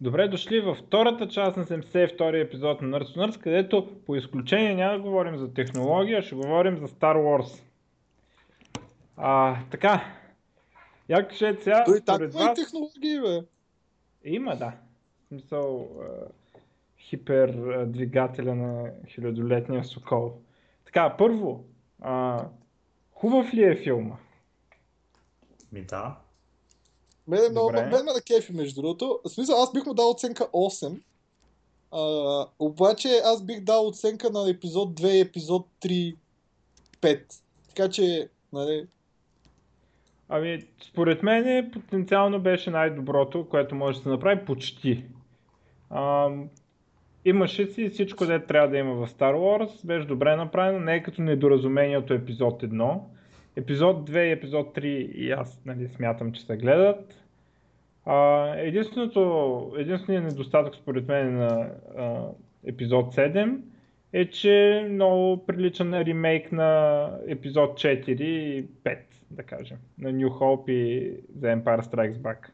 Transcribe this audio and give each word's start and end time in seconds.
Добре 0.00 0.28
дошли 0.28 0.60
във 0.60 0.78
втората 0.78 1.28
част 1.28 1.56
на 1.56 1.64
72 1.64 2.42
епизод 2.42 2.82
на 2.82 3.00
Nerds 3.00 3.16
Nerds, 3.16 3.40
където 3.42 4.00
по 4.06 4.16
изключение 4.16 4.74
няма 4.74 4.92
да 4.92 5.02
говорим 5.02 5.38
за 5.38 5.54
технология, 5.54 6.22
ще 6.22 6.34
говорим 6.34 6.76
за 6.76 6.88
Star 6.88 7.16
Wars. 7.16 7.62
А, 9.16 9.56
така, 9.70 10.04
я 11.08 11.28
кажете 11.28 11.62
сега, 11.62 11.84
Той 11.84 11.98
според 11.98 12.34
има 12.34 12.42
и 12.42 12.46
вас... 12.46 12.58
технологии, 12.58 13.20
бе. 13.20 13.46
Има, 14.24 14.56
да. 14.56 14.72
В 15.24 15.28
смисъл, 15.28 15.88
а, 16.00 16.06
хипер 16.98 17.48
а, 17.48 17.86
двигателя 17.86 18.54
на 18.54 18.90
хилядолетния 19.08 19.84
Сокол. 19.84 20.32
Така, 20.84 21.16
първо, 21.18 21.64
а, 22.00 22.44
хубав 23.12 23.54
ли 23.54 23.64
е 23.64 23.76
филма? 23.76 24.16
Ми 25.72 25.82
да. 25.82 26.16
Мене 27.28 27.48
много, 27.48 27.68
Добре. 27.68 27.86
мен 27.86 28.04
ме 28.04 28.12
на 28.12 28.20
кефи, 28.20 28.52
между 28.52 28.82
другото. 28.82 29.20
В 29.24 29.28
смисъл, 29.28 29.62
аз 29.62 29.72
бих 29.72 29.86
му 29.86 29.94
дал 29.94 30.10
оценка 30.10 30.44
8. 30.52 31.00
А, 31.92 32.46
обаче 32.58 33.08
аз 33.24 33.42
бих 33.42 33.60
дал 33.60 33.86
оценка 33.86 34.30
на 34.30 34.50
епизод 34.50 35.00
2 35.00 35.08
и 35.08 35.20
епизод 35.20 35.66
3 35.80 36.16
5. 37.00 37.22
Така 37.68 37.88
че, 37.88 38.28
нали, 38.52 38.86
Ами, 40.28 40.62
според 40.82 41.22
мен 41.22 41.70
потенциално 41.70 42.40
беше 42.40 42.70
най-доброто, 42.70 43.46
което 43.48 43.74
може 43.74 43.98
да 43.98 44.02
се 44.02 44.08
направи 44.08 44.44
почти. 44.44 45.04
Ам, 45.90 46.48
имаше 47.24 47.66
си 47.66 47.88
всичко, 47.88 48.26
де 48.26 48.46
трябва 48.46 48.68
да 48.68 48.78
има 48.78 48.94
в 48.94 49.10
Star 49.10 49.34
Wars, 49.34 49.86
беше 49.86 50.06
добре 50.06 50.36
направено, 50.36 50.80
не 50.80 50.94
е 50.94 51.02
като 51.02 51.22
недоразумението 51.22 52.14
епизод 52.14 52.62
1. 52.62 53.00
Епизод 53.56 54.10
2 54.10 54.22
и 54.22 54.30
епизод 54.30 54.76
3 54.76 54.84
и 54.86 55.30
аз 55.30 55.60
нали, 55.64 55.88
смятам, 55.88 56.32
че 56.32 56.46
се 56.46 56.56
гледат. 56.56 57.14
А, 58.04 58.48
единственото, 58.56 59.72
единственият 59.78 60.24
недостатък 60.24 60.74
според 60.74 61.08
мен 61.08 61.36
на 61.36 61.70
а, 61.96 62.28
епизод 62.66 63.14
7 63.14 63.58
е, 64.12 64.30
че 64.30 64.86
много 64.90 65.46
прилича 65.46 65.84
на 65.84 66.04
ремейк 66.04 66.52
на 66.52 67.10
епизод 67.26 67.80
4 67.80 68.22
и 68.22 68.66
5, 68.84 68.98
да 69.30 69.42
кажем. 69.42 69.78
На 69.98 70.12
New 70.12 70.28
Hope 70.28 70.70
и 70.70 71.12
The 71.38 71.62
Empire 71.62 71.82
Strikes 71.82 72.16
Back. 72.16 72.48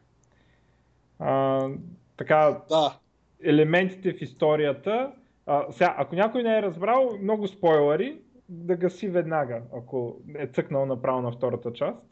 А, 1.19 1.69
така, 2.17 2.61
да. 2.69 2.97
елементите 3.43 4.13
в 4.13 4.21
историята. 4.21 5.11
А, 5.45 5.71
сега, 5.71 5.95
ако 5.97 6.15
някой 6.15 6.43
не 6.43 6.57
е 6.57 6.61
разбрал, 6.61 7.17
много 7.21 7.47
спойлери, 7.47 8.17
да 8.53 8.75
гаси 8.75 9.07
веднага, 9.07 9.61
ако 9.77 10.17
е 10.35 10.47
цъкнал 10.47 10.85
направо 10.85 11.21
на 11.21 11.31
втората 11.31 11.73
част. 11.73 12.03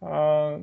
А, 0.00 0.56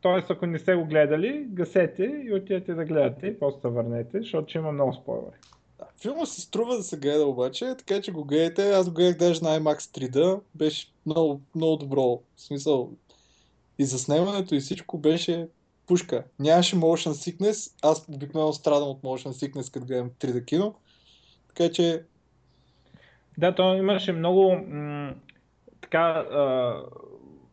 тоест, 0.00 0.30
ако 0.30 0.46
не 0.46 0.58
сте 0.58 0.74
го 0.74 0.84
гледали, 0.84 1.46
гасете 1.48 2.04
и 2.04 2.34
отидете 2.34 2.74
да 2.74 2.84
гледате 2.84 3.26
и 3.26 3.38
после 3.38 3.60
се 3.60 3.68
върнете, 3.68 4.18
защото 4.18 4.58
има 4.58 4.72
много 4.72 4.92
спойлери. 4.92 5.36
Филма 6.02 6.26
се 6.26 6.40
струва 6.40 6.76
да 6.76 6.82
се 6.82 6.98
гледа 6.98 7.26
обаче, 7.26 7.74
така 7.78 8.00
че 8.00 8.12
го 8.12 8.24
гледайте. 8.24 8.70
Аз 8.70 8.88
го 8.88 8.94
гледах 8.94 9.16
даже 9.16 9.44
на 9.44 9.60
IMAX 9.60 9.78
3D. 9.78 10.40
Беше 10.54 10.92
много, 11.06 11.40
много 11.54 11.76
добро. 11.76 12.20
В 12.36 12.42
смисъл, 12.42 12.90
и 13.78 13.84
заснемането 13.84 14.54
и 14.54 14.60
всичко 14.60 14.98
беше 14.98 15.48
пушка. 15.86 16.24
Нямаше 16.38 16.76
motion 16.76 17.10
sickness. 17.10 17.72
Аз 17.82 18.08
обикновено 18.08 18.52
страдам 18.52 18.88
от 18.88 19.02
motion 19.02 19.30
sickness, 19.30 19.72
като 19.72 19.86
гледам 19.86 20.10
3D 20.10 20.44
кино. 20.44 20.74
Така 21.48 21.72
че, 21.72 22.04
Да, 23.38 23.54
то 23.54 23.74
имаше 23.74 24.12
много 24.12 24.56
м- 24.68 25.14
така 25.80 26.00
а, 26.00 26.74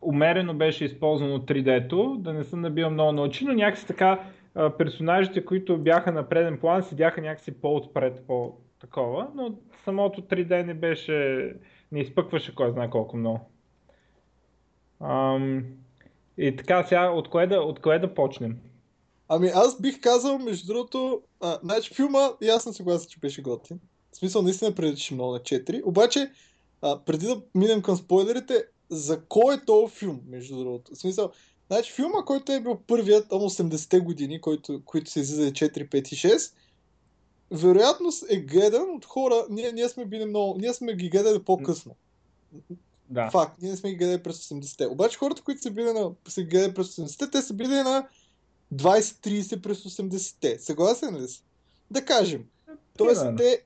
умерено 0.02 0.54
беше 0.54 0.84
използвано 0.84 1.38
3D-то, 1.38 2.16
да 2.18 2.32
не 2.32 2.44
съм 2.44 2.60
набил 2.60 2.90
много 2.90 3.12
на 3.12 3.22
очи, 3.22 3.44
но 3.44 3.52
някакси 3.52 3.86
така 3.86 4.24
а, 4.54 4.70
персонажите, 4.70 5.44
които 5.44 5.78
бяха 5.78 6.12
на 6.12 6.28
преден 6.28 6.58
план, 6.60 6.82
седяха 6.82 7.20
някакси 7.20 7.60
по-отпред, 7.60 8.24
по-такова, 8.26 9.28
но 9.34 9.54
самото 9.84 10.22
3D 10.22 10.62
не 10.62 10.74
беше, 10.74 11.52
не 11.92 12.00
изпъкваше 12.00 12.54
кой 12.54 12.70
знае 12.70 12.90
колко 12.90 13.16
много. 13.16 13.40
Ам, 15.00 15.64
и 16.38 16.56
така, 16.56 16.84
сега 16.84 17.10
от 17.10 17.30
кое 17.30 17.46
да, 17.46 17.60
от 17.60 17.80
кое 17.80 17.98
да 17.98 18.14
почнем? 18.14 18.58
Ами 19.28 19.48
аз 19.54 19.80
бих 19.80 20.00
казал, 20.00 20.38
между 20.38 20.72
другото, 20.72 21.22
а, 21.40 21.58
значи 21.62 21.94
филма, 21.94 22.28
съм 22.58 22.72
съгласен, 22.72 23.10
че 23.10 23.20
беше 23.20 23.42
готин. 23.42 23.80
В 24.18 24.20
смисъл, 24.20 24.42
наистина 24.42 24.74
приличаше 24.74 25.14
много 25.14 25.32
на 25.32 25.38
4. 25.38 25.82
Обаче, 25.84 26.30
а, 26.82 27.00
преди 27.04 27.26
да 27.26 27.40
минем 27.54 27.82
към 27.82 27.96
спойлерите, 27.96 28.64
за 28.90 29.20
кой 29.20 29.54
е 29.54 29.64
този 29.64 29.94
филм, 29.94 30.20
между 30.28 30.56
другото? 30.56 30.94
В 30.94 30.98
смисъл, 30.98 31.30
значи 31.70 31.92
филма, 31.92 32.24
който 32.24 32.52
е 32.52 32.60
бил 32.60 32.78
първият 32.86 33.28
там 33.28 33.40
80-те 33.40 34.00
години, 34.00 34.40
който, 34.40 34.82
които 34.84 35.10
се 35.10 35.20
излиза 35.20 35.50
4, 35.52 35.88
5 35.88 36.12
и 36.12 36.16
6, 36.16 36.52
вероятно 37.50 38.08
е 38.30 38.36
гледан 38.36 38.90
от 38.96 39.04
хора, 39.04 39.46
ние, 39.50 39.72
ние 39.72 39.88
сме 39.88 40.04
били 40.04 40.24
много, 40.24 40.58
ние 40.58 40.74
сме 40.74 40.94
ги 40.94 41.08
гледали 41.08 41.42
по-късно. 41.42 41.94
Да. 43.10 43.30
Факт, 43.30 43.62
ние 43.62 43.76
сме 43.76 43.90
ги 43.90 43.96
гледали 43.96 44.22
през 44.22 44.48
80-те. 44.48 44.86
Обаче 44.86 45.18
хората, 45.18 45.42
които 45.42 45.62
са 45.62 45.70
били 45.70 45.92
на, 45.92 46.10
са 46.28 46.42
гледали 46.42 46.74
през 46.74 46.96
80-те, 46.96 47.30
те 47.30 47.42
са 47.42 47.54
били 47.54 47.68
на 47.68 48.08
20-30 48.74 49.60
през 49.60 49.82
80-те. 49.84 50.58
Съгласен 50.58 51.16
ли 51.16 51.28
си? 51.28 51.42
Да 51.90 52.04
кажем. 52.04 52.44
Тоест, 52.96 53.22
те, 53.36 53.62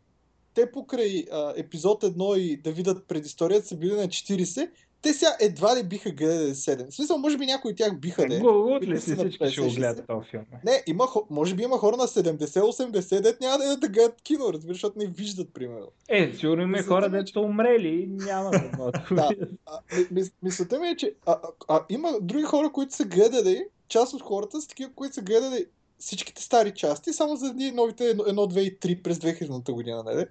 те 0.54 0.72
покрай 0.72 1.24
а, 1.32 1.52
епизод 1.56 2.02
1 2.02 2.36
и 2.36 2.56
да 2.56 2.72
видят 2.72 3.04
предисторията 3.08 3.66
са 3.66 3.76
били 3.76 3.92
на 3.92 4.08
40, 4.08 4.68
те 5.02 5.12
сега 5.12 5.36
едва 5.40 5.76
ли 5.76 5.82
биха 5.82 6.10
гледали 6.10 6.54
7. 6.54 6.90
В 6.90 6.94
смисъл, 6.94 7.18
може 7.18 7.38
би 7.38 7.46
някои 7.46 7.70
от 7.70 7.76
тях 7.76 7.98
биха 7.98 8.22
е. 8.22 8.38
Гугут 8.38 8.82
ли 8.82 8.86
които 8.86 9.00
си 9.00 9.14
всички 9.14 9.50
ще 9.50 9.60
го 9.60 9.66
50-60? 9.66 9.76
гледат 9.76 10.06
този 10.06 10.28
филм? 10.28 10.44
Не, 10.64 10.82
има, 10.86 11.06
може 11.30 11.54
би 11.54 11.62
има 11.62 11.78
хора 11.78 11.96
на 11.96 12.02
70-80, 12.02 13.20
дет 13.20 13.40
няма 13.40 13.58
да 13.58 13.76
да 13.76 13.88
гледат 13.88 14.22
кино, 14.22 14.52
разбираш, 14.52 14.76
защото 14.76 14.98
не 14.98 15.06
виждат, 15.06 15.54
примерно. 15.54 15.88
Е, 16.08 16.32
сигурно 16.34 16.62
има 16.62 16.82
хора, 16.82 17.08
ми 17.08 17.18
дето 17.18 17.40
умрели 17.40 18.06
няма 18.10 18.50
да 18.50 18.70
могат 18.78 18.94
да 19.10 20.30
мисълта 20.42 20.78
ми 20.78 20.88
е, 20.88 20.96
че 20.96 21.14
а, 21.26 21.32
а, 21.32 21.48
а, 21.68 21.84
има 21.88 22.12
други 22.20 22.44
хора, 22.44 22.72
които 22.72 22.94
са 22.94 23.04
гледали, 23.04 23.64
част 23.88 24.14
от 24.14 24.22
хората 24.22 24.60
са 24.60 24.68
такива, 24.68 24.90
които 24.94 25.14
са 25.14 25.22
гледали 25.22 25.66
всичките 25.98 26.42
стари 26.42 26.70
части, 26.70 27.12
само 27.12 27.36
заради 27.36 27.72
новите 27.72 28.16
1, 28.16 28.32
2 28.32 28.60
и 28.60 28.78
3 28.78 29.02
през 29.02 29.18
2000 29.18 29.72
година, 29.72 30.02
нали? 30.02 30.26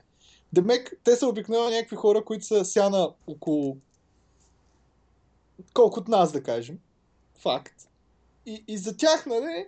Демек, 0.53 0.99
те 1.03 1.15
са 1.15 1.27
обикновено 1.27 1.69
някакви 1.69 1.95
хора, 1.95 2.25
които 2.25 2.45
са 2.45 2.65
сяна 2.65 3.13
около 3.27 3.77
колко 5.73 5.99
от 5.99 6.07
нас, 6.07 6.31
да 6.31 6.43
кажем. 6.43 6.79
Факт. 7.39 7.87
И, 8.45 8.63
и 8.67 8.77
за 8.77 8.97
тях, 8.97 9.25
нали, 9.25 9.67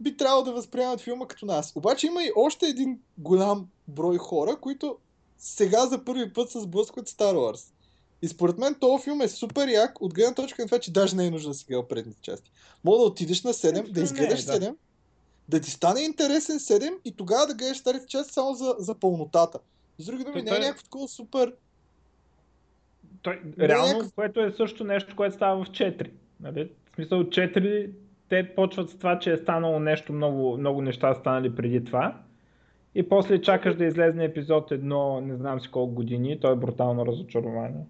би 0.00 0.16
трябвало 0.16 0.44
да 0.44 0.52
възприемат 0.52 1.00
филма 1.00 1.26
като 1.26 1.46
нас. 1.46 1.72
Обаче 1.76 2.06
има 2.06 2.24
и 2.24 2.32
още 2.36 2.66
един 2.66 3.00
голям 3.18 3.68
брой 3.88 4.18
хора, 4.18 4.56
които 4.60 4.98
сега 5.38 5.86
за 5.86 6.04
първи 6.04 6.32
път 6.32 6.50
се 6.50 6.60
сблъскват 6.60 7.08
Star 7.08 7.34
Wars. 7.34 7.72
И 8.22 8.28
според 8.28 8.58
мен 8.58 8.74
този 8.74 9.04
филм 9.04 9.20
е 9.20 9.28
супер 9.28 9.68
як 9.68 10.02
от 10.02 10.14
гледна 10.14 10.34
точка 10.34 10.62
на 10.62 10.68
това, 10.68 10.78
че 10.78 10.92
даже 10.92 11.16
не 11.16 11.26
е 11.26 11.30
нужно 11.30 11.50
да 11.50 11.54
си 11.54 11.64
гледа 11.64 11.88
предните 11.88 12.22
части. 12.22 12.50
Мога 12.84 12.98
да 12.98 13.04
отидеш 13.04 13.42
на 13.42 13.52
7, 13.52 13.90
да 13.90 14.00
Не, 14.00 14.04
изгледаш 14.04 14.44
да. 14.44 14.52
7, 14.52 14.74
да 15.48 15.60
ти 15.60 15.70
стане 15.70 16.00
интересен 16.00 16.58
7 16.58 16.98
и 17.04 17.16
тогава 17.16 17.46
да 17.46 17.54
гледаш 17.54 17.78
старите 17.78 18.06
части 18.06 18.32
само 18.32 18.54
за, 18.54 18.74
за 18.78 18.94
пълнотата. 18.94 19.58
С 19.98 20.06
други 20.06 20.24
думи, 20.24 20.42
не 20.42 20.56
е 20.56 20.58
някакво 20.58 20.82
такова 20.82 21.08
супер... 21.08 21.54
Той, 23.22 23.40
Не, 23.56 23.68
реално, 23.68 23.88
някакъв- 23.88 24.14
което 24.14 24.40
е 24.40 24.52
също 24.52 24.84
нещо, 24.84 25.16
което 25.16 25.34
става 25.34 25.64
в 25.64 25.68
4. 25.68 26.10
Нали? 26.40 26.70
В 26.92 26.94
смисъл 26.94 27.24
4, 27.24 27.90
те 28.28 28.54
почват 28.54 28.90
с 28.90 28.96
това, 28.98 29.18
че 29.18 29.32
е 29.32 29.36
станало 29.36 29.80
нещо, 29.80 30.12
много, 30.12 30.58
много 30.58 30.82
неща 30.82 31.14
станали 31.14 31.54
преди 31.54 31.84
това. 31.84 32.20
И 32.94 33.08
после 33.08 33.40
чакаш 33.42 33.76
да 33.76 33.84
излезне 33.84 34.24
епизод 34.24 34.70
1, 34.70 35.20
не 35.20 35.36
знам 35.36 35.60
си 35.60 35.70
колко 35.70 35.94
години, 35.94 36.40
то 36.40 36.52
е 36.52 36.56
брутално 36.56 37.06
разочарование. 37.06 37.86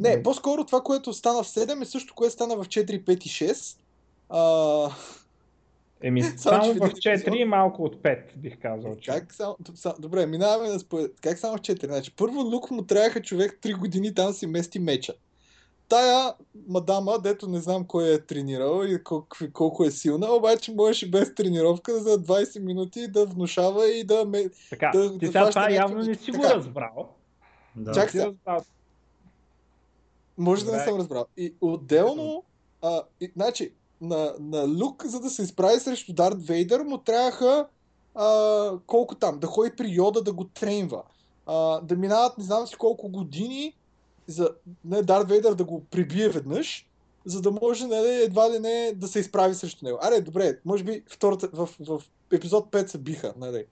Не, 0.00 0.16
М. 0.16 0.22
по-скоро 0.22 0.64
това, 0.64 0.80
което 0.80 1.12
стана 1.12 1.42
в 1.42 1.46
7 1.46 1.82
е 1.82 1.84
също, 1.84 2.14
което 2.14 2.32
стана 2.32 2.56
в 2.56 2.64
4, 2.64 3.04
5 3.04 3.26
и 3.26 3.28
6. 3.28 3.78
А, 4.28 4.90
Еми, 6.02 6.22
Само, 6.22 6.36
само 6.36 6.64
в 6.64 6.66
в 6.68 6.76
един 6.76 6.88
4 6.88 7.14
епизод- 7.16 7.36
и 7.36 7.44
малко 7.44 7.82
от 7.82 7.96
5, 7.96 8.36
бих 8.36 8.60
казал. 8.60 8.96
Че. 8.96 9.10
как 9.10 9.34
само, 9.34 9.56
са- 9.74 9.94
добре, 9.98 10.26
минаваме 10.26 10.68
на 10.68 10.78
спойлер. 10.78 11.10
Как 11.22 11.38
само 11.38 11.56
в 11.56 11.60
4? 11.60 11.86
Значи, 11.86 12.14
първо 12.16 12.40
Лук 12.40 12.70
му 12.70 12.82
трябваха 12.82 13.22
човек 13.22 13.58
3 13.62 13.74
години 13.74 14.14
там 14.14 14.26
да 14.26 14.32
си 14.32 14.46
мести 14.46 14.78
меча. 14.78 15.12
Тая 15.88 16.34
мадама, 16.68 17.18
дето 17.18 17.48
не 17.48 17.58
знам 17.58 17.84
кой 17.84 18.14
е 18.14 18.20
тренирал 18.20 18.84
и 18.84 19.04
колко, 19.04 19.26
колко 19.52 19.84
е 19.84 19.90
силна, 19.90 20.26
обаче 20.28 20.72
можеше 20.72 21.10
без 21.10 21.34
тренировка 21.34 21.94
за 21.94 22.18
20 22.18 22.58
минути 22.58 23.08
да 23.08 23.26
внушава 23.26 23.88
и 23.88 24.04
да 24.04 24.24
ме... 24.24 24.44
Така, 24.70 24.90
да- 24.94 25.12
ти 25.12 25.18
да 25.18 25.26
сега 25.26 25.50
това 25.50 25.70
явно 25.70 25.98
не 25.98 26.14
си 26.14 26.30
го 26.30 26.42
Така. 26.42 26.54
разбрал. 26.54 27.08
Да. 27.76 27.92
Чак 27.92 28.10
сега. 28.10 28.26
разбрал. 28.26 28.64
Може 30.38 30.64
да 30.64 30.72
не 30.72 30.84
съм 30.84 30.96
разбрал. 30.98 31.26
И 31.36 31.54
отделно, 31.60 32.42
а, 32.82 33.02
и, 33.20 33.30
значи, 33.36 33.72
на, 34.00 34.34
на 34.40 34.68
Люк, 34.68 35.06
за 35.06 35.20
да 35.20 35.30
се 35.30 35.42
изправи 35.42 35.80
срещу 35.80 36.12
Дарт 36.12 36.42
Вейдър, 36.42 36.82
му 36.82 36.98
трябваха 36.98 37.66
а, 38.14 38.70
колко 38.86 39.14
там, 39.14 39.38
да 39.38 39.46
ходи 39.46 39.70
при 39.76 39.88
Йода 39.88 40.22
да 40.22 40.32
го 40.32 40.44
тренва. 40.44 41.02
А, 41.46 41.80
да 41.80 41.96
минават 41.96 42.38
не 42.38 42.44
знам 42.44 42.66
си 42.66 42.76
колко 42.76 43.08
години 43.08 43.74
за 44.26 44.50
не, 44.84 45.02
Дарт 45.02 45.28
Вейдър 45.28 45.54
да 45.54 45.64
го 45.64 45.84
прибие 45.84 46.28
веднъж 46.28 46.86
за 47.26 47.42
да 47.42 47.50
може 47.50 47.86
нали, 47.86 48.22
едва 48.22 48.50
ли 48.50 48.58
не 48.58 48.92
да 48.96 49.08
се 49.08 49.18
изправи 49.18 49.54
срещу 49.54 49.84
него. 49.84 49.98
Аре, 50.02 50.20
добре, 50.20 50.58
може 50.64 50.84
би 50.84 51.02
втората, 51.08 51.48
в, 51.52 51.68
в, 51.80 52.02
епизод 52.32 52.70
5 52.70 52.86
се 52.86 52.98
биха. 52.98 53.34
Нали. 53.36 53.64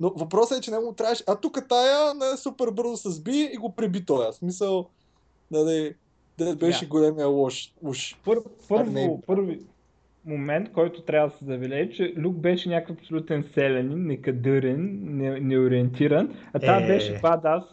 Но 0.00 0.10
въпросът 0.16 0.58
е, 0.58 0.60
че 0.60 0.70
не 0.70 0.78
му 0.78 0.92
трябваше. 0.92 1.24
А 1.26 1.36
тук 1.36 1.68
тая 1.68 2.14
не, 2.14 2.36
супер 2.36 2.70
бързо 2.70 2.96
се 2.96 3.10
сби 3.10 3.50
и 3.52 3.56
го 3.56 3.74
преби 3.74 4.04
този. 4.04 4.32
В 4.32 4.34
смисъл, 4.34 4.86
нали, 5.50 5.94
да 6.44 6.56
беше 6.56 6.84
yeah. 6.84 6.88
големия 6.88 7.26
лош. 7.26 7.72
Уж. 7.82 8.16
Пър, 8.24 8.38
първо, 8.68 8.92
не... 8.92 9.20
първи 9.26 9.60
момент, 10.24 10.72
който 10.72 11.02
трябва 11.02 11.28
да 11.28 11.36
се 11.36 11.44
завелее, 11.44 11.80
е, 11.80 11.90
че 11.90 12.14
Люк 12.18 12.36
беше 12.36 12.68
някакъв 12.68 12.96
абсолютен 12.98 13.44
селянин, 13.54 14.06
некадърен, 14.06 14.98
не, 15.02 15.40
неориентиран, 15.40 16.34
а 16.52 16.58
това 16.58 16.76
е... 16.76 16.86
беше 16.86 17.18
бадас. 17.22 17.64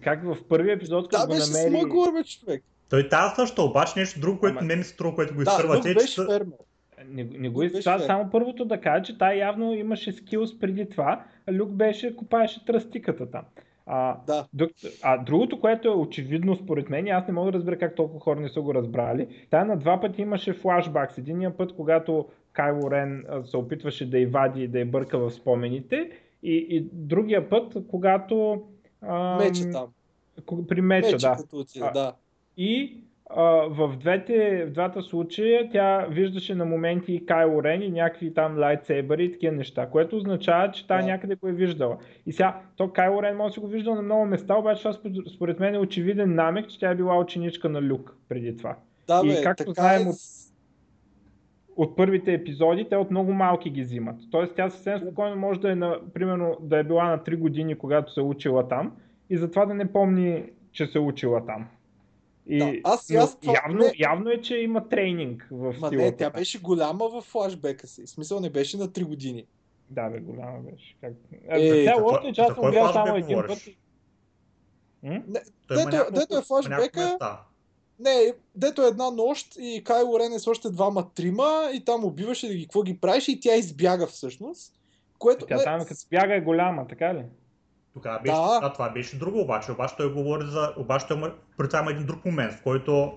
Как 0.00 0.24
в 0.24 0.36
първия 0.48 0.74
епизод, 0.74 1.08
като 1.08 1.26
го 1.26 1.32
намери... 1.32 1.50
Да, 1.50 1.52
беше 1.52 1.68
смъглър, 1.68 2.24
човек. 2.24 2.62
Той 2.90 3.08
тази 3.08 3.34
също, 3.34 3.64
обаче 3.64 3.92
нещо 3.96 4.20
друго, 4.20 4.40
което 4.40 4.58
Ама... 4.58 4.66
не 4.66 4.76
ми 4.76 4.84
се 4.84 4.90
струва, 4.90 5.14
което 5.14 5.34
го 5.34 5.42
изтърва. 5.42 5.80
Да, 5.80 5.94
беше 5.94 6.14
че... 6.14 6.26
фермер. 6.26 6.56
Не, 7.08 7.24
не 7.24 7.48
го 7.48 7.62
изтърва, 7.62 8.00
само 8.00 8.30
първото 8.30 8.64
да 8.64 8.80
кажа, 8.80 9.04
че 9.04 9.18
той 9.18 9.34
явно 9.34 9.74
имаше 9.74 10.12
скилс 10.12 10.58
преди 10.58 10.90
това, 10.90 11.24
а 11.46 11.52
Люк 11.52 11.70
беше, 11.70 12.16
копаеше 12.16 12.64
тръстиката 12.64 13.30
там. 13.30 13.42
А, 13.86 14.16
да. 14.26 14.46
Друг, 14.52 14.70
а 15.02 15.18
другото, 15.18 15.60
което 15.60 15.88
е 15.88 15.94
очевидно 15.94 16.56
според 16.56 16.90
мен, 16.90 17.08
аз 17.08 17.26
не 17.26 17.34
мога 17.34 17.52
да 17.52 17.58
разбера 17.58 17.78
как 17.78 17.94
толкова 17.96 18.20
хора 18.20 18.40
не 18.40 18.48
са 18.48 18.60
го 18.60 18.74
разбрали, 18.74 19.46
тая 19.50 19.64
на 19.64 19.76
два 19.76 20.00
пъти 20.00 20.22
имаше 20.22 20.52
флашбак. 20.52 21.18
Единия 21.18 21.56
път, 21.56 21.76
когато 21.76 22.28
Кайло 22.52 22.90
Рен 22.90 23.24
се 23.44 23.56
опитваше 23.56 24.10
да 24.10 24.18
й 24.18 24.26
вади 24.26 24.62
и 24.62 24.68
да 24.68 24.78
я 24.78 24.86
бърка 24.86 25.18
в 25.18 25.30
спомените 25.30 26.10
и, 26.42 26.66
и 26.70 26.80
другия 26.92 27.48
път, 27.48 27.76
когато... 27.90 28.62
Ам, 29.02 29.38
меча 29.38 29.70
там. 29.70 29.86
При 30.68 30.80
меча, 30.80 31.06
меча 31.06 31.18
да. 31.18 31.58
Отида, 31.58 31.90
да. 31.94 32.12
И 32.56 32.96
в, 33.68 33.96
двете, 34.00 34.64
в 34.66 34.70
двата 34.70 35.02
случая 35.02 35.68
тя 35.72 36.06
виждаше 36.10 36.54
на 36.54 36.64
моменти 36.64 37.14
и 37.14 37.26
Кайло 37.26 37.62
Рен 37.62 37.82
и 37.82 37.90
някакви 37.90 38.34
там 38.34 38.58
лайтсейбъри 38.58 39.24
и 39.24 39.32
такива 39.32 39.56
неща, 39.56 39.86
което 39.86 40.16
означава, 40.16 40.70
че 40.72 40.86
та 40.86 41.02
някъде 41.02 41.34
го 41.34 41.48
е 41.48 41.52
виждала. 41.52 41.96
И 42.26 42.32
сега, 42.32 42.60
то 42.76 42.92
Кайло 42.92 43.22
Рен 43.22 43.36
може 43.36 43.50
да 43.50 43.52
си 43.52 43.60
го 43.60 43.66
виждал 43.66 43.94
на 43.94 44.02
много 44.02 44.24
места, 44.24 44.56
обаче 44.56 44.82
това 44.82 45.10
според 45.34 45.60
мен 45.60 45.74
е 45.74 45.78
очевиден 45.78 46.34
намек, 46.34 46.68
че 46.68 46.80
тя 46.80 46.90
е 46.90 46.94
била 46.94 47.18
ученичка 47.18 47.68
на 47.68 47.82
Люк 47.82 48.16
преди 48.28 48.56
това. 48.56 48.76
Да, 49.06 49.22
и 49.24 49.28
бе, 49.28 49.42
както 49.42 49.64
така 49.64 49.82
знаем 49.82 50.06
е... 50.06 50.10
от, 50.10 50.16
от 51.76 51.96
първите 51.96 52.32
епизоди, 52.32 52.88
те 52.88 52.96
от 52.96 53.10
много 53.10 53.32
малки 53.32 53.70
ги 53.70 53.82
взимат. 53.82 54.16
Тоест 54.30 54.54
тя 54.56 54.70
съвсем 54.70 54.98
спокойно 54.98 55.36
може 55.36 55.60
да 55.60 55.72
е, 55.72 55.74
на, 55.74 55.98
примерно, 56.14 56.56
да 56.60 56.78
е 56.78 56.84
била 56.84 57.04
на 57.04 57.18
3 57.18 57.38
години, 57.38 57.74
когато 57.74 58.12
се 58.12 58.20
е 58.20 58.24
учила 58.24 58.68
там 58.68 58.92
и 59.30 59.36
затова 59.36 59.66
да 59.66 59.74
не 59.74 59.92
помни, 59.92 60.44
че 60.72 60.86
се 60.86 60.98
е 60.98 61.00
учила 61.00 61.46
там. 61.46 61.66
И, 62.46 62.58
да, 62.58 62.74
аз, 62.84 63.10
аз 63.10 63.40
това, 63.40 63.52
явно, 63.52 63.78
не... 63.78 63.92
явно 63.98 64.30
е, 64.30 64.40
че 64.40 64.56
има 64.56 64.88
тренинг 64.88 65.48
в 65.50 65.74
Ма 65.80 65.90
не, 65.90 66.16
тя 66.16 66.30
беше 66.30 66.60
голяма 66.60 67.08
в 67.08 67.20
флашбека 67.20 67.86
си. 67.86 68.06
В 68.06 68.10
смисъл 68.10 68.40
не 68.40 68.50
беше 68.50 68.76
на 68.76 68.88
3 68.88 69.04
години. 69.04 69.46
Да, 69.90 70.10
бе, 70.10 70.20
голяма 70.20 70.58
беше. 70.58 70.96
Как... 71.00 71.12
Е, 71.48 71.68
е, 71.68 71.84
тя 71.84 72.02
лошо 72.02 72.26
е, 72.26 72.32
че 72.32 72.40
аз 72.40 72.54
съм 72.54 72.70
гледал 72.70 72.92
само 72.92 73.16
един 73.16 73.42
път. 73.46 73.58
Не, 75.02 75.22
дето, 75.70 76.12
дето 76.12 76.38
е 76.38 76.42
флашбека, 76.42 77.18
не, 77.98 78.34
дето 78.54 78.82
е 78.82 78.88
една 78.88 79.10
нощ 79.10 79.56
и 79.60 79.84
Кайло 79.84 80.18
Рен 80.18 80.32
е 80.32 80.38
с 80.38 80.46
още 80.46 80.70
двама-трима 80.70 81.70
и 81.74 81.84
там 81.84 82.04
убиваше 82.04 82.48
да 82.48 82.54
ги 82.54 82.62
какво 82.62 82.82
ги 82.82 82.98
правиш 82.98 83.28
и 83.28 83.40
тя 83.40 83.54
избяга 83.54 84.06
всъщност. 84.06 84.74
Което, 85.18 85.46
тя 85.46 85.64
там 85.64 85.80
като 85.80 86.00
бяга 86.10 86.34
е 86.34 86.40
голяма, 86.40 86.86
така 86.88 87.14
ли? 87.14 87.24
Тогава 87.94 88.18
беше, 88.18 88.34
да. 88.34 88.60
да. 88.60 88.72
това 88.72 88.90
беше 88.90 89.18
друго 89.18 89.40
обаче. 89.40 89.72
Обаче 89.72 89.96
той 89.96 90.12
говори 90.12 90.46
за... 90.46 90.74
Обаче 90.76 91.06
той 91.06 91.34
при 91.56 91.68
това 91.68 91.80
има 91.80 91.90
един 91.90 92.06
друг 92.06 92.24
момент, 92.24 92.52
в 92.52 92.62
който, 92.62 93.12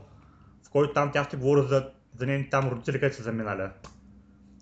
в 0.63 0.69
който 0.71 0.93
там 0.93 1.11
тя 1.13 1.23
ще 1.23 1.37
говори 1.37 1.67
за, 1.67 1.89
за 2.17 2.25
нейните 2.25 2.49
там 2.49 2.69
родители, 2.69 2.99
където 2.99 3.15
са 3.15 3.23
заминали. 3.23 3.69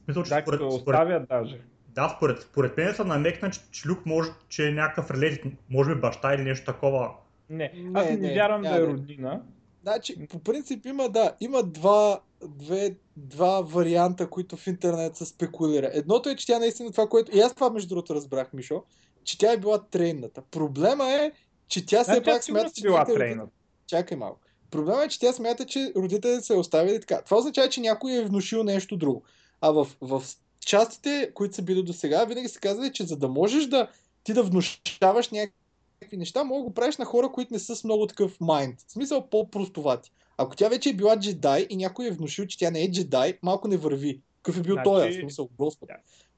Мисля, 0.08 0.24
че 0.24 0.30
да, 0.30 0.42
според, 0.42 0.60
според, 0.60 0.74
оставят 0.74 1.28
даже. 1.30 1.62
Да, 1.88 2.14
според, 2.18 2.42
според 2.42 2.78
мен 2.78 2.94
са 2.94 3.06
намекна, 3.06 3.52
че, 3.52 3.60
че 3.72 3.90
Люк 3.90 4.06
може, 4.06 4.30
че 4.50 4.68
е 4.68 4.72
някакъв 4.72 5.12
релетит, 5.12 5.54
може 5.70 5.96
би 5.96 6.02
баща 6.02 6.34
или 6.34 6.44
нещо 6.44 6.66
такова. 6.66 7.12
Не, 7.50 7.74
аз 7.94 8.10
не, 8.10 8.18
не 8.18 8.34
вярвам 8.34 8.62
не, 8.62 8.70
да 8.70 8.78
е 8.78 8.88
родина. 8.88 9.42
Значи, 9.84 10.28
по 10.28 10.40
принцип 10.40 10.86
има, 10.86 11.10
да, 11.10 11.34
има 11.40 11.64
два, 11.64 12.20
две, 12.48 12.96
два 13.18 13.62
варианта, 13.62 14.30
които 14.30 14.58
в 14.58 14.68
интернет 14.68 15.16
се 15.16 15.26
спекулира. 15.26 15.90
Едното 15.94 16.30
е, 16.30 16.36
че 16.36 16.48
тя 16.48 16.60
наистина 16.60 16.92
това, 16.92 17.08
което... 17.08 17.38
И 17.38 17.40
аз 17.40 17.56
това 17.56 17.70
между 17.70 17.90
другото 17.90 18.16
разбрах, 18.16 18.54
Мишо, 18.54 18.84
че 19.24 19.38
тя 19.38 19.52
е 19.52 19.58
била 19.58 19.84
трейната. 19.84 20.42
Проблема 20.52 21.12
е, 21.12 21.32
че 21.68 21.86
тя 21.86 22.04
все 22.04 22.24
пак 22.24 22.44
смята, 22.44 22.72
че... 22.76 22.82
била 22.82 23.06
трейната. 23.06 23.52
Чакай 23.88 24.18
малко. 24.18 24.40
Проблема 24.72 25.04
е, 25.04 25.08
че 25.08 25.20
тя 25.20 25.34
смята, 25.34 25.66
че 25.66 25.92
родителите 25.96 26.42
са 26.42 26.56
оставили 26.56 27.00
така. 27.00 27.22
Това 27.22 27.38
означава, 27.38 27.70
че 27.70 27.82
някой 27.82 28.14
е 28.14 28.26
внушил 28.26 28.64
нещо 28.64 28.98
друго. 28.98 29.24
А 29.62 29.72
в, 29.72 29.88
в 30.02 30.24
частите, 30.66 31.32
които 31.34 31.56
са 31.56 31.62
били 31.62 31.84
до 31.84 31.94
сега, 31.94 32.26
винаги 32.26 32.48
се 32.48 32.60
казва, 32.60 32.92
че 32.92 33.04
за 33.04 33.18
да 33.18 33.28
можеш 33.28 33.66
да 33.66 33.88
ти 34.24 34.34
да 34.34 34.44
внушаваш 34.44 35.30
някакви 35.30 36.18
неща, 36.18 36.44
мога 36.44 36.60
да 36.60 36.64
го 36.64 36.74
правиш 36.74 36.98
на 36.98 37.06
хора, 37.06 37.32
които 37.32 37.54
не 37.54 37.60
са 37.60 37.76
с 37.76 37.84
много 37.84 38.08
такъв 38.08 38.42
майнд. 38.42 38.80
В 38.88 38.92
смисъл 38.92 39.30
по-простовати. 39.30 40.12
Ако 40.38 40.56
тя 40.56 40.70
вече 40.70 40.90
е 40.90 40.94
била 40.94 41.20
джедай 41.20 41.68
и 41.70 41.76
някой 41.76 42.08
е 42.08 42.12
внушил, 42.12 42.46
че 42.46 42.58
тя 42.58 42.72
не 42.72 42.82
е 42.82 42.92
джедай, 42.92 43.38
малко 43.42 43.68
не 43.68 43.78
върви. 43.78 44.22
Какъв 44.42 44.60
е 44.60 44.62
бил 44.64 44.74
значи... 44.74 44.84
той, 44.84 45.12
в 45.12 45.22
смисъл, 45.22 45.50
Господ. 45.58 45.90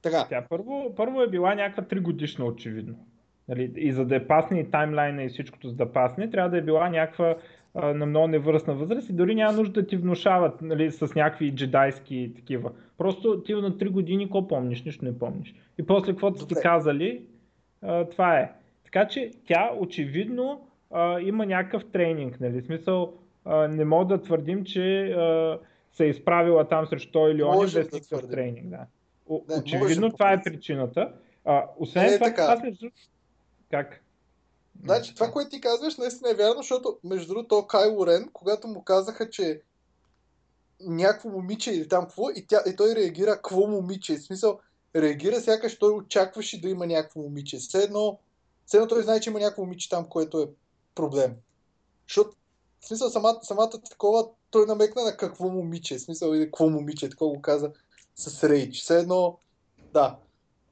Така. 0.05 0.25
Тя 0.29 0.45
първо, 0.49 0.93
първо 0.95 1.21
е 1.21 1.29
била 1.29 1.55
някаква 1.55 1.83
3 1.83 2.01
годишна 2.01 2.45
очевидно. 2.45 2.95
Нали, 3.47 3.71
и 3.75 3.91
за 3.91 4.05
да 4.05 4.15
е 4.15 4.27
пасне 4.27 4.59
и 4.59 4.71
таймлайна 4.71 5.23
и 5.23 5.29
всичкото 5.29 5.69
за 5.69 5.75
да 5.75 5.91
пасне, 5.91 6.29
трябва 6.29 6.49
да 6.49 6.57
е 6.57 6.61
била 6.61 6.89
някаква 6.89 7.35
а, 7.75 7.93
на 7.93 8.05
много 8.05 8.27
невръстна 8.27 8.75
възраст 8.75 9.09
и 9.09 9.13
дори 9.13 9.35
няма 9.35 9.57
нужда 9.57 9.81
да 9.81 9.87
ти 9.87 9.97
внушават 9.97 10.61
нали, 10.61 10.91
с 10.91 11.15
някакви 11.15 11.55
джедайски 11.55 12.31
такива. 12.35 12.71
Просто 12.97 13.43
ти 13.43 13.53
на 13.53 13.71
3 13.71 13.89
години 13.89 14.25
какво 14.25 14.47
помниш? 14.47 14.83
Нищо 14.83 15.05
не 15.05 15.19
помниш. 15.19 15.55
И 15.77 15.85
после 15.85 16.11
каквото 16.11 16.47
ти 16.47 16.55
казали, 16.55 17.21
а, 17.81 18.05
това 18.05 18.39
е. 18.39 18.51
Така 18.83 19.07
че 19.07 19.31
тя 19.47 19.71
очевидно 19.79 20.67
а, 20.91 21.19
има 21.19 21.45
някакъв 21.45 21.85
тренинг. 21.91 22.39
Нали? 22.39 22.61
Смисъл, 22.61 23.13
а, 23.45 23.67
не 23.67 23.85
мога 23.85 24.05
да 24.05 24.21
твърдим, 24.21 24.63
че 24.63 25.11
а, 25.11 25.59
се 25.91 26.05
е 26.05 26.09
изправила 26.09 26.67
там 26.67 26.85
срещу 26.85 27.11
той 27.11 27.31
или 27.31 27.43
он 27.43 27.59
без 27.59 27.73
да 27.73 27.79
никакъв 27.93 28.29
тренинг. 28.29 28.69
Да. 28.69 28.85
Не, 29.29 29.55
Очевидно 29.55 30.11
това 30.11 30.33
е 30.33 30.43
причината. 30.43 31.13
А, 31.45 31.65
освен 31.77 32.03
не, 32.03 32.17
това, 32.17 32.27
така. 32.27 32.43
аз 32.43 32.63
между... 32.63 32.89
Как? 33.71 34.01
Значи, 34.83 35.15
това, 35.15 35.31
което 35.31 35.49
ти 35.49 35.61
казваш, 35.61 35.97
наистина 35.97 36.31
е 36.31 36.33
вярно, 36.33 36.57
защото 36.57 36.97
между 37.03 37.27
другото 37.27 37.67
Кайло 37.67 38.07
Рен, 38.07 38.29
когато 38.33 38.67
му 38.67 38.83
казаха, 38.83 39.29
че 39.29 39.61
някакво 40.81 41.29
момиче 41.29 41.71
или 41.71 41.87
там 41.87 42.03
какво, 42.03 42.29
и, 42.29 42.45
тя, 42.47 42.61
и 42.67 42.75
той 42.75 42.95
реагира, 42.95 43.31
какво 43.31 43.67
момиче? 43.67 44.17
В 44.17 44.23
смисъл, 44.23 44.59
реагира 44.95 45.41
сякаш 45.41 45.77
той 45.77 45.93
очакваше 45.93 46.61
да 46.61 46.69
има 46.69 46.87
някакво 46.87 47.21
момиче. 47.21 47.57
Все 47.57 47.83
едно, 47.83 48.19
все 48.65 48.77
едно 48.77 48.87
той 48.87 49.03
знае, 49.03 49.19
че 49.19 49.29
има 49.29 49.39
някакво 49.39 49.61
момиче 49.61 49.89
там, 49.89 50.05
което 50.09 50.41
е 50.41 50.49
проблем. 50.95 51.35
Защото, 52.07 52.35
в 52.79 52.87
смисъл, 52.87 53.09
самата, 53.09 53.39
самата 53.43 53.69
такова, 53.89 54.27
той 54.51 54.65
намекна 54.65 55.03
на 55.03 55.17
какво 55.17 55.49
момиче, 55.49 55.97
в 55.97 56.01
смисъл, 56.01 56.33
или 56.33 56.45
какво 56.45 56.69
момиче, 56.69 57.09
такова 57.09 57.35
го 57.35 57.41
каза 57.41 57.71
с 58.15 58.49
рейдж. 58.49 58.81
Все 58.81 58.99
едно, 58.99 59.39
да. 59.93 60.17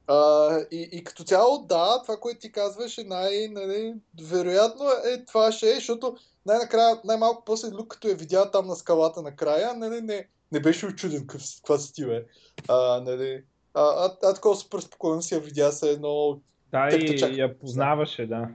А, 0.06 0.58
и, 0.70 0.88
и 0.92 1.04
като 1.04 1.24
цяло, 1.24 1.66
да, 1.66 2.02
това, 2.02 2.16
което 2.16 2.40
ти 2.40 2.52
казваш 2.52 2.98
е 2.98 3.04
най, 3.04 3.48
нали, 3.48 3.94
вероятно 4.22 4.84
е 5.04 5.24
това 5.24 5.52
ще 5.52 5.70
е, 5.70 5.74
защото 5.74 6.16
най-накрая, 6.46 7.00
най-малко 7.04 7.42
после 7.44 7.68
Люк, 7.68 7.88
като 7.88 8.08
я 8.08 8.14
видя 8.14 8.50
там 8.50 8.66
на 8.66 8.76
скалата 8.76 9.22
накрая, 9.22 9.74
нали, 9.74 10.00
не, 10.00 10.28
не 10.52 10.60
беше 10.60 10.86
очуден 10.86 11.26
каква 11.26 11.78
си 11.78 11.92
ти, 11.92 12.06
бе. 12.06 12.26
А, 12.68 13.00
нали, 13.00 13.44
а, 13.74 13.82
а, 13.82 14.16
а 14.22 14.34
такова 14.34 14.56
супер 14.56 14.80
спокойно 14.80 15.22
си 15.22 15.34
я 15.34 15.40
видя 15.40 15.72
се 15.72 15.90
едно... 15.90 16.40
Да, 16.70 16.88
и 16.96 17.40
я 17.40 17.58
познаваше, 17.58 18.26
да. 18.26 18.48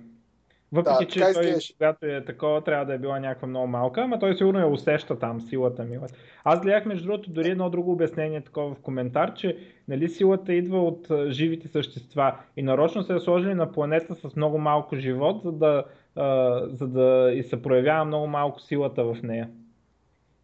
Въпреки, 0.72 1.06
да, 1.06 1.06
че 1.06 1.20
той, 1.20 1.30
изглеждаш. 1.30 1.74
когато 1.78 2.06
е 2.06 2.26
такова, 2.26 2.64
трябва 2.64 2.86
да 2.86 2.94
е 2.94 2.98
била 2.98 3.20
някаква 3.20 3.48
много 3.48 3.68
малка, 3.68 4.02
ама 4.02 4.20
той 4.20 4.36
сигурно 4.36 4.60
я 4.60 4.68
усеща 4.68 5.20
там, 5.20 5.42
силата 5.42 5.84
ми. 5.84 5.98
Аз 6.44 6.62
гледах, 6.62 6.86
между 6.86 7.08
другото, 7.08 7.32
дори 7.32 7.50
едно 7.50 7.70
друго 7.70 7.92
обяснение 7.92 8.42
такова 8.42 8.76
в 8.76 8.80
коментар, 8.80 9.34
че 9.34 9.58
нали, 9.88 10.10
силата 10.10 10.54
идва 10.54 10.84
от 10.84 11.08
живите 11.30 11.68
същества 11.68 12.36
и 12.58 12.62
нарочно 12.62 13.04
се 13.04 13.16
е 13.16 13.20
сложили 13.20 13.54
на 13.54 13.72
планета 13.72 14.16
с 14.16 14.36
много 14.36 14.58
малко 14.58 14.96
живот, 14.96 15.42
за 15.44 15.52
да, 15.52 15.84
а, 16.16 16.62
за 16.68 16.88
да 16.88 17.32
и 17.34 17.44
се 17.44 17.62
проявява 17.62 18.06
много 18.06 18.28
малко 18.28 18.62
силата 18.62 19.04
в 19.04 19.18
нея. 19.24 19.50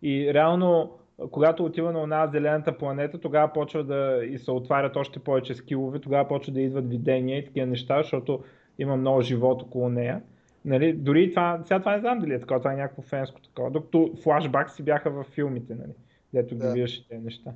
И 0.01 0.34
реално, 0.34 0.91
когато 1.32 1.65
отива 1.65 1.91
на 1.91 2.01
една 2.01 2.27
зелената 2.27 2.77
планета, 2.77 3.20
тогава 3.20 3.53
почва 3.53 3.84
да 3.84 4.22
и 4.29 4.38
се 4.38 4.51
отварят 4.51 4.96
още 4.96 5.20
повече 5.20 5.53
скилове, 5.53 6.00
тогава 6.00 6.27
почва 6.27 6.53
да 6.53 6.62
идват 6.62 6.89
видения 6.89 7.38
и 7.38 7.46
такива 7.46 7.67
неща, 7.67 7.98
защото 8.01 8.39
има 8.79 8.98
много 8.98 9.22
живот 9.22 9.62
около 9.62 9.89
нея. 9.89 10.22
Нали, 10.65 10.94
дори 10.94 11.29
това, 11.29 11.62
сега 11.65 11.79
това 11.79 11.91
не 11.91 12.00
знам 12.00 12.20
дали 12.20 12.34
е 12.34 12.39
такова, 12.39 12.60
това 12.60 12.74
е 12.74 12.77
някакво 12.77 13.01
фенско 13.01 13.41
такова, 13.41 13.72
докато 13.72 14.12
флашбак 14.24 14.70
си 14.70 14.84
бяха 14.84 15.10
във 15.10 15.27
филмите, 15.27 15.75
нали, 15.75 15.94
дето 16.34 16.55
да. 16.55 16.67
ги 16.67 16.74
виждаш 16.74 17.08
тези 17.08 17.24
неща. 17.24 17.51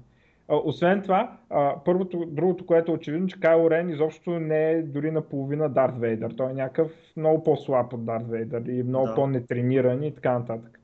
А, 0.48 0.56
освен 0.56 1.02
това, 1.02 1.38
а, 1.50 1.76
първото, 1.86 2.26
другото, 2.26 2.66
което 2.66 2.92
е 2.92 2.96
очевидно, 2.96 3.28
че 3.28 3.40
Кайло 3.40 3.72
Рен 3.72 3.90
изобщо 3.90 4.40
не 4.40 4.72
е 4.72 4.84
дори 4.84 5.12
наполовина 5.12 5.68
Дарт 5.68 5.98
Вейдър. 5.98 6.32
Той 6.32 6.52
е 6.52 6.54
някакъв 6.54 6.92
много 7.18 7.44
по-слаб 7.44 7.94
от 7.94 8.06
Дарт 8.06 8.28
Вейдър 8.28 8.62
и 8.62 8.84
много 8.84 9.08
да. 9.08 9.16
по-нетрениран 9.16 10.04
и 10.04 10.16
така 10.16 10.40
нататък. 10.40 10.80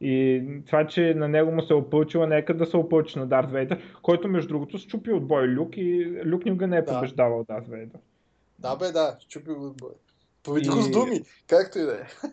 И 0.00 0.42
това, 0.66 0.86
че 0.86 1.14
на 1.14 1.28
него 1.28 1.52
му 1.52 1.62
се 1.62 1.72
е 1.72 1.76
опълчила, 1.76 2.26
нека 2.26 2.56
да 2.56 2.66
се 2.66 2.76
опълчи 2.76 3.18
на 3.18 3.26
Дарт 3.26 3.50
Вейдър, 3.50 3.78
който 4.02 4.28
между 4.28 4.48
другото 4.48 4.78
щупи 4.78 5.12
от 5.12 5.26
бой 5.26 5.48
Люк 5.48 5.76
и 5.76 6.16
Люк 6.26 6.44
никога 6.44 6.66
не 6.66 6.76
е 6.76 6.82
Да. 6.82 6.94
побеждавал 6.94 7.44
Дарт 7.48 7.66
Вейдър. 7.68 8.00
Да, 8.64 8.76
бе, 8.76 8.92
да, 8.92 9.16
чупи 9.28 9.50
го. 9.50 9.74
Победи 10.42 10.68
го 10.68 10.78
И- 10.78 10.82
с 10.82 10.90
думи, 10.90 11.20
както 11.46 11.78
и 11.78 11.82
да 11.82 11.94
е. 11.94 12.28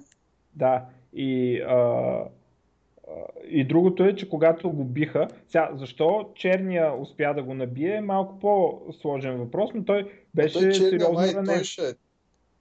Да, 0.56 0.86
и, 1.14 1.62
а, 1.62 1.74
а, 1.78 2.26
и 3.48 3.68
другото 3.68 4.04
е, 4.04 4.16
че 4.16 4.30
когато 4.30 4.70
го 4.72 4.84
биха, 4.84 5.28
сега, 5.48 5.70
защо 5.74 6.30
черния 6.36 7.02
успя 7.02 7.34
да 7.34 7.44
го 7.44 7.54
набие 7.54 7.96
е 7.96 8.02
малко 8.02 8.40
по-сложен 8.40 9.38
въпрос, 9.38 9.70
но 9.76 9.86
той 9.86 10.12
беше 10.36 10.54
той 10.54 10.72
черния 10.72 10.90
сериозно 10.90 11.14
май, 11.14 11.34
ранен. 11.34 11.46
той 11.46 11.64
ще... 11.64 11.94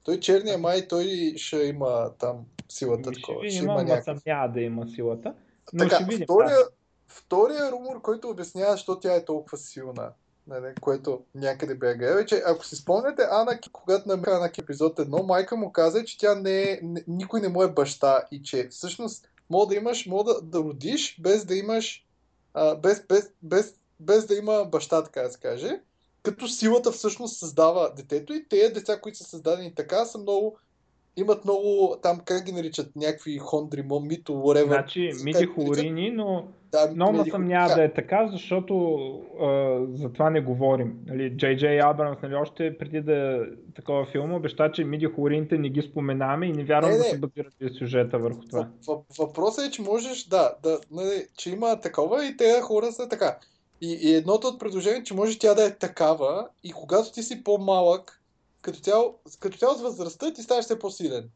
Той 0.04 0.20
черния 0.20 0.58
май, 0.58 0.88
той 0.88 1.04
ще 1.36 1.56
има 1.56 2.10
там 2.18 2.36
силата 2.68 3.12
Ще 3.12 3.20
такова. 3.22 3.48
Ще 3.48 3.58
има 3.58 3.72
ама 3.72 3.82
някакъв. 3.82 4.04
съм 4.04 4.18
няма 4.26 4.52
да 4.52 4.60
има 4.60 4.86
силата. 4.86 5.34
Но 5.72 5.84
Така, 5.84 5.94
ще 5.94 6.04
видим. 6.04 6.24
втория, 6.24 6.56
да. 6.56 6.68
втория 7.08 7.72
румор, 7.72 8.00
който 8.02 8.28
обяснява, 8.28 8.72
защо 8.72 9.00
тя 9.00 9.14
е 9.14 9.24
толкова 9.24 9.58
силна, 9.58 10.10
нали, 10.50 10.74
което 10.80 11.22
някъде 11.34 11.74
бях 11.74 11.98
гледал, 11.98 12.24
че 12.24 12.42
ако 12.46 12.64
си 12.64 12.76
спомняте 12.76 13.22
Анаки, 13.30 13.70
когато 13.72 14.08
намира 14.08 14.30
Анаки 14.30 14.60
епизод 14.60 14.98
1, 14.98 15.26
майка 15.26 15.56
му 15.56 15.72
каза, 15.72 16.04
че 16.04 16.18
тя 16.18 16.34
не 16.34 16.62
е, 16.62 16.80
никой 17.08 17.40
не 17.40 17.48
му 17.48 17.62
е 17.62 17.72
баща 17.72 18.22
и 18.30 18.42
че 18.42 18.68
всъщност 18.68 19.28
мога 19.50 19.66
да 19.66 19.74
имаш, 19.74 20.06
мога 20.06 20.34
да, 20.34 20.40
да 20.42 20.58
родиш 20.58 21.20
без 21.20 21.44
да 21.44 21.54
имаш, 21.54 22.06
а, 22.54 22.74
без, 22.74 23.02
без, 23.08 23.30
без, 23.42 23.74
без 24.00 24.26
да 24.26 24.34
има 24.34 24.64
баща, 24.64 25.04
така 25.04 25.22
да 25.22 25.30
се 25.30 25.38
каже, 25.40 25.80
като 26.22 26.48
силата 26.48 26.92
всъщност 26.92 27.38
създава 27.38 27.92
детето 27.96 28.32
и 28.32 28.48
тези 28.48 28.72
деца, 28.72 29.00
които 29.00 29.18
са 29.18 29.24
създадени 29.24 29.74
така, 29.74 30.04
са 30.04 30.18
много 30.18 30.58
имат 31.16 31.44
много, 31.44 31.96
там 32.02 32.20
как 32.24 32.44
ги 32.44 32.52
наричат, 32.52 32.96
някакви 32.96 33.38
хондри, 33.38 33.82
мито, 33.82 34.32
whatever. 34.32 34.66
Значи, 34.66 35.10
Как 35.12 35.24
миди 35.24 35.38
ги 35.38 35.46
наричат? 35.46 35.66
хорини, 35.66 36.10
но 36.10 36.44
Да, 36.72 36.90
много 36.94 37.12
ме 37.12 37.30
съмнява 37.30 37.74
да 37.74 37.84
е 37.84 37.92
така, 37.92 38.28
защото 38.32 38.74
а, 39.40 39.78
за 39.94 40.12
това 40.12 40.30
не 40.30 40.40
говорим. 40.40 40.98
Нали, 41.06 41.36
Джей 41.36 41.80
Абрамс, 41.82 42.18
нали, 42.22 42.34
още 42.34 42.78
преди 42.78 43.00
да 43.00 43.14
е 43.14 43.38
такова 43.74 44.06
филм, 44.06 44.34
обеща, 44.34 44.72
че 44.72 44.84
миди 44.84 45.06
хорините 45.06 45.58
не 45.58 45.68
ги 45.68 45.82
споменаваме 45.82 46.46
и 46.46 46.52
не 46.52 46.64
вярвам 46.64 46.90
Не, 46.90 46.96
да 46.96 47.04
се 47.04 47.18
базира 47.18 47.48
сюжета 47.78 48.18
върху 48.18 48.40
това. 48.40 48.68
Въп- 48.86 48.86
въп- 48.86 49.18
Въпросът 49.18 49.66
е, 49.66 49.70
че 49.70 49.82
можеш, 49.82 50.24
да, 50.24 50.54
да 50.62 50.80
нали, 50.90 51.26
че 51.36 51.50
има 51.50 51.80
такова 51.80 52.26
и 52.26 52.36
тези 52.36 52.60
хора 52.60 52.92
са 52.92 53.08
така. 53.08 53.38
И, 53.80 53.98
и 54.02 54.14
едното 54.14 54.46
от 54.46 54.60
предложението, 54.60 55.04
че 55.08 55.14
може 55.14 55.38
тя 55.38 55.54
да 55.54 55.64
е 55.64 55.74
такава 55.74 56.48
и 56.64 56.72
когато 56.72 57.12
ти 57.12 57.22
си 57.22 57.44
по-малък, 57.44 58.19
като 58.60 58.80
цяло, 58.80 59.18
като 59.40 59.58
цяло 59.58 59.74
с 59.74 59.80
възрастта 59.80 60.32
ти 60.32 60.42
ставаш 60.42 60.64
все 60.64 60.78
по-силен. 60.78 61.30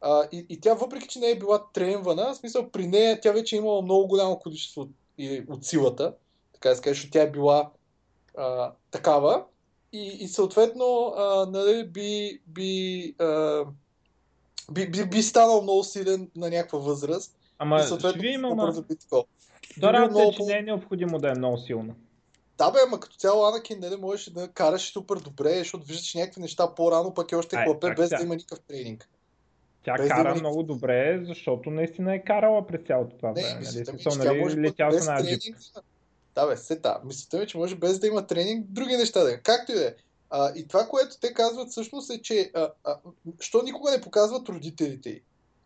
А, 0.00 0.28
и, 0.32 0.46
и 0.48 0.60
тя, 0.60 0.74
въпреки 0.74 1.08
че 1.08 1.18
не 1.18 1.30
е 1.30 1.38
била 1.38 1.62
тренвана, 1.72 2.34
в 2.34 2.36
смисъл 2.36 2.70
при 2.70 2.86
нея 2.86 3.20
тя 3.20 3.32
вече 3.32 3.56
е 3.56 3.58
имала 3.58 3.82
много 3.82 4.06
голямо 4.06 4.38
количество 4.38 4.80
от, 4.80 4.90
и, 5.18 5.44
от 5.48 5.64
силата, 5.64 6.14
така 6.52 6.68
да 6.68 6.74
защото 6.74 7.10
тя 7.10 7.22
е 7.22 7.30
била 7.30 7.70
а, 8.38 8.72
такава 8.90 9.44
и, 9.92 10.06
и 10.20 10.28
съответно 10.28 11.14
а, 11.16 11.46
нали, 11.46 11.84
би, 11.84 12.40
би, 12.46 13.14
а, 13.18 13.64
би, 14.72 14.90
би, 14.90 15.06
би 15.06 15.22
станал 15.22 15.62
много 15.62 15.84
силен 15.84 16.30
на 16.36 16.50
някаква 16.50 16.78
възраст 16.78 17.36
Ама 17.58 17.76
и 17.76 17.78
ще 17.78 17.88
съответно 17.88 18.22
видим, 18.22 18.42
по-бързо 18.42 18.78
ама 18.78 18.86
би 18.88 18.96
такова. 18.96 19.24
Би 19.74 19.80
бил 19.80 19.88
работа 19.88 20.04
е, 20.04 20.10
много 20.10 20.32
че 20.32 20.38
по- 20.38 20.46
не 20.46 20.58
е 20.58 20.62
необходимо 20.62 21.18
да 22.62 22.68
е. 22.68 22.72
Да 22.72 22.72
бе, 22.72 22.78
ама 22.86 23.00
като 23.00 23.16
цяло 23.16 23.46
Анакин 23.46 23.78
нали, 23.80 23.96
можеше 23.96 24.32
да 24.32 24.48
караш 24.48 24.92
супер 24.92 25.16
добре, 25.16 25.58
защото 25.58 25.86
виждаш 25.86 26.14
някакви 26.14 26.40
неща 26.40 26.74
по-рано, 26.74 27.14
пък 27.14 27.32
е 27.32 27.36
още 27.36 27.56
Ай, 27.56 27.64
хлапе, 27.64 27.86
как 27.86 27.96
без 27.96 28.10
да 28.10 28.16
сега? 28.16 28.26
има 28.26 28.34
никакъв 28.34 28.60
тренинг. 28.60 29.08
Тя 29.84 29.94
Без 29.96 30.08
да 30.08 30.14
кара 30.14 30.30
има 30.30 30.38
много 30.38 30.62
добре, 30.62 31.20
защото 31.26 31.70
наистина 31.70 32.14
е 32.14 32.24
карала 32.24 32.66
през 32.66 32.86
цялото 32.86 33.16
това 33.16 33.28
Не, 33.28 33.42
време. 33.42 33.60
Нали? 33.64 33.78
ми, 33.78 33.98
тя 33.98 34.24
нали, 34.24 34.40
може 34.40 34.56
летял 34.56 34.90
без 34.90 35.06
на 35.06 35.16
тренинг. 35.16 35.56
Да 36.34 36.46
бе, 36.46 36.56
се 36.56 36.80
та. 36.80 37.00
Мисълта 37.04 37.38
ми, 37.38 37.46
че 37.46 37.58
може 37.58 37.76
без 37.76 37.98
да 37.98 38.06
има 38.06 38.26
тренинг, 38.26 38.66
други 38.66 38.96
неща 38.96 39.24
да 39.24 39.32
е. 39.32 39.38
Както 39.38 39.72
и 39.72 39.74
да 39.74 39.86
е. 39.86 39.94
А, 40.30 40.52
и 40.56 40.68
това, 40.68 40.86
което 40.86 41.20
те 41.20 41.34
казват 41.34 41.70
всъщност 41.70 42.10
е, 42.10 42.22
че 42.22 42.50
а, 42.54 42.70
а, 42.84 42.98
що 43.40 43.62
никога 43.62 43.90
не 43.90 44.00
показват 44.00 44.48
родителите 44.48 45.10
й. 45.10 45.22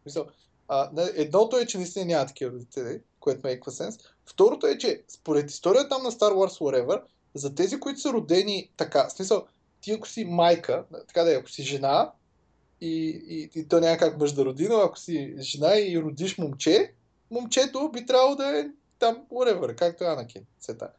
Мисъл, 0.06 0.26
а, 0.68 0.90
едното 1.14 1.58
е, 1.58 1.66
че 1.66 1.78
наистина 1.78 2.04
няма 2.04 2.26
такива 2.26 2.52
родители, 2.52 3.00
което 3.26 3.40
ме 3.45 3.52
еква 3.52 3.73
сенс. 3.73 3.99
Второто 4.26 4.66
е, 4.66 4.78
че 4.78 5.02
според 5.09 5.50
историята 5.50 5.88
там 5.88 6.02
на 6.02 6.12
Star 6.12 6.33
Wars 6.33 6.61
Whatever, 6.61 7.02
за 7.35 7.54
тези, 7.54 7.80
които 7.80 8.00
са 8.00 8.12
родени 8.12 8.71
така, 8.76 9.06
в 9.09 9.12
смисъл, 9.12 9.47
ти 9.80 9.92
ако 9.92 10.09
си 10.09 10.25
майка, 10.25 10.85
така 11.06 11.23
да 11.23 11.33
е, 11.33 11.37
ако 11.37 11.50
си 11.50 11.62
жена, 11.62 12.12
и, 12.80 13.23
и, 13.28 13.61
и 13.61 13.68
то 13.68 13.80
няма 13.80 13.97
как 13.97 14.18
мъж 14.18 14.33
да 14.33 14.45
роди, 14.45 14.68
но 14.68 14.76
ако 14.76 14.99
си 14.99 15.35
жена 15.38 15.78
и 15.78 16.02
родиш 16.02 16.38
момче, 16.38 16.92
момчето 17.30 17.90
би 17.92 18.06
трябвало 18.06 18.37
да 18.37 18.59
е 18.59 18.66
там, 18.99 19.25
whatever, 19.30 19.75
както 19.75 20.04
е 20.04 20.06
Анакин. 20.06 20.42
Сета. 20.61 20.90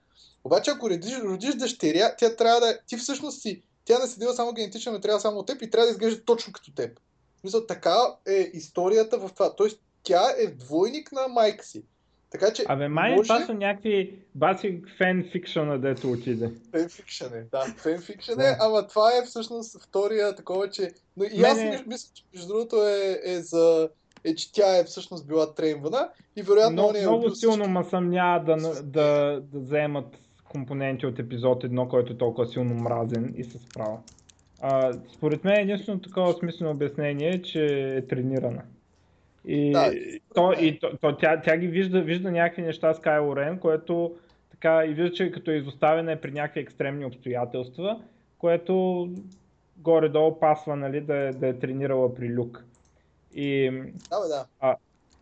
Обаче, 0.44 0.72
ако 0.72 0.90
родиш, 0.90 1.20
родиш 1.20 1.56
дъщеря, 1.56 2.16
тя 2.18 2.36
трябва 2.36 2.60
да 2.60 2.70
е, 2.70 2.80
ти 2.88 2.98
всъщност 2.98 3.42
си, 3.42 3.62
тя 3.86 4.00
не 4.00 4.08
седила 4.08 4.34
само 4.34 4.54
генетично, 4.54 4.92
но 4.92 5.02
трябва 5.02 5.20
само 5.20 5.40
от 5.40 5.48
теб 5.48 5.62
и 5.62 5.70
трябва 5.70 5.86
да 5.86 5.92
изглежда 5.92 6.24
точно 6.26 6.54
като 6.54 6.74
теб. 6.74 7.00
Смисъл, 7.42 7.66
така 7.66 7.98
е 8.28 8.50
историята 8.54 9.18
в 9.18 9.30
това. 9.34 9.56
Тоест, 9.56 9.80
тя 10.04 10.34
е 10.38 10.48
двойник 10.48 11.12
на 11.12 11.28
майка 11.28 11.66
си. 11.66 11.84
Така 12.32 12.54
че, 12.54 12.64
Абе, 12.68 12.88
май 12.88 13.16
може... 13.16 13.28
това 13.28 13.46
са 13.46 13.54
някакви 13.54 14.14
баси 14.36 14.82
фен 14.98 15.30
фикшъна, 15.32 15.80
дето 15.80 16.12
отиде. 16.12 16.52
Фенфикшън 16.72 17.34
е, 17.34 17.44
да, 17.52 17.62
фенфикшън 17.78 18.36
Да. 18.38 18.50
е, 18.50 18.56
ама 18.60 18.88
това 18.88 19.10
е 19.12 19.26
всъщност 19.26 19.84
втория 19.84 20.36
такова, 20.36 20.70
че... 20.70 20.92
Но 21.18 21.24
и 21.24 21.44
аз 21.44 21.58
Мене- 21.58 21.72
мис- 21.72 21.88
мисля, 21.88 22.10
че 22.14 22.24
между 22.34 22.48
другото 22.48 22.76
е, 22.88 23.20
е 23.24 23.40
за... 23.42 23.90
е, 24.24 24.36
че 24.36 24.52
тя 24.52 24.78
е 24.78 24.84
всъщност 24.84 25.28
била 25.28 25.54
тренвана 25.56 26.10
и 26.36 26.42
вероятно 26.42 26.76
Но, 26.76 26.88
он 26.88 26.96
е 26.96 27.02
много 27.02 27.30
силно 27.30 27.64
всички. 27.76 27.90
съмнява 27.90 28.44
да, 28.46 28.60
с 28.60 28.84
да, 28.84 29.02
да 29.54 29.60
вземат 29.60 30.06
компоненти 30.44 31.06
от 31.06 31.20
епизод 31.20 31.64
1, 31.64 31.88
който 31.88 32.14
е 32.14 32.18
толкова 32.18 32.48
силно 32.48 32.76
мразен 32.76 33.34
и 33.38 33.44
се 33.44 33.58
справа. 33.58 33.98
А, 34.62 34.94
според 35.16 35.44
мен 35.44 35.60
единствено 35.60 36.02
такова 36.02 36.34
смислено 36.34 36.72
обяснение 36.72 37.30
е, 37.30 37.42
че 37.42 37.66
е 37.98 38.08
тренирана. 38.08 38.62
И, 39.48 39.72
Да, 39.72 39.92
то, 40.36 40.54
и 40.60 40.80
то, 40.80 40.98
то, 41.02 41.16
тя, 41.16 41.42
тя 41.42 41.58
ги 41.58 41.68
вижда, 41.68 42.02
вижда 42.02 42.32
някакви 42.32 42.62
неща 42.62 42.94
с 42.94 43.00
Кайло 43.00 43.36
Рен, 43.36 43.60
което 43.60 44.16
така 44.52 44.86
и 44.86 44.94
вижда, 44.94 45.14
че 45.14 45.32
като 45.32 45.52
е 45.52 45.56
изоставена 45.56 46.12
е 46.12 46.22
при 46.22 46.32
някакви 46.32 46.60
екстремни 46.60 47.06
обстоятелства, 47.06 48.00
което 48.38 49.08
горе-долу 49.78 50.40
пасва 50.40 50.76
нали, 50.76 51.02
да, 51.02 51.32
да 51.34 51.48
е 51.48 51.54
тренирала 51.54 52.16
при 52.16 52.36
Люк. 52.36 52.66
И 53.34 53.72
Да, 54.10 54.22
бе, 54.22 54.28
да. 54.28 54.46
а, 54.60 54.76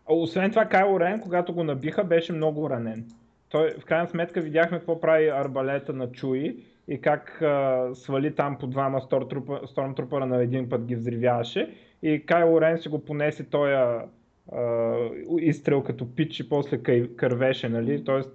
освен 0.08 0.50
това, 0.50 0.64
Кайло 0.64 1.00
Рен, 1.00 1.20
когато 1.20 1.52
го 1.52 1.64
набиха, 1.64 2.04
беше 2.04 2.32
много 2.32 2.70
ранен. 2.70 3.04
Той, 3.48 3.74
в 3.80 3.84
крайна 3.84 4.08
сметка, 4.08 4.40
видяхме 4.40 4.78
какво 4.78 5.00
прави 5.00 5.28
арбалета 5.28 5.92
на 5.92 6.12
Чуи 6.12 6.56
и 6.88 7.00
как 7.00 7.42
а, 7.42 7.88
свали 7.94 8.34
там 8.34 8.58
по 8.58 8.66
двама 8.66 9.00
Stormtroopера 9.00 10.24
на 10.24 10.42
един 10.42 10.68
път 10.68 10.84
ги 10.84 10.96
взривяваше. 10.96 11.74
И 12.02 12.26
Кайло 12.26 12.60
Рен 12.60 12.78
си 12.78 12.88
го 12.88 13.04
понесе 13.04 13.44
тоя 13.44 13.78
а, 13.78 14.04
изстрел 15.40 15.82
като 15.82 16.14
пич 16.14 16.40
и 16.40 16.48
после 16.48 16.82
кървеше, 17.16 17.68
нали? 17.68 18.04
Тоест, 18.04 18.30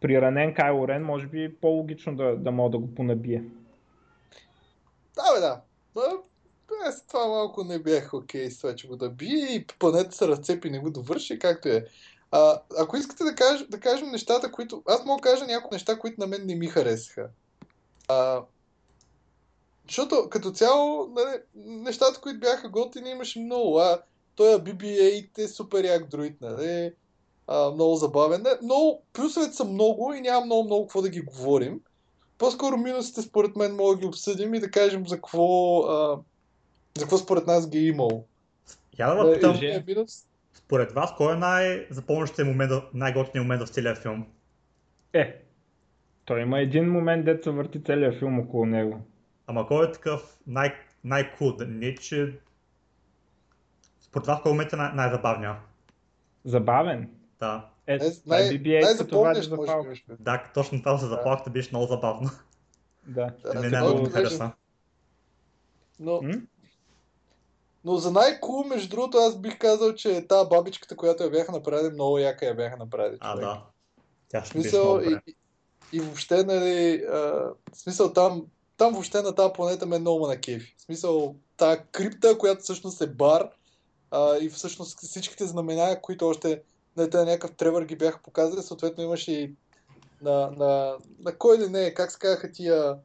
при 0.00 0.20
ранен 0.20 0.54
Кайло 0.54 0.88
Рен, 0.88 1.04
може 1.04 1.26
би 1.26 1.44
е 1.44 1.54
по-логично 1.54 2.16
да, 2.16 2.36
да 2.36 2.50
мога 2.50 2.70
да 2.70 2.78
го 2.78 2.94
понабие. 2.94 3.44
Да, 5.14 5.34
бе, 5.34 5.40
да. 5.40 5.60
Ма, 5.94 6.02
Аз 6.86 7.06
това 7.06 7.28
малко 7.28 7.64
не 7.64 7.78
бях 7.78 8.14
окей 8.14 8.50
с 8.50 8.58
това, 8.58 8.74
че 8.74 8.88
го 8.88 8.96
да 8.96 9.10
бие 9.10 9.54
и 9.54 9.66
планета 9.78 10.12
се 10.12 10.28
разцепи 10.28 10.68
и 10.68 10.70
не 10.70 10.78
го 10.78 10.90
довърши, 10.90 11.38
както 11.38 11.68
е. 11.68 11.86
А, 12.30 12.60
ако 12.78 12.96
искате 12.96 13.24
да, 13.24 13.34
каж, 13.34 13.66
да 13.68 13.80
кажем 13.80 14.10
нещата, 14.10 14.52
които... 14.52 14.82
Аз 14.86 15.04
мога 15.04 15.20
да 15.20 15.30
кажа 15.30 15.46
няколко 15.46 15.74
неща, 15.74 15.98
които 15.98 16.20
на 16.20 16.26
мен 16.26 16.46
не 16.46 16.54
ми 16.54 16.66
харесаха. 16.66 17.28
А, 18.08 18.42
защото 19.88 20.28
като 20.30 20.50
цяло, 20.50 21.06
нали, 21.06 21.40
нещата, 21.54 22.20
които 22.20 22.40
бяха 22.40 22.68
готини, 22.68 23.10
имаше 23.10 23.40
много. 23.40 23.78
А, 23.78 24.02
той 24.36 24.54
BB-8 24.54 25.38
е 25.38 25.48
супер 25.48 25.84
як 25.84 26.08
друид, 26.08 26.40
нали? 26.40 26.92
А, 27.46 27.70
много 27.70 27.96
забавен. 27.96 28.42
Не, 28.42 28.50
много, 28.62 29.02
плюсовете 29.12 29.52
са 29.52 29.64
много 29.64 30.14
и 30.14 30.20
няма 30.20 30.46
много, 30.46 30.64
много 30.64 30.86
какво 30.86 31.02
да 31.02 31.08
ги 31.08 31.20
говорим. 31.20 31.80
По-скоро 32.38 32.76
минусите 32.76 33.22
според 33.22 33.56
мен 33.56 33.76
мога 33.76 33.94
да 33.94 34.00
ги 34.00 34.06
обсъдим 34.06 34.54
и 34.54 34.60
да 34.60 34.70
кажем 34.70 35.06
за 35.06 35.16
какво, 35.16 35.78
а, 35.80 36.18
за 36.98 37.04
какво 37.04 37.18
според 37.18 37.46
нас 37.46 37.68
ги 37.68 37.78
е 37.78 37.86
имало. 37.88 38.24
Я 38.98 39.14
да 39.14 39.24
ме 39.24 39.34
питам, 39.34 39.52
кажи. 39.52 39.64
единият 39.64 39.86
минус, 39.86 40.24
според 40.54 40.92
вас, 40.92 41.14
кой 41.16 41.32
е 41.32 41.36
най-запомнящия 41.36 42.44
момент, 42.44 42.72
най-готиният 42.94 43.44
момент 43.44 43.68
в 43.68 43.72
целия 43.72 43.94
филм? 43.94 44.26
Е, 45.12 45.42
той 46.24 46.40
има 46.40 46.60
един 46.60 46.90
момент, 46.90 47.24
дето 47.24 47.44
се 47.44 47.50
върти 47.50 47.82
целият 47.84 48.18
филм 48.18 48.38
около 48.38 48.66
него. 48.66 49.00
Ама 49.46 49.66
кой 49.66 49.88
е 49.88 49.92
такъв 49.92 50.38
най- 50.46 50.74
най-кул? 51.04 51.52
Да 51.52 51.66
Не, 51.66 51.94
че... 51.94 52.38
Кой 54.42 54.52
момент 54.52 54.72
е 54.72 54.76
най- 54.76 54.92
най-забавния? 54.94 55.56
Забавен. 56.44 57.10
Да. 57.40 57.68
Е, 57.86 57.96
най- 57.96 58.12
това 58.24 58.38
е 58.38 58.40
най- 58.40 58.50
BB-8, 58.50 58.98
като 58.98 59.20
вади 59.20 59.24
най-запомнящ, 59.24 59.48
за 59.50 59.56
може 59.56 59.66
би, 59.66 59.72
палка. 59.72 59.86
имаш 59.86 60.04
предвид. 60.06 60.24
Да, 60.24 60.44
точно 60.54 60.78
това 60.78 60.98
се 60.98 61.06
заплахте 61.06 61.50
беше 61.50 61.68
много 61.72 61.86
забавно. 61.86 62.30
Да. 63.06 63.30
Да, 63.42 63.60
Не, 63.60 63.68
много 63.80 64.02
ми 64.02 64.10
хареса. 64.10 64.50
Но, 66.00 66.22
М? 66.22 66.32
Но 67.84 67.96
за 67.96 68.10
най-кул, 68.10 68.64
между 68.64 68.88
другото, 68.88 69.18
аз 69.18 69.38
бих 69.38 69.58
казал, 69.58 69.94
че 69.94 70.26
тази 70.28 70.48
бабичката, 70.48 70.96
която 70.96 71.22
я 71.22 71.30
бяха 71.30 71.52
направили, 71.52 71.92
много 71.92 72.18
яка 72.18 72.46
я 72.46 72.54
бяха 72.54 72.76
направили. 72.76 73.16
А, 73.20 73.32
човек. 73.32 73.44
да. 73.46 73.62
Тя 74.28 74.40
ще 74.40 74.50
смисъл, 74.50 74.84
много 74.84 75.10
и, 75.10 75.18
и, 75.26 75.36
и 75.92 76.00
въобще, 76.00 76.44
нали, 76.44 77.02
а, 77.12 77.50
смисъл 77.72 78.12
там, 78.12 78.46
там 78.76 78.92
въобще 78.92 79.22
на 79.22 79.34
тази 79.34 79.52
планета 79.52 79.86
ме 79.86 79.98
много 79.98 80.26
ме 80.26 80.34
на 80.34 80.40
кефи. 80.40 80.74
В 80.78 80.82
смисъл, 80.82 81.36
тази 81.56 81.80
крипта, 81.92 82.38
която 82.38 82.62
всъщност 82.62 83.00
е 83.00 83.06
бар, 83.06 83.48
а, 84.10 84.36
и 84.36 84.48
всъщност 84.48 85.00
всичките 85.00 85.46
знамена, 85.46 86.00
които 86.00 86.28
още 86.28 86.62
на 86.96 87.10
тези 87.10 87.24
някакъв 87.24 87.56
тревър 87.56 87.84
ги 87.84 87.96
бяха 87.96 88.22
показали, 88.22 88.62
съответно 88.62 89.04
имаше 89.04 89.32
и 89.32 89.54
на, 90.22 90.50
на, 90.50 90.96
на 91.20 91.38
кой 91.38 91.58
ли 91.58 91.68
не, 91.68 91.94
как 91.94 92.12
се 92.12 92.18
казаха 92.18 92.52
тия 92.52 92.98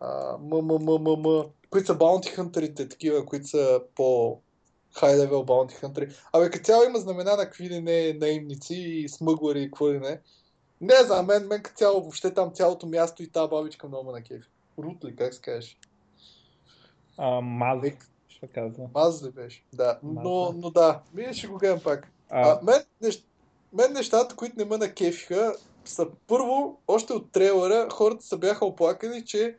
а, 0.00 0.38
м, 0.38 0.62
м, 0.62 0.78
м, 0.78 0.98
м, 0.98 1.16
м, 1.16 1.44
които 1.70 1.86
са 1.86 1.94
баунти 1.94 2.28
хънтерите, 2.28 2.88
такива, 2.88 3.26
които 3.26 3.46
са 3.46 3.80
по 3.94 4.40
хай 4.94 5.18
левел 5.18 5.44
баунти 5.44 5.74
хънтери. 5.74 6.14
Абе, 6.32 6.50
като 6.50 6.64
цяло 6.64 6.84
има 6.84 6.98
знамена 6.98 7.36
на 7.36 7.44
какви 7.44 7.70
ли 7.70 7.80
не 7.80 8.12
наимници 8.12 8.74
и 8.74 9.08
смъглари 9.08 9.62
и 9.62 9.64
какво 9.64 9.92
ли 9.92 9.98
не. 9.98 10.20
Не 10.80 10.94
знам, 10.94 11.26
мен, 11.26 11.46
мен 11.46 11.62
като 11.62 11.76
цяло 11.76 12.00
въобще 12.00 12.34
там 12.34 12.52
цялото 12.54 12.86
място 12.86 13.22
и 13.22 13.30
тази 13.30 13.50
бабичка 13.50 13.88
много 13.88 14.12
на 14.12 14.22
кефи. 14.22 14.48
Рут 14.78 15.04
ли, 15.04 15.16
как 15.16 15.34
се 15.34 15.40
кажеш? 15.40 15.78
А, 17.16 17.40
Маз, 17.40 17.78
Ще 18.38 18.46
казва. 18.46 18.88
Маз 18.94 19.22
ли 19.22 19.30
беше? 19.30 19.64
Да, 19.72 19.98
но, 20.02 20.44
Маз, 20.44 20.54
но 20.56 20.70
да, 20.70 21.00
ние 21.14 21.32
ще 21.32 21.46
го 21.46 21.58
гледам 21.58 21.80
пак. 21.84 22.08
А, 22.30 22.50
А, 22.50 22.60
мен, 22.62 22.82
нещ... 23.02 23.24
мен 23.72 23.92
нещата, 23.92 24.36
които 24.36 24.58
не 24.58 24.64
ме 24.64 24.76
накефиха, 24.76 25.54
са 25.84 26.06
първо, 26.26 26.78
още 26.88 27.12
от 27.12 27.32
трейлера, 27.32 27.88
хората 27.92 28.26
се 28.26 28.36
бяха 28.36 28.66
оплакали, 28.66 29.24
че 29.24 29.56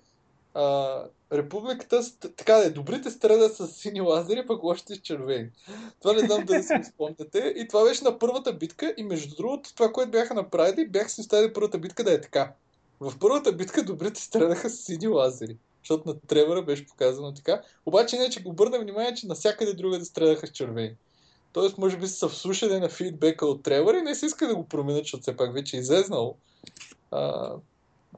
а, 0.53 1.03
републиката, 1.31 2.01
така 2.19 2.53
да 2.53 2.65
е, 2.65 2.69
добрите 2.69 3.11
страдат 3.11 3.55
с 3.55 3.67
сини 3.67 4.01
лазери, 4.01 4.47
пък 4.47 4.63
лошите 4.63 4.95
с 4.95 5.01
червени. 5.01 5.49
Това 6.01 6.13
не 6.13 6.19
знам 6.19 6.45
дали 6.45 6.63
си 6.63 6.73
го 6.77 6.83
спомняте. 6.83 7.53
И 7.55 7.67
това 7.67 7.83
беше 7.83 8.03
на 8.03 8.19
първата 8.19 8.53
битка 8.53 8.93
и 8.97 9.03
между 9.03 9.35
другото, 9.35 9.75
това, 9.75 9.91
което 9.91 10.11
бяха 10.11 10.33
направили, 10.33 10.89
бяха 10.89 11.09
си 11.09 11.21
оставили 11.21 11.53
първата 11.53 11.77
битка 11.77 12.03
да 12.03 12.13
е 12.13 12.21
така. 12.21 12.53
В 12.99 13.13
първата 13.19 13.51
битка 13.51 13.83
добрите 13.83 14.21
страдаха 14.21 14.69
с 14.69 14.77
сини 14.77 15.07
лазери. 15.07 15.57
Защото 15.89 16.09
на 16.09 16.19
Тревора 16.27 16.61
беше 16.61 16.85
показано 16.85 17.33
така. 17.33 17.61
Обаче 17.85 18.17
не, 18.17 18.29
че 18.29 18.43
го 18.43 18.49
обърна 18.49 18.79
внимание, 18.79 19.13
че 19.13 19.27
навсякъде 19.27 19.73
друга 19.73 19.99
да 19.99 20.05
страдаха 20.05 20.47
с 20.47 20.51
червени. 20.51 20.95
Тоест, 21.53 21.77
може 21.77 21.97
би 21.97 22.07
са 22.07 22.29
вслушали 22.29 22.79
на 22.79 22.89
фидбека 22.89 23.45
от 23.45 23.63
Тревор 23.63 23.93
и 23.93 24.01
не 24.01 24.15
се 24.15 24.25
иска 24.25 24.47
да 24.47 24.55
го 24.55 24.67
променят, 24.67 25.03
защото 25.03 25.21
все 25.21 25.37
пак 25.37 25.53
вече 25.53 25.77
е 25.77 25.79
излезнало. 25.79 26.35
А, 27.11 27.53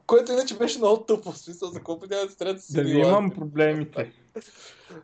което 0.06 0.32
иначе 0.32 0.56
беше 0.56 0.78
много 0.78 1.02
тъпо, 1.02 1.32
в 1.32 1.38
смисъл 1.38 1.70
за 1.70 1.82
колко 1.82 2.06
няма 2.06 2.26
да 2.26 2.30
стрелят 2.32 2.62
с 2.62 2.72
дали 2.72 2.88
сини 2.88 3.00
имам 3.00 3.30
проблемите? 3.30 4.12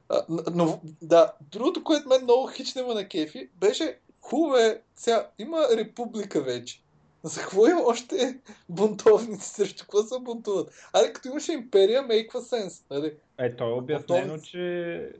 А, 0.08 0.24
но, 0.54 0.80
да, 1.02 1.32
другото, 1.40 1.84
което 1.84 2.08
мен 2.08 2.22
много 2.22 2.46
хич 2.46 2.74
не 2.74 2.82
ме 2.82 2.94
на 2.94 3.08
кефи, 3.08 3.48
беше 3.60 3.98
хубаво 4.20 4.56
е, 4.56 4.82
сега 4.96 5.30
има 5.38 5.66
република 5.76 6.40
вече. 6.40 6.82
За 7.22 7.40
какво 7.40 7.66
има 7.66 7.82
още 7.82 8.38
бунтовници? 8.68 9.48
Срещу 9.48 9.82
какво 9.82 10.02
се 10.02 10.14
бунтуват? 10.20 10.70
Аре, 10.92 11.12
като 11.12 11.28
имаше 11.28 11.52
империя, 11.52 12.02
мейква 12.02 12.40
сенс. 12.42 12.84
Нали? 12.90 13.14
Е, 13.38 13.56
то 13.56 13.64
е 13.66 13.72
обяснено, 13.72 14.18
Бунтовници. 14.20 14.50
че... 14.50 15.12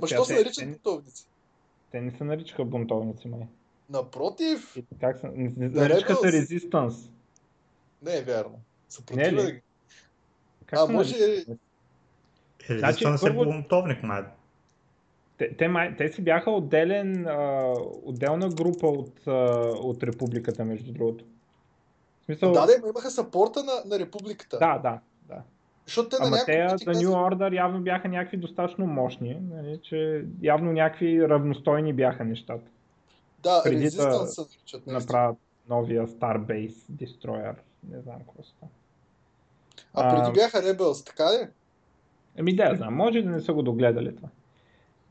Ма 0.00 0.06
що 0.06 0.24
се 0.24 0.34
наричат 0.34 0.54
те- 0.56 0.66
бунтовници? 0.66 1.26
Те 1.90 2.00
не 2.00 2.10
се 2.10 2.24
наричаха 2.24 2.64
бунтовници, 2.64 3.28
май. 3.28 3.40
Напротив, 3.90 4.76
И 4.76 4.84
как 5.00 5.18
се... 5.18 5.26
Не, 5.26 5.52
не, 5.56 5.68
Да, 5.68 5.80
наричаха 5.80 6.14
се. 6.16 6.26
Resistance. 6.26 7.10
не 8.02 8.16
е 8.16 8.22
вярно. 8.22 8.50
Не 8.50 8.56
е 8.56 8.90
Съпротива 8.90 9.42
ли? 9.42 9.62
Как 10.66 10.78
А, 10.78 10.86
може- 10.86 11.18
наричаха? 11.18 11.56
Значи, 12.68 12.82
Резистънс 12.84 13.22
е 13.22 13.24
първо- 13.24 13.44
бунтовник, 13.44 14.02
май. 14.02 14.22
Те, 15.38 15.56
те, 15.56 15.68
май, 15.68 15.96
те 15.96 16.08
си 16.08 16.22
бяха 16.22 16.50
отделен, 16.50 17.26
а, 17.26 17.72
отделна 18.02 18.48
група 18.48 18.86
от, 18.86 19.12
а, 19.26 19.32
от 19.82 20.02
републиката, 20.02 20.64
между 20.64 20.92
другото. 20.92 21.24
В 22.22 22.24
смисъл, 22.24 22.52
Да, 22.52 22.66
да, 22.66 22.72
ма 22.82 22.88
имаха 22.88 23.10
сапорта 23.10 23.64
на, 23.64 23.72
на 23.86 23.98
републиката. 23.98 24.58
да, 24.58 24.78
да, 24.78 24.98
да. 25.28 25.42
Защото 25.86 26.08
те 26.08 26.16
на 26.22 26.26
Ама 26.26 26.36
няколко 26.36 26.84
те, 26.84 26.90
The 26.90 26.94
New 26.94 27.08
Order 27.08 27.56
явно 27.56 27.80
бяха 27.80 28.08
някакви 28.08 28.36
достатъчно 28.36 28.86
мощни, 28.86 29.40
нали, 29.50 29.80
че 29.82 30.24
явно 30.42 30.72
някакви 30.72 31.28
равностойни 31.28 31.92
бяха 31.92 32.24
нещата. 32.24 32.70
Да, 33.42 33.60
преди 33.64 33.76
да 33.76 33.82
резистанс 33.82 34.34
се 34.34 34.40
наричат. 34.40 34.86
Направят 34.86 35.36
новия 35.68 36.06
Starbase 36.06 36.74
Destroyer, 36.92 37.54
не 37.90 38.00
знам 38.00 38.18
какво 38.18 38.42
става. 38.42 38.72
А 39.94 40.16
преди 40.16 40.32
бяха 40.32 40.58
Rebels, 40.58 41.06
така 41.06 41.24
ли? 41.24 41.48
Еми 42.36 42.56
да, 42.56 42.74
знам, 42.76 42.94
може 42.94 43.22
да 43.22 43.30
не 43.30 43.40
са 43.40 43.52
го 43.52 43.62
догледали 43.62 44.16
това. 44.16 44.28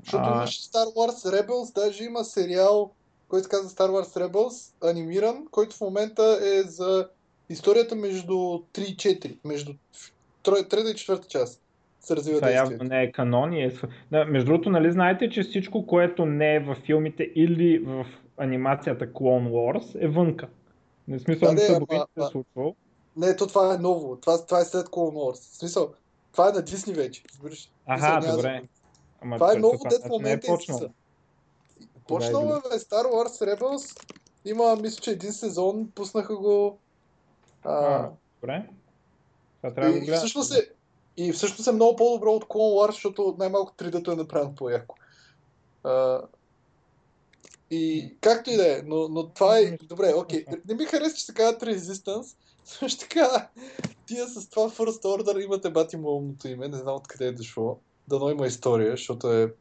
Защото 0.04 0.24
А, 0.26 0.36
имаше 0.36 0.62
Star 0.62 0.86
Wars 0.86 1.42
Rebels, 1.42 1.76
даже 1.76 2.04
има 2.04 2.24
сериал, 2.24 2.92
който 3.30 3.44
се 3.44 3.50
казва 3.50 3.70
Star 3.70 3.90
Wars 3.90 4.28
Rebels, 4.28 4.74
анимиран, 4.92 5.46
който 5.52 5.76
в 5.76 5.82
момента 5.82 6.40
е 6.44 6.62
за 6.62 7.10
историята 7.50 7.96
между 7.96 8.34
3 8.34 8.80
и 8.80 8.98
4, 8.98 9.38
между 9.46 9.74
трой- 10.44 10.70
трета 10.70 10.90
и 10.90 10.96
четвърта 10.96 11.28
част 11.28 11.62
се 12.00 12.16
развива 12.16 12.38
Това 12.40 12.52
явно 12.52 12.78
не 12.82 13.04
е 13.04 13.12
канон 13.12 13.54
и 13.54 13.64
е... 13.64 13.72
Да, 14.12 14.26
между 14.26 14.46
другото, 14.46 14.70
нали 14.70 14.92
знаете, 14.92 15.30
че 15.30 15.44
всичко, 15.44 15.88
което 15.88 16.26
не 16.26 16.56
е 16.56 16.60
във 16.60 16.78
филмите 16.78 17.24
или 17.36 17.80
в 17.80 18.06
анимацията 18.38 19.08
Clone 19.08 19.50
Wars 19.50 20.04
е 20.04 20.08
вънка. 20.08 20.48
Не 21.08 21.20
смисъл 21.20 21.48
Да, 21.48 21.54
не 21.54 21.60
са 21.60 21.76
ама- 21.76 22.06
се 22.18 22.24
е 22.24 22.28
случвало. 22.32 22.76
Не, 23.18 23.36
то 23.36 23.48
това 23.48 23.76
е 23.76 23.78
ново, 23.78 24.16
това, 24.16 24.46
това 24.46 24.60
е 24.60 24.66
след 24.66 24.88
Clone 24.88 25.14
Wars. 25.14 25.52
В 25.52 25.58
смисъл, 25.58 25.94
това 26.32 26.50
е 26.50 26.52
на 26.52 26.62
Дисни 26.62 26.94
вече, 26.94 27.24
разбираш? 27.32 27.70
Аха, 27.86 28.00
Смисъл, 28.02 28.22
няма 28.22 28.36
добре. 28.38 28.62
за- 28.64 28.77
Ама 29.22 29.36
Това 29.36 29.54
е 29.54 29.56
ново, 29.56 29.78
това 29.78 29.90
дет 29.90 30.00
в 30.00 30.06
значи 30.06 30.10
не 30.10 30.16
е 30.16 30.20
момента 30.20 30.48
почнало. 30.48 30.82
е 30.84 30.90
Почнало 32.08 32.46
било? 32.46 32.58
е, 32.58 32.62
бе, 32.62 32.76
Star 32.76 33.06
Wars 33.06 33.60
Rebels. 33.60 34.02
Има, 34.46 34.76
мисля, 34.76 35.02
че 35.02 35.12
един 35.12 35.34
сезон, 35.34 35.92
пуснаха 35.96 36.38
го. 36.38 36.78
А, 37.64 37.72
А, 37.74 38.10
добре. 38.42 38.70
Това 39.62 39.74
трябва 39.74 39.92
да 39.92 39.98
и, 39.98 40.00
го 40.00 40.06
гледам. 40.06 40.18
всъщност 40.18 40.54
е, 40.54 40.70
и 41.18 41.32
всъщност 41.32 41.68
е 41.68 41.72
много 41.72 41.96
по-добро 41.96 42.32
от 42.32 42.46
Clone 42.46 42.88
Wars, 42.88 42.92
защото 42.92 43.36
най-малко 43.40 43.74
3D-то 43.78 44.12
е 44.12 44.16
направено 44.16 44.56
по-яко. 44.56 44.96
А, 45.84 46.22
и 47.72 48.16
както 48.22 48.50
и 48.50 48.58
да 48.58 48.78
е, 48.78 48.82
но, 48.86 49.08
но 49.08 49.30
това 49.30 49.60
е... 49.60 49.78
Добре, 49.84 50.14
окей. 50.14 50.46
Не 50.68 50.76
ми 50.76 50.86
хареса, 50.86 51.16
че 51.16 51.26
се 51.26 51.34
казват 51.34 51.62
Resistance. 51.62 52.36
Също 52.66 53.00
така, 53.00 53.50
тия 54.06 54.28
с 54.28 54.50
това 54.50 54.70
First 54.70 55.04
Order 55.04 55.44
имате 55.46 55.70
бати 55.70 55.98
му 55.98 56.10
умното 56.10 56.48
име, 56.48 56.68
не 56.68 56.78
знам 56.78 56.96
откъде 56.96 57.26
е 57.28 57.32
дошло. 57.32 57.80
Дано 58.08 58.30
има 58.30 58.48
история, 58.48 58.92
защото 58.92 59.34
е... 59.34 59.54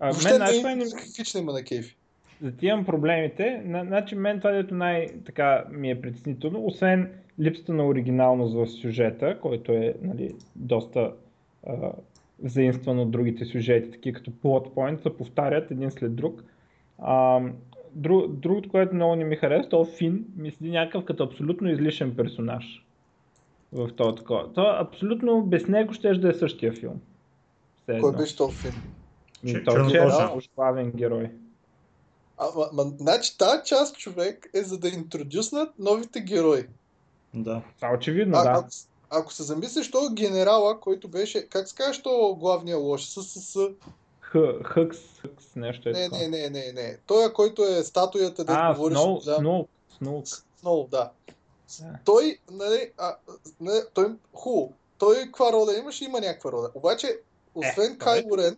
А, 0.00 0.06
Въобще 0.06 0.38
мен, 0.62 0.78
не 0.78 0.84
не- 0.84 0.90
хич 1.16 1.34
има 1.34 1.52
на 1.52 1.62
кейфи. 1.64 1.96
за 2.42 2.56
тия 2.56 2.72
имам 2.72 2.84
проблемите. 2.84 3.62
На- 3.64 3.84
Значи 3.84 4.14
мен 4.14 4.38
това, 4.38 4.50
дето 4.50 4.74
най-така 4.74 5.64
ми 5.70 5.90
е 5.90 6.00
притеснително, 6.00 6.66
освен 6.66 7.10
липсата 7.40 7.72
на 7.74 7.86
оригиналност 7.86 8.54
в 8.54 8.66
сюжета, 8.66 9.38
който 9.40 9.72
е 9.72 9.94
нали, 10.02 10.34
доста 10.56 11.12
а, 11.66 11.92
заимстван 12.44 12.98
от 12.98 13.10
другите 13.10 13.44
сюжети, 13.44 13.90
такива 13.90 14.16
като 14.16 14.30
plot 14.30 14.74
point, 14.74 15.02
се 15.02 15.16
повтарят 15.16 15.70
един 15.70 15.90
след 15.90 16.14
друг. 16.14 16.44
А, 16.98 17.40
друг, 17.92 18.32
другото, 18.32 18.68
което 18.68 18.94
много 18.94 19.16
не 19.16 19.24
ми 19.24 19.36
харесва, 19.36 19.68
то 19.68 19.84
Фин 19.84 20.24
ми 20.36 20.50
седи 20.50 20.70
някакъв 20.70 21.04
като 21.04 21.24
абсолютно 21.24 21.70
излишен 21.70 22.16
персонаж 22.16 22.86
в 23.72 23.90
това 23.96 24.14
такова. 24.14 24.52
То 24.52 24.62
абсолютно 24.80 25.42
без 25.42 25.66
него 25.66 25.92
ще 25.92 26.14
да 26.14 26.28
е 26.30 26.34
същия 26.34 26.72
филм. 26.72 27.00
Все 27.82 27.98
Кой 28.00 28.12
беше 28.16 28.36
този 28.36 28.56
филм? 28.56 28.74
Ми, 29.42 29.64
той 29.64 29.90
че 29.90 29.96
е 29.96 30.48
главен 30.56 30.92
герой. 30.96 31.30
А, 32.38 32.46
ма, 32.72 32.82
значи 32.98 33.38
тази 33.38 33.62
част 33.64 33.96
човек 33.98 34.50
е 34.54 34.62
за 34.62 34.78
да 34.78 34.88
интродюснат 34.88 35.78
новите 35.78 36.20
герои. 36.20 36.66
Да. 37.34 37.62
Това 37.76 37.92
е 37.92 37.96
очевидно, 37.96 38.36
А, 38.38 38.42
да. 38.42 38.50
ако, 38.58 38.68
ако 39.10 39.32
се 39.32 39.42
замислиш, 39.42 39.90
то 39.90 39.98
генерала, 40.12 40.80
който 40.80 41.08
беше, 41.08 41.48
как 41.48 41.68
се 41.68 41.74
казваш, 41.74 42.02
то 42.02 42.36
главния 42.40 42.76
лош, 42.76 43.04
с, 43.04 43.22
с, 43.22 43.40
с, 43.40 43.68
Х- 44.20 44.64
Хъкс, 44.64 44.98
Хъкс, 45.20 45.56
нещо 45.56 45.88
е 45.88 45.92
не, 45.92 46.04
такова. 46.04 46.22
не, 46.22 46.28
не, 46.28 46.50
не, 46.50 46.72
не, 46.72 46.98
той, 47.06 47.32
който 47.32 47.64
е 47.64 47.82
статуята, 47.84 48.44
да 48.44 48.52
А, 48.56 48.74
говориш, 48.74 48.98
Сноу, 48.98 49.20
да, 49.20 49.36
Сноу, 49.36 49.68
Сноу. 49.98 50.22
Сноу, 50.60 50.88
да. 50.90 51.10
Той, 52.04 52.38
нали, 52.50 52.92
а, 52.98 53.16
не, 53.60 53.72
той, 53.94 54.14
хубаво, 54.32 54.72
той 54.98 55.16
каква 55.16 55.52
роля 55.52 55.78
имаше, 55.78 56.04
има 56.04 56.20
някаква 56.20 56.52
роля. 56.52 56.70
Обаче, 56.74 57.18
освен 57.54 57.92
Е, 57.92 57.98
Кайло 57.98 58.34
е 58.34 58.38
Рен, 58.38 58.56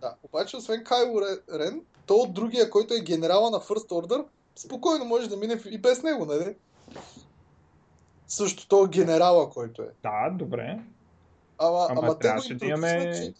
да, 0.00 0.14
обаче, 0.22 0.56
освен 0.56 0.84
Кайло 0.84 1.20
Ре- 1.20 1.58
Рен, 1.58 1.82
то 2.06 2.14
от 2.14 2.34
другия, 2.34 2.70
който 2.70 2.94
е 2.94 3.00
генерала 3.00 3.50
на 3.50 3.60
First 3.60 3.88
Order, 3.88 4.24
спокойно 4.56 5.04
може 5.04 5.28
да 5.28 5.36
мине 5.36 5.62
и 5.70 5.78
без 5.78 6.02
него, 6.02 6.24
нали? 6.24 6.56
Също 8.28 8.68
то 8.68 8.86
генерала, 8.86 9.50
който 9.50 9.82
е. 9.82 9.88
Да, 10.02 10.30
добре. 10.32 10.78
Ама, 11.58 11.86
Ама 11.90 12.00
ама, 12.02 12.18
трябваше 12.18 12.54
да 12.54 12.66
имаме- 12.66 13.32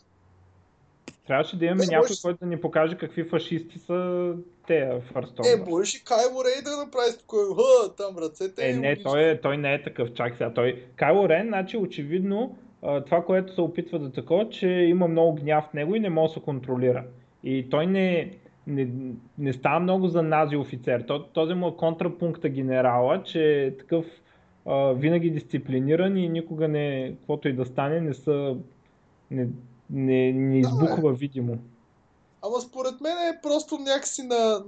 Трябваше 1.26 1.58
да 1.58 1.64
имаме 1.64 1.84
Е, 1.84 1.86
някой, 1.86 2.08
може- 2.08 2.22
който 2.22 2.38
да 2.38 2.46
ни 2.46 2.60
покаже 2.60 2.96
какви 2.96 3.24
фашисти 3.24 3.78
са 3.78 4.32
те 4.66 4.84
в 4.84 5.14
First 5.14 5.54
Е, 5.54 5.70
можеш 5.70 5.94
и 5.94 6.04
Кайло 6.04 6.44
Рей 6.44 6.62
да 6.64 6.76
направи 6.84 7.10
спокойно. 7.10 7.54
Ха, 7.54 7.94
там 7.96 8.18
ръцете. 8.18 8.70
Е, 8.70 8.76
не, 8.76 8.88
логично. 8.88 9.10
той, 9.10 9.30
е, 9.30 9.40
той 9.40 9.56
не 9.56 9.74
е 9.74 9.82
такъв, 9.82 10.12
чак 10.12 10.32
сега. 10.36 10.54
Той, 10.54 10.84
Кайло 10.96 11.28
Рен, 11.28 11.46
значи 11.46 11.76
очевидно, 11.76 12.56
това, 13.06 13.24
което 13.24 13.54
се 13.54 13.60
опитва 13.60 13.98
да 13.98 14.12
такова, 14.12 14.48
че 14.48 14.68
има 14.68 15.08
много 15.08 15.34
гняв 15.34 15.64
в 15.64 15.74
него 15.74 15.94
и 15.94 16.00
не 16.00 16.10
може 16.10 16.30
да 16.30 16.34
се 16.34 16.44
контролира. 16.44 17.04
И 17.44 17.70
той 17.70 17.86
не, 17.86 18.30
не, 18.66 18.88
не 19.38 19.52
става 19.52 19.80
много 19.80 20.08
за 20.08 20.22
нази 20.22 20.56
офицер. 20.56 21.04
Този 21.32 21.54
му 21.54 21.68
е 21.68 21.76
контрапункта 21.76 22.48
генерала, 22.48 23.22
че 23.22 23.62
е 23.64 23.76
такъв 23.76 24.04
а, 24.66 24.92
винаги 24.92 25.30
дисциплиниран 25.30 26.16
и 26.16 26.28
никога 26.28 26.68
не, 26.68 27.14
каквото 27.18 27.48
и 27.48 27.52
да 27.52 27.64
стане, 27.64 28.00
не 28.00 28.14
са 28.14 28.56
не, 29.30 29.46
не, 29.90 30.32
не 30.32 30.58
избухва 30.58 31.10
да, 31.10 31.16
видимо. 31.16 31.58
Ама 32.42 32.60
според 32.60 33.00
мен 33.00 33.18
е 33.18 33.40
просто 33.42 33.78
някакси 33.78 34.22
на... 34.22 34.64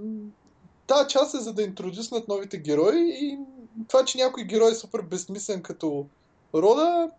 Та 0.86 1.06
част 1.06 1.34
е 1.34 1.38
за 1.38 1.52
да 1.52 1.62
интродюснат 1.62 2.28
новите 2.28 2.58
герои 2.58 3.16
и 3.20 3.38
това, 3.88 4.04
че 4.04 4.18
някой 4.18 4.44
герой 4.44 4.70
е 4.70 4.74
супер 4.74 5.02
безсмислен 5.02 5.62
като 5.62 6.06
рода... 6.54 7.10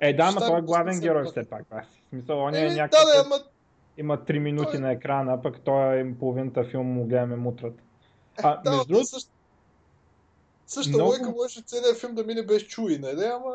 Е, 0.00 0.12
да, 0.12 0.22
ама 0.22 0.40
той 0.40 0.58
е 0.58 0.62
главен 0.62 1.00
герой 1.00 1.24
все 1.24 1.44
пак. 1.44 1.62
Аз. 1.70 1.86
В 1.86 2.08
смисъл, 2.08 2.38
он 2.38 2.54
е, 2.54 2.66
е 2.66 2.74
някакъв... 2.74 3.04
Да, 3.06 3.22
да, 3.22 3.26
ама... 3.26 3.36
Има 3.96 4.18
3 4.18 4.38
минути 4.38 4.70
той... 4.70 4.80
на 4.80 4.92
екрана, 4.92 5.42
пък 5.42 5.60
той 5.60 6.00
е 6.00 6.14
половината 6.18 6.64
филм 6.64 6.86
му 6.86 7.06
гледаме 7.06 7.36
мутрат. 7.36 7.74
А, 8.42 8.60
да, 8.64 8.70
между 8.70 8.86
другото... 8.86 9.06
Също... 9.06 9.30
Същата 10.66 10.96
много... 10.96 11.10
лойка 11.10 11.30
може 11.30 11.62
целият 11.62 12.00
филм 12.00 12.14
да 12.14 12.24
мине 12.24 12.42
без 12.42 12.62
чуи, 12.62 12.98
нали? 12.98 13.24
Ама 13.24 13.54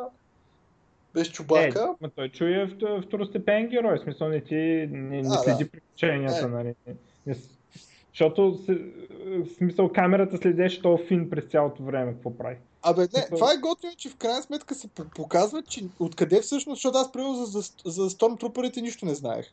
без 1.15 1.31
Чубака. 1.31 1.95
Е, 2.03 2.09
той 2.15 2.29
чуе 2.29 2.67
второстепен 3.07 3.67
герой, 3.67 3.97
в 3.97 4.03
смисъл 4.03 4.27
не 4.27 4.41
ти 4.41 4.55
не, 4.91 5.21
не 5.21 5.27
а, 5.27 5.37
следи 5.37 5.63
да. 5.63 5.69
приключенията, 5.69 6.45
е. 6.45 6.47
нали. 6.47 6.73
Не, 7.25 7.35
защото 8.13 8.59
в 9.27 9.47
смисъл 9.57 9.91
камерата 9.91 10.37
следеше 10.37 10.81
този 10.81 11.03
фин 11.03 11.29
през 11.29 11.45
цялото 11.45 11.83
време, 11.83 12.13
какво 12.13 12.37
прави. 12.37 12.55
Абе, 12.81 13.01
не, 13.01 13.07
смисъл... 13.07 13.37
това 13.37 13.53
е 13.53 13.57
готино, 13.57 13.93
че 13.97 14.09
в 14.09 14.15
крайна 14.15 14.41
сметка 14.41 14.75
се 14.75 14.87
показва, 15.15 15.61
че 15.61 15.85
откъде 15.99 16.41
всъщност, 16.41 16.77
защото 16.77 16.97
аз 16.97 17.11
примерно 17.11 17.35
за, 17.35 17.59
за, 17.59 17.71
за 17.85 18.09
Stormtrooperите 18.09 18.81
нищо 18.81 19.05
не 19.05 19.15
знаех. 19.15 19.45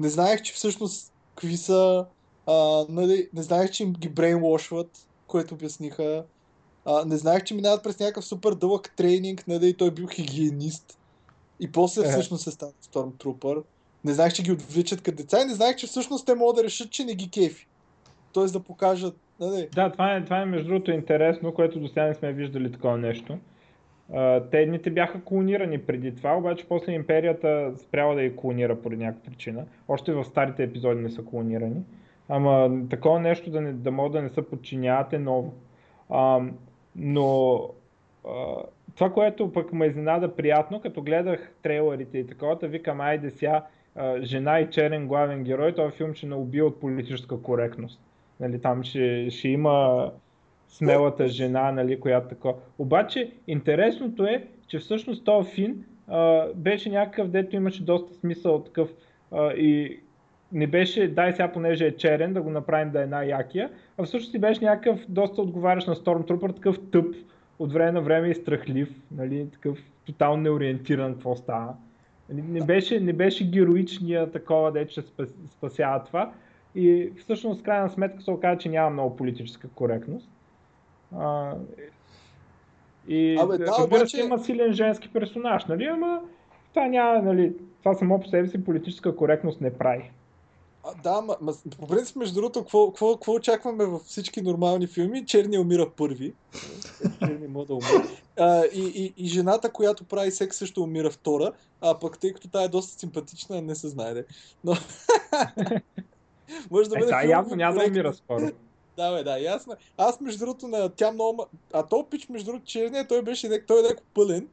Не 0.00 0.08
знаех, 0.08 0.42
че 0.42 0.52
всъщност 0.52 1.12
какви 1.34 1.56
са, 1.56 2.06
а, 2.46 2.84
нали, 2.88 3.28
не 3.34 3.42
знаех, 3.42 3.70
че 3.70 3.82
им 3.82 3.92
ги 3.92 4.08
брейнвошват, 4.08 5.08
което 5.26 5.54
обясниха. 5.54 6.24
А, 6.86 7.04
не 7.04 7.16
знаех, 7.16 7.44
че 7.44 7.54
минават 7.54 7.82
през 7.82 8.00
някакъв 8.00 8.24
супер 8.24 8.52
дълъг 8.52 8.92
тренинг, 8.96 9.44
нали, 9.48 9.74
той 9.74 9.88
е 9.88 9.90
бил 9.90 10.06
хигиенист. 10.06 10.98
И 11.60 11.72
после 11.72 12.02
е. 12.02 12.08
всъщност 12.10 12.44
се 12.44 12.50
става 12.50 12.72
Stormtrooper. 12.72 13.62
Не 14.04 14.12
знаех, 14.12 14.32
че 14.32 14.42
ги 14.42 14.52
отвличат 14.52 15.02
като 15.02 15.16
деца 15.16 15.42
и 15.42 15.44
не 15.44 15.54
знаех, 15.54 15.76
че 15.76 15.86
всъщност 15.86 16.26
те 16.26 16.34
могат 16.34 16.56
да 16.56 16.64
решат, 16.64 16.90
че 16.90 17.04
не 17.04 17.14
ги 17.14 17.30
кефи. 17.30 17.66
Тоест 18.32 18.52
да 18.52 18.60
покажат. 18.60 19.16
Нали? 19.40 19.68
Да, 19.74 19.92
това 19.92 20.16
е, 20.16 20.24
това 20.24 20.40
е 20.40 20.44
между 20.44 20.68
другото 20.68 20.90
интересно, 20.90 21.54
което 21.54 21.80
до 21.80 21.88
сега 21.88 22.04
не 22.04 22.14
сме 22.14 22.32
виждали 22.32 22.72
такова 22.72 22.98
нещо. 22.98 23.38
Те 24.50 24.58
едните 24.60 24.90
бяха 24.90 25.24
клонирани 25.24 25.78
преди 25.78 26.16
това, 26.16 26.36
обаче 26.36 26.66
после 26.68 26.92
империята 26.92 27.72
спряла 27.76 28.14
да 28.14 28.22
ги 28.22 28.36
клонира 28.36 28.82
поради 28.82 29.04
някаква 29.04 29.30
причина. 29.30 29.64
Още 29.88 30.12
в 30.12 30.24
старите 30.24 30.62
епизоди 30.62 31.00
не 31.00 31.10
са 31.10 31.24
клонирани. 31.24 31.82
Ама 32.28 32.80
такова 32.90 33.20
нещо 33.20 33.50
да, 33.50 33.60
не, 33.60 33.72
да 33.72 33.90
могат 33.90 34.12
да 34.12 34.22
не 34.22 34.28
се 34.28 34.42
подчиняват 34.42 35.12
е 35.12 35.18
ново. 35.18 35.52
Но 36.96 37.60
а, 38.28 38.56
това, 38.94 39.12
което 39.12 39.52
пък 39.52 39.72
ме 39.72 39.86
изненада 39.86 40.36
приятно, 40.36 40.80
като 40.80 41.02
гледах 41.02 41.52
трейлерите 41.62 42.18
и 42.18 42.26
такова, 42.26 42.58
викам, 42.62 43.00
айде 43.00 43.30
сега 43.30 43.64
жена 44.22 44.60
и 44.60 44.70
черен 44.70 45.06
главен 45.06 45.44
герой, 45.44 45.74
този 45.74 45.96
филм 45.96 46.14
ще 46.14 46.26
не 46.26 46.34
убие 46.34 46.62
от 46.62 46.80
политическа 46.80 47.42
коректност. 47.42 48.00
Нали, 48.40 48.60
там 48.60 48.82
ще, 48.82 49.30
ще 49.30 49.48
има 49.48 50.10
смелата 50.68 51.28
жена, 51.28 51.72
нали, 51.72 52.00
която 52.00 52.28
такова. 52.28 52.54
Обаче, 52.78 53.32
интересното 53.46 54.24
е, 54.24 54.46
че 54.68 54.78
всъщност 54.78 55.24
този 55.24 55.50
фин 55.50 55.84
а, 56.08 56.46
беше 56.54 56.90
някакъв, 56.90 57.28
дето 57.28 57.56
имаше 57.56 57.84
доста 57.84 58.14
смисъл 58.14 58.64
такъв 58.64 58.88
а, 59.32 59.52
и 59.52 60.00
не 60.54 60.66
беше, 60.66 61.08
дай 61.08 61.32
сега 61.32 61.52
понеже 61.52 61.86
е 61.86 61.96
черен, 61.96 62.32
да 62.32 62.42
го 62.42 62.50
направим 62.50 62.90
да 62.90 63.02
е 63.02 63.06
най-якия, 63.06 63.70
а 63.98 64.04
всъщност 64.04 64.30
си 64.30 64.38
беше 64.38 64.64
някакъв 64.64 65.00
доста 65.08 65.42
отговарящ 65.42 65.88
на 65.88 65.94
Stormtrooper, 65.94 66.54
такъв 66.54 66.78
тъп, 66.92 67.14
от 67.58 67.72
време 67.72 67.92
на 67.92 68.00
време 68.00 68.28
и 68.28 68.34
страхлив, 68.34 68.88
нали, 69.16 69.50
такъв 69.52 69.78
тотално 70.06 70.42
неориентиран 70.42 71.12
какво 71.12 71.36
става. 71.36 71.74
Нали, 72.28 72.42
не 72.42 72.60
беше, 72.60 73.00
не 73.00 73.12
беше 73.12 73.50
героичния 73.50 74.30
такова, 74.30 74.72
де 74.72 74.86
че 74.86 75.02
спасява 75.50 76.04
това. 76.04 76.32
И 76.74 77.12
всъщност, 77.16 77.60
в 77.60 77.62
крайна 77.62 77.90
сметка 77.90 78.22
се 78.22 78.30
оказа, 78.30 78.58
че 78.58 78.68
няма 78.68 78.90
много 78.90 79.16
политическа 79.16 79.68
коректност. 79.68 80.28
А, 81.18 81.54
и 83.08 83.36
Абе, 83.40 83.58
да, 83.58 83.66
разбира 83.66 83.84
обаче... 83.84 84.16
се, 84.16 84.22
има 84.22 84.38
силен 84.38 84.72
женски 84.72 85.12
персонаж, 85.12 85.64
нали, 85.64 85.84
ама 85.84 86.20
това 86.70 86.86
няма, 86.86 87.22
нали, 87.22 87.52
това 87.78 87.94
само 87.94 88.20
по 88.20 88.28
себе 88.28 88.48
си 88.48 88.64
политическа 88.64 89.16
коректност 89.16 89.60
не 89.60 89.78
прави. 89.78 90.10
А, 90.86 90.94
да, 91.02 91.20
ма, 91.20 91.36
ма, 91.40 91.52
по 91.78 91.86
принцип, 91.86 92.16
между 92.16 92.34
другото, 92.34 92.60
какво, 92.60 92.86
какво, 92.90 93.14
какво 93.14 93.32
очакваме 93.32 93.84
във 93.84 94.02
всички 94.02 94.42
нормални 94.42 94.86
филми? 94.86 95.26
Черния 95.26 95.60
умира 95.60 95.90
първи. 95.90 96.34
Черния 97.18 97.48
може 97.48 97.66
да 97.66 97.74
умира. 97.74 98.08
А, 98.38 98.64
и, 98.64 98.92
и, 98.94 99.14
и, 99.16 99.28
жената, 99.28 99.72
която 99.72 100.04
прави 100.04 100.30
секс, 100.30 100.56
също 100.56 100.82
умира 100.82 101.10
втора. 101.10 101.52
А 101.80 101.98
пък, 101.98 102.18
тъй 102.18 102.32
като 102.32 102.48
тая 102.48 102.64
е 102.64 102.68
доста 102.68 102.98
симпатична, 102.98 103.62
не 103.62 103.74
се 103.74 103.88
знае. 103.88 104.24
Но... 104.64 104.72
може 106.70 106.90
да 106.90 106.98
бъде. 106.98 107.12
Е, 107.24 107.28
явно 107.28 107.56
няма 107.56 107.78
да 107.78 107.86
умира 107.86 108.14
скоро. 108.14 108.50
Да, 108.96 109.12
бе, 109.12 109.22
да, 109.22 109.38
ясно. 109.38 109.74
Аз, 109.96 110.20
между 110.20 110.38
другото, 110.38 110.68
на 110.68 110.88
тя 110.88 111.12
много. 111.12 111.46
А 111.72 111.82
то 111.82 112.06
пич, 112.10 112.28
между 112.28 112.46
другото, 112.46 112.66
черния, 112.66 113.08
той 113.08 113.22
беше 113.22 113.66
той 113.66 113.80
е 113.80 113.82
леко 113.82 114.02
пълен. 114.14 114.48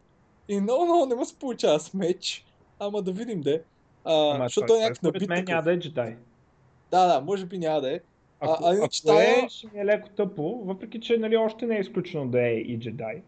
И 0.47 0.59
много, 0.59 0.85
много 0.85 1.05
не 1.05 1.15
му 1.15 1.25
се 1.25 1.35
получава 1.35 1.79
с 1.79 1.93
меч. 1.93 2.45
Ама 2.79 3.01
да 3.01 3.11
видим 3.11 3.41
де. 3.41 3.63
А, 4.05 4.35
Ама, 4.35 4.45
защото 4.45 4.67
той, 4.67 4.77
е 4.77 4.81
някакъв 4.81 5.03
набит. 5.03 5.29
мен 5.29 5.45
няма 5.47 5.61
да 5.61 5.73
е 5.73 5.79
джедай. 5.79 6.15
Да, 6.91 7.07
да, 7.07 7.21
може 7.21 7.45
би 7.45 7.57
няма 7.57 7.81
да 7.81 7.95
е. 7.95 7.99
Ако, 8.39 8.65
а, 8.65 8.71
а 8.71 8.75
ако 8.75 8.89
тая... 9.05 9.45
е, 9.45 9.49
ще 9.49 9.67
ми 9.73 9.79
е 9.79 9.85
леко 9.85 10.09
тъпо, 10.09 10.61
въпреки 10.65 11.01
че 11.01 11.17
нали, 11.17 11.37
още 11.37 11.65
не 11.65 11.77
е 11.77 11.79
изключено 11.79 12.27
да 12.27 12.47
е 12.47 12.53
и 12.53 12.79
джедай. 12.79 13.21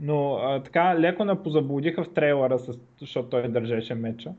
Но 0.00 0.34
а, 0.34 0.62
така 0.62 1.00
леко 1.00 1.24
на 1.24 1.42
позаблудиха 1.42 2.04
в 2.04 2.14
трейлера, 2.14 2.58
защото 3.00 3.28
той 3.28 3.48
държеше 3.48 3.94
меча. 3.94 4.32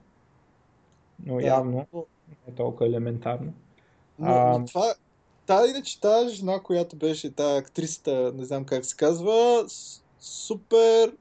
Но 1.25 1.35
да, 1.35 1.47
явно 1.47 1.87
но... 1.93 2.05
не 2.29 2.53
е 2.53 2.55
толкова 2.55 2.87
елементарно. 2.87 3.53
Но, 4.19 4.31
а... 4.31 4.57
но 4.57 4.65
това, 4.65 4.93
та 5.45 5.67
иначе 5.67 6.01
тази 6.01 6.35
жена, 6.35 6.59
която 6.59 6.95
беше, 6.95 7.35
тази 7.35 7.59
актрисата, 7.59 8.33
не 8.35 8.45
знам 8.45 8.65
как 8.65 8.85
се 8.85 8.95
казва, 8.95 9.65
супер 10.19 11.11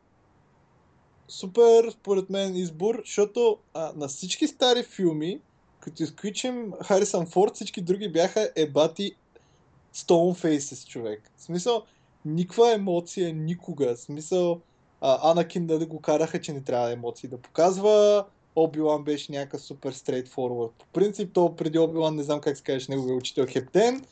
супер, 1.28 1.90
според 1.90 2.30
мен, 2.30 2.56
избор, 2.56 3.02
защото 3.04 3.58
а, 3.74 3.92
на 3.96 4.08
всички 4.08 4.46
стари 4.46 4.82
филми, 4.82 5.40
като 5.80 6.02
изключим 6.02 6.72
Харисън 6.84 7.26
Форд, 7.26 7.54
всички 7.54 7.80
други 7.80 8.08
бяха 8.08 8.50
ебати 8.56 9.12
Stone 9.94 10.44
Faces, 10.44 10.88
човек. 10.88 11.30
В 11.36 11.42
смисъл, 11.42 11.82
никаква 12.24 12.72
емоция 12.72 13.34
никога. 13.34 13.96
В 13.96 14.00
смисъл, 14.00 14.60
а, 15.00 15.30
Анакин 15.30 15.66
да 15.66 15.86
го 15.86 16.00
караха, 16.00 16.40
че 16.40 16.52
не 16.52 16.60
трябва 16.60 16.92
емоции 16.92 17.28
да 17.28 17.38
показва. 17.38 18.24
Оби-Лан 18.56 19.04
беше 19.04 19.32
някакъв 19.32 19.60
супер 19.60 19.94
straightforward. 19.94 20.70
По 20.78 20.86
принцип, 20.92 21.32
то 21.32 21.56
преди 21.56 21.78
Оби-Лан, 21.78 22.16
не 22.16 22.22
знам 22.22 22.40
как 22.40 22.56
се 22.56 22.62
казваш, 22.62 22.88
неговия 22.88 23.16
учител 23.16 23.46
Хептен. 23.46 24.04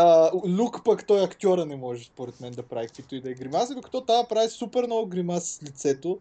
А, 0.00 0.30
Лук 0.58 0.84
пък 0.84 1.06
той 1.06 1.24
актьора 1.24 1.66
не 1.66 1.76
може, 1.76 2.04
според 2.04 2.40
мен, 2.40 2.52
да 2.52 2.62
прави 2.62 2.86
каквито 2.86 3.14
и 3.14 3.20
да 3.20 3.30
е 3.30 3.34
гримаси, 3.34 3.74
докато 3.74 4.00
тази 4.00 4.28
прави 4.28 4.48
супер 4.48 4.86
много 4.86 5.06
гримаси 5.06 5.52
с 5.54 5.62
лицето 5.62 6.18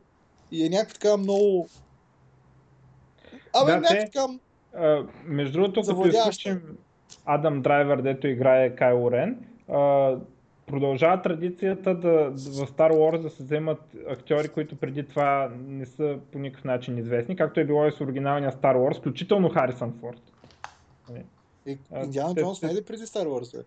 и 0.52 0.66
е 0.66 0.70
някакво 0.70 0.94
така 0.94 1.18
много... 1.18 1.68
Абе, 3.62 3.72
да, 3.72 3.80
някакво 3.80 4.06
така... 4.06 4.28
А, 4.74 5.04
между 5.26 5.54
другото, 5.54 5.82
като 5.82 6.08
изключим 6.08 6.62
Адам 7.26 7.62
Драйвер, 7.62 8.02
дето 8.02 8.28
играе 8.28 8.76
Кайло 8.76 9.12
Рен, 9.12 9.46
а, 9.70 10.16
продължава 10.66 11.22
традицията 11.22 11.96
да, 11.96 12.30
в 12.30 12.68
Star 12.68 12.92
Wars 12.92 13.22
да 13.22 13.30
се 13.30 13.44
вземат 13.44 13.82
актьори, 14.10 14.48
които 14.48 14.76
преди 14.76 15.08
това 15.08 15.52
не 15.68 15.86
са 15.86 16.18
по 16.32 16.40
никакъв 16.40 16.66
начин 16.66 16.98
известни, 16.98 17.36
както 17.36 17.60
е 17.60 17.66
било 17.66 17.86
и 17.86 17.92
с 17.92 18.02
оригиналния 18.02 18.52
Star 18.52 18.76
Wars, 18.76 19.00
включително 19.00 19.50
Харисън 19.50 19.94
Форд. 20.02 20.22
И 21.68 21.78
Индиана 22.04 22.36
Джонс 22.36 22.62
не 22.62 22.72
е 22.72 22.76
ли 22.76 22.86
преди 22.86 23.04
Star 23.04 23.28
Wars? 23.28 23.58
Бе? 23.58 23.64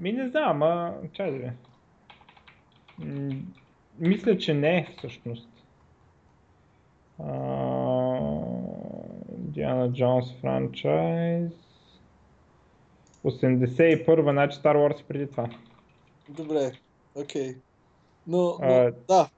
Ми 0.00 0.12
не 0.12 0.28
знам, 0.28 0.62
ама 0.62 0.94
чай 1.12 1.30
да 1.30 1.38
ви. 1.38 1.50
Мисля, 3.98 4.38
че 4.38 4.54
не 4.54 4.88
всъщност. 4.98 5.48
Диана 9.38 9.92
Джонс 9.92 10.32
франчайз. 10.40 11.52
81-а, 13.24 14.32
значи 14.32 14.58
Star 14.58 14.76
Wars 14.76 15.04
преди 15.04 15.30
това. 15.30 15.48
Добре, 16.28 16.72
окей. 17.14 17.52
Okay. 17.52 17.56
Но, 18.26 18.38
но 18.38 18.56
а, 18.60 18.92
да. 19.08 19.28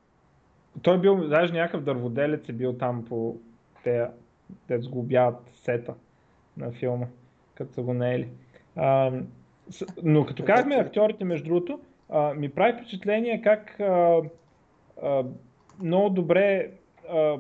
Той 0.82 1.00
бил, 1.00 1.28
даже 1.28 1.52
някакъв 1.52 1.84
дърводелец 1.84 2.48
е 2.48 2.52
бил 2.52 2.72
там 2.72 3.04
по 3.04 3.36
те, 3.84 4.06
те 4.68 4.80
сглобяват 4.80 5.50
сета 5.54 5.94
на 6.56 6.72
филма, 6.72 7.06
като 7.60 7.74
са 7.74 7.82
го 7.82 7.94
наели. 7.94 8.28
А, 8.76 9.12
но 10.02 10.26
като 10.26 10.44
казахме 10.44 10.74
актьорите, 10.74 11.24
между 11.24 11.48
другото, 11.48 11.80
а, 12.08 12.34
ми 12.34 12.48
прави 12.48 12.72
впечатление 12.72 13.42
как 13.42 13.80
а, 13.80 14.20
а, 15.02 15.24
много 15.82 16.10
добре 16.10 16.70
а, 17.12 17.36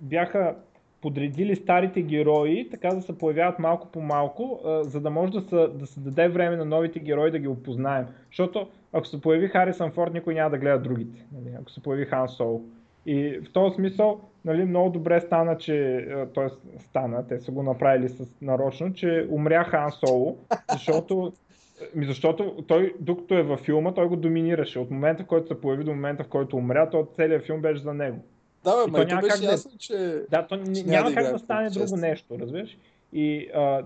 бяха 0.00 0.56
подредили 1.00 1.56
старите 1.56 2.02
герои, 2.02 2.68
така 2.70 2.88
да 2.88 3.02
се 3.02 3.18
появяват 3.18 3.58
малко 3.58 3.88
по 3.88 4.00
малко, 4.00 4.60
за 4.82 5.00
да 5.00 5.10
може 5.10 5.32
да 5.32 5.40
се, 5.40 5.68
да 5.78 5.86
се 5.86 6.00
даде 6.00 6.28
време 6.28 6.56
на 6.56 6.64
новите 6.64 7.00
герои 7.00 7.30
да 7.30 7.38
ги 7.38 7.48
опознаем. 7.48 8.06
Защото 8.30 8.68
ако 8.92 9.06
се 9.06 9.20
появи 9.20 9.48
Харисън 9.48 9.92
Форд, 9.92 10.14
никой 10.14 10.34
няма 10.34 10.50
да 10.50 10.58
гледа 10.58 10.78
другите. 10.78 11.26
Нали? 11.32 11.56
Ако 11.60 11.70
се 11.70 11.82
появи 11.82 12.04
Хан 12.04 12.28
Соло. 12.28 12.64
И 13.06 13.40
в 13.48 13.52
този 13.52 13.74
смисъл 13.74 14.20
нали, 14.44 14.64
много 14.64 14.90
добре 14.90 15.20
стана, 15.20 15.58
че, 15.58 16.08
т.е. 16.34 16.78
стана, 16.80 17.28
те 17.28 17.38
са 17.38 17.50
го 17.50 17.62
направили 17.62 18.08
с 18.08 18.40
нарочно, 18.42 18.92
че 18.92 19.26
умря 19.30 19.64
Хан 19.64 19.92
Соло, 19.92 20.38
защото 20.72 21.32
ми 21.94 22.06
защото 22.06 22.64
той, 22.68 22.94
докато 23.00 23.34
е 23.34 23.42
във 23.42 23.60
филма, 23.60 23.94
той 23.94 24.08
го 24.08 24.16
доминираше. 24.16 24.78
От 24.78 24.90
момента, 24.90 25.22
в 25.22 25.26
който 25.26 25.48
се 25.48 25.60
появи 25.60 25.84
до 25.84 25.90
момента, 25.90 26.24
в 26.24 26.28
който 26.28 26.56
умря, 26.56 26.90
то 26.90 27.08
целият 27.16 27.46
филм 27.46 27.60
беше 27.60 27.82
за 27.82 27.94
него. 27.94 28.18
Да, 28.64 28.84
бе, 28.84 28.90
ма 28.90 29.04
няма 29.04 29.22
как 29.22 29.42
ясно, 29.42 29.70
да... 29.70 29.78
че... 29.78 30.22
Да, 30.30 30.46
то 30.46 30.56
че 30.74 30.82
няма 30.86 31.10
да 31.10 31.14
как 31.14 31.32
да 31.32 31.38
стане 31.38 31.70
друго 31.70 31.84
чест. 31.84 31.96
нещо, 31.96 32.38
разбираш? 32.38 32.78
И, 33.12 33.48
а, 33.54 33.82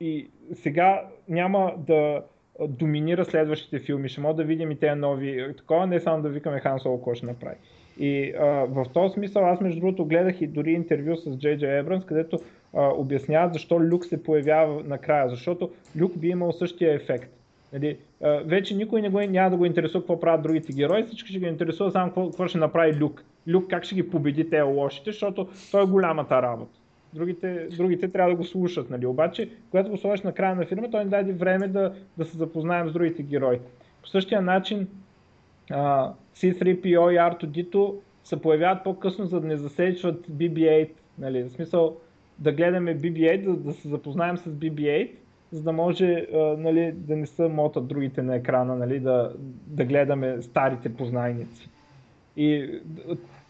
и 0.00 0.28
сега 0.54 1.02
няма 1.28 1.74
да 1.78 2.22
доминира 2.68 3.24
следващите 3.24 3.78
филми. 3.78 4.08
Ще 4.08 4.20
може 4.20 4.36
да 4.36 4.44
видим 4.44 4.70
и 4.70 4.78
тези 4.78 5.00
нови. 5.00 5.54
Такова 5.56 5.86
не 5.86 6.00
само 6.00 6.22
да 6.22 6.28
викаме 6.28 6.60
Хан 6.60 6.80
Соло, 6.80 6.96
какво 6.96 7.14
ще 7.14 7.26
направи. 7.26 7.56
И 7.98 8.32
а, 8.40 8.44
в 8.46 8.86
този 8.94 9.12
смисъл 9.12 9.46
аз 9.46 9.60
между 9.60 9.80
другото 9.80 10.04
гледах 10.04 10.40
и 10.40 10.46
дори 10.46 10.72
интервю 10.72 11.16
с 11.16 11.36
Джей 11.38 11.56
Джей 11.56 11.78
Ебранс, 11.78 12.04
където 12.04 12.38
а, 12.74 12.88
обясняват 12.88 13.52
защо 13.52 13.80
Люк 13.80 14.04
се 14.04 14.22
появява 14.22 14.82
накрая. 14.84 15.28
Защото 15.28 15.70
Люк 16.00 16.18
би 16.18 16.28
имал 16.28 16.52
същия 16.52 16.94
ефект. 16.94 17.32
Нали, 17.72 17.96
а, 18.22 18.40
вече 18.44 18.76
никой 18.76 19.02
не 19.02 19.08
го, 19.08 19.20
няма 19.20 19.50
да 19.50 19.56
го 19.56 19.64
интересува 19.64 20.02
какво 20.02 20.20
правят 20.20 20.42
другите 20.42 20.72
герои, 20.72 21.04
всички 21.04 21.30
ще 21.30 21.38
ги 21.38 21.46
интересува 21.46 21.90
само 21.90 22.06
какво, 22.06 22.26
какво 22.26 22.48
ще 22.48 22.58
направи 22.58 23.00
Люк. 23.00 23.24
Люк 23.48 23.70
как 23.70 23.84
ще 23.84 23.94
ги 23.94 24.10
победи 24.10 24.50
те 24.50 24.62
лошите, 24.62 25.10
защото 25.10 25.48
той 25.70 25.82
е 25.82 25.86
голямата 25.86 26.42
работа. 26.42 26.78
Другите, 27.14 27.68
другите 27.76 28.08
трябва 28.08 28.30
да 28.30 28.36
го 28.36 28.44
слушат. 28.44 28.90
Нали. 28.90 29.06
Обаче, 29.06 29.48
когато 29.70 29.90
го 29.90 29.96
сложиш 29.96 30.22
на 30.22 30.32
края 30.32 30.54
на 30.54 30.66
фирма, 30.66 30.90
той 30.90 31.04
ни 31.04 31.10
даде 31.10 31.32
време 31.32 31.68
да, 31.68 31.94
да 32.18 32.24
се 32.24 32.36
запознаем 32.36 32.88
с 32.88 32.92
другите 32.92 33.22
герои. 33.22 33.58
По 34.02 34.08
същия 34.08 34.42
начин, 34.42 34.88
а, 35.70 36.12
C3PO 36.34 36.84
и 36.86 37.18
R2D2 37.18 37.94
се 38.24 38.42
появяват 38.42 38.84
по-късно, 38.84 39.26
за 39.26 39.40
да 39.40 39.46
не 39.46 39.56
засечват 39.56 40.26
BB-8. 40.26 40.90
Нали? 41.18 41.42
В 41.42 41.50
смисъл 41.50 41.96
да 42.38 42.52
гледаме 42.52 42.98
BB-8, 42.98 43.44
да, 43.44 43.56
да 43.56 43.72
се 43.72 43.88
запознаем 43.88 44.36
с 44.36 44.44
BB-8, 44.44 45.10
за 45.50 45.62
да 45.62 45.72
може 45.72 46.26
а, 46.34 46.38
нали, 46.58 46.92
да 46.92 47.16
не 47.16 47.26
са 47.26 47.48
мотат 47.48 47.86
другите 47.86 48.22
на 48.22 48.36
екрана, 48.36 48.76
нали, 48.76 49.00
да, 49.00 49.32
да 49.66 49.84
гледаме 49.84 50.42
старите 50.42 50.94
познайници. 50.94 51.68
И 52.36 52.80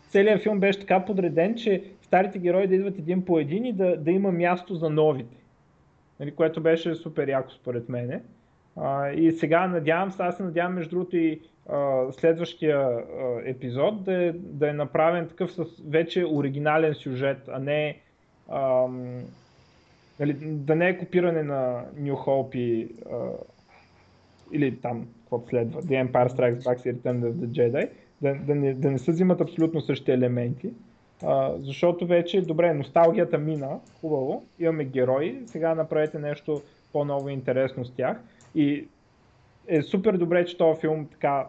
целият 0.09 0.42
филм 0.42 0.61
беше 0.61 0.81
така 0.81 1.05
подреден, 1.05 1.55
че 1.55 1.85
старите 2.02 2.38
герои 2.38 2.66
да 2.66 2.74
идват 2.74 2.98
един 2.98 3.24
по 3.24 3.38
един 3.38 3.64
и 3.64 3.72
да, 3.72 3.96
да 3.96 4.11
има 4.11 4.33
място 4.33 4.74
за 4.74 4.90
новите. 4.90 5.37
Нали, 6.20 6.31
което 6.31 6.61
беше 6.61 6.94
супер 6.94 7.29
яко 7.29 7.50
според 7.50 7.88
мене. 7.88 8.22
А, 8.76 9.11
и 9.11 9.33
сега 9.33 9.66
надявам 9.66 10.11
се, 10.11 10.22
аз 10.22 10.37
се 10.37 10.42
надявам 10.42 10.74
между 10.74 10.90
другото 10.90 11.16
и 11.16 11.40
следващия 12.12 13.05
епизод 13.44 14.05
да 14.05 14.24
е, 14.24 14.33
да 14.33 14.70
е 14.70 14.72
направен 14.72 15.29
такъв 15.29 15.52
с 15.52 15.64
вече 15.88 16.26
оригинален 16.26 16.94
сюжет, 16.94 17.38
а 17.48 17.59
не 17.59 18.00
а, 18.48 18.87
нали, 20.20 20.33
да 20.40 20.76
не 20.76 20.88
е 20.88 20.98
копиране 20.98 21.42
на 21.42 21.85
New 21.98 22.14
Hope 22.14 22.57
и 22.57 22.88
а, 23.12 23.16
или 24.52 24.76
там, 24.76 25.09
каквото 25.20 25.48
следва, 25.48 25.83
The 25.83 26.11
Empire 26.11 26.29
Strikes 26.29 26.59
Back 26.59 26.87
и 26.87 26.94
Return 26.94 27.20
of 27.20 27.33
the 27.33 27.46
Jedi, 27.46 27.88
да, 28.22 28.35
да, 28.35 28.55
не, 28.55 28.74
да 28.74 28.90
не 28.90 28.98
се 28.98 29.12
взимат 29.12 29.40
абсолютно 29.40 29.81
същите 29.81 30.12
елементи, 30.12 30.70
а, 31.22 31.55
защото 31.59 32.07
вече, 32.07 32.40
добре, 32.40 32.74
носталгията 32.74 33.38
мина, 33.38 33.79
хубаво, 34.00 34.44
имаме 34.59 34.85
герои, 34.85 35.42
сега 35.46 35.74
направете 35.74 36.18
нещо 36.18 36.62
по-ново 36.92 37.29
и 37.29 37.33
интересно 37.33 37.85
с 37.85 37.90
тях. 37.90 38.20
И 38.55 38.88
е 39.68 39.83
супер 39.83 40.16
добре, 40.16 40.44
че 40.44 40.59
този 40.59 40.81
филм 40.81 41.07
така 41.07 41.46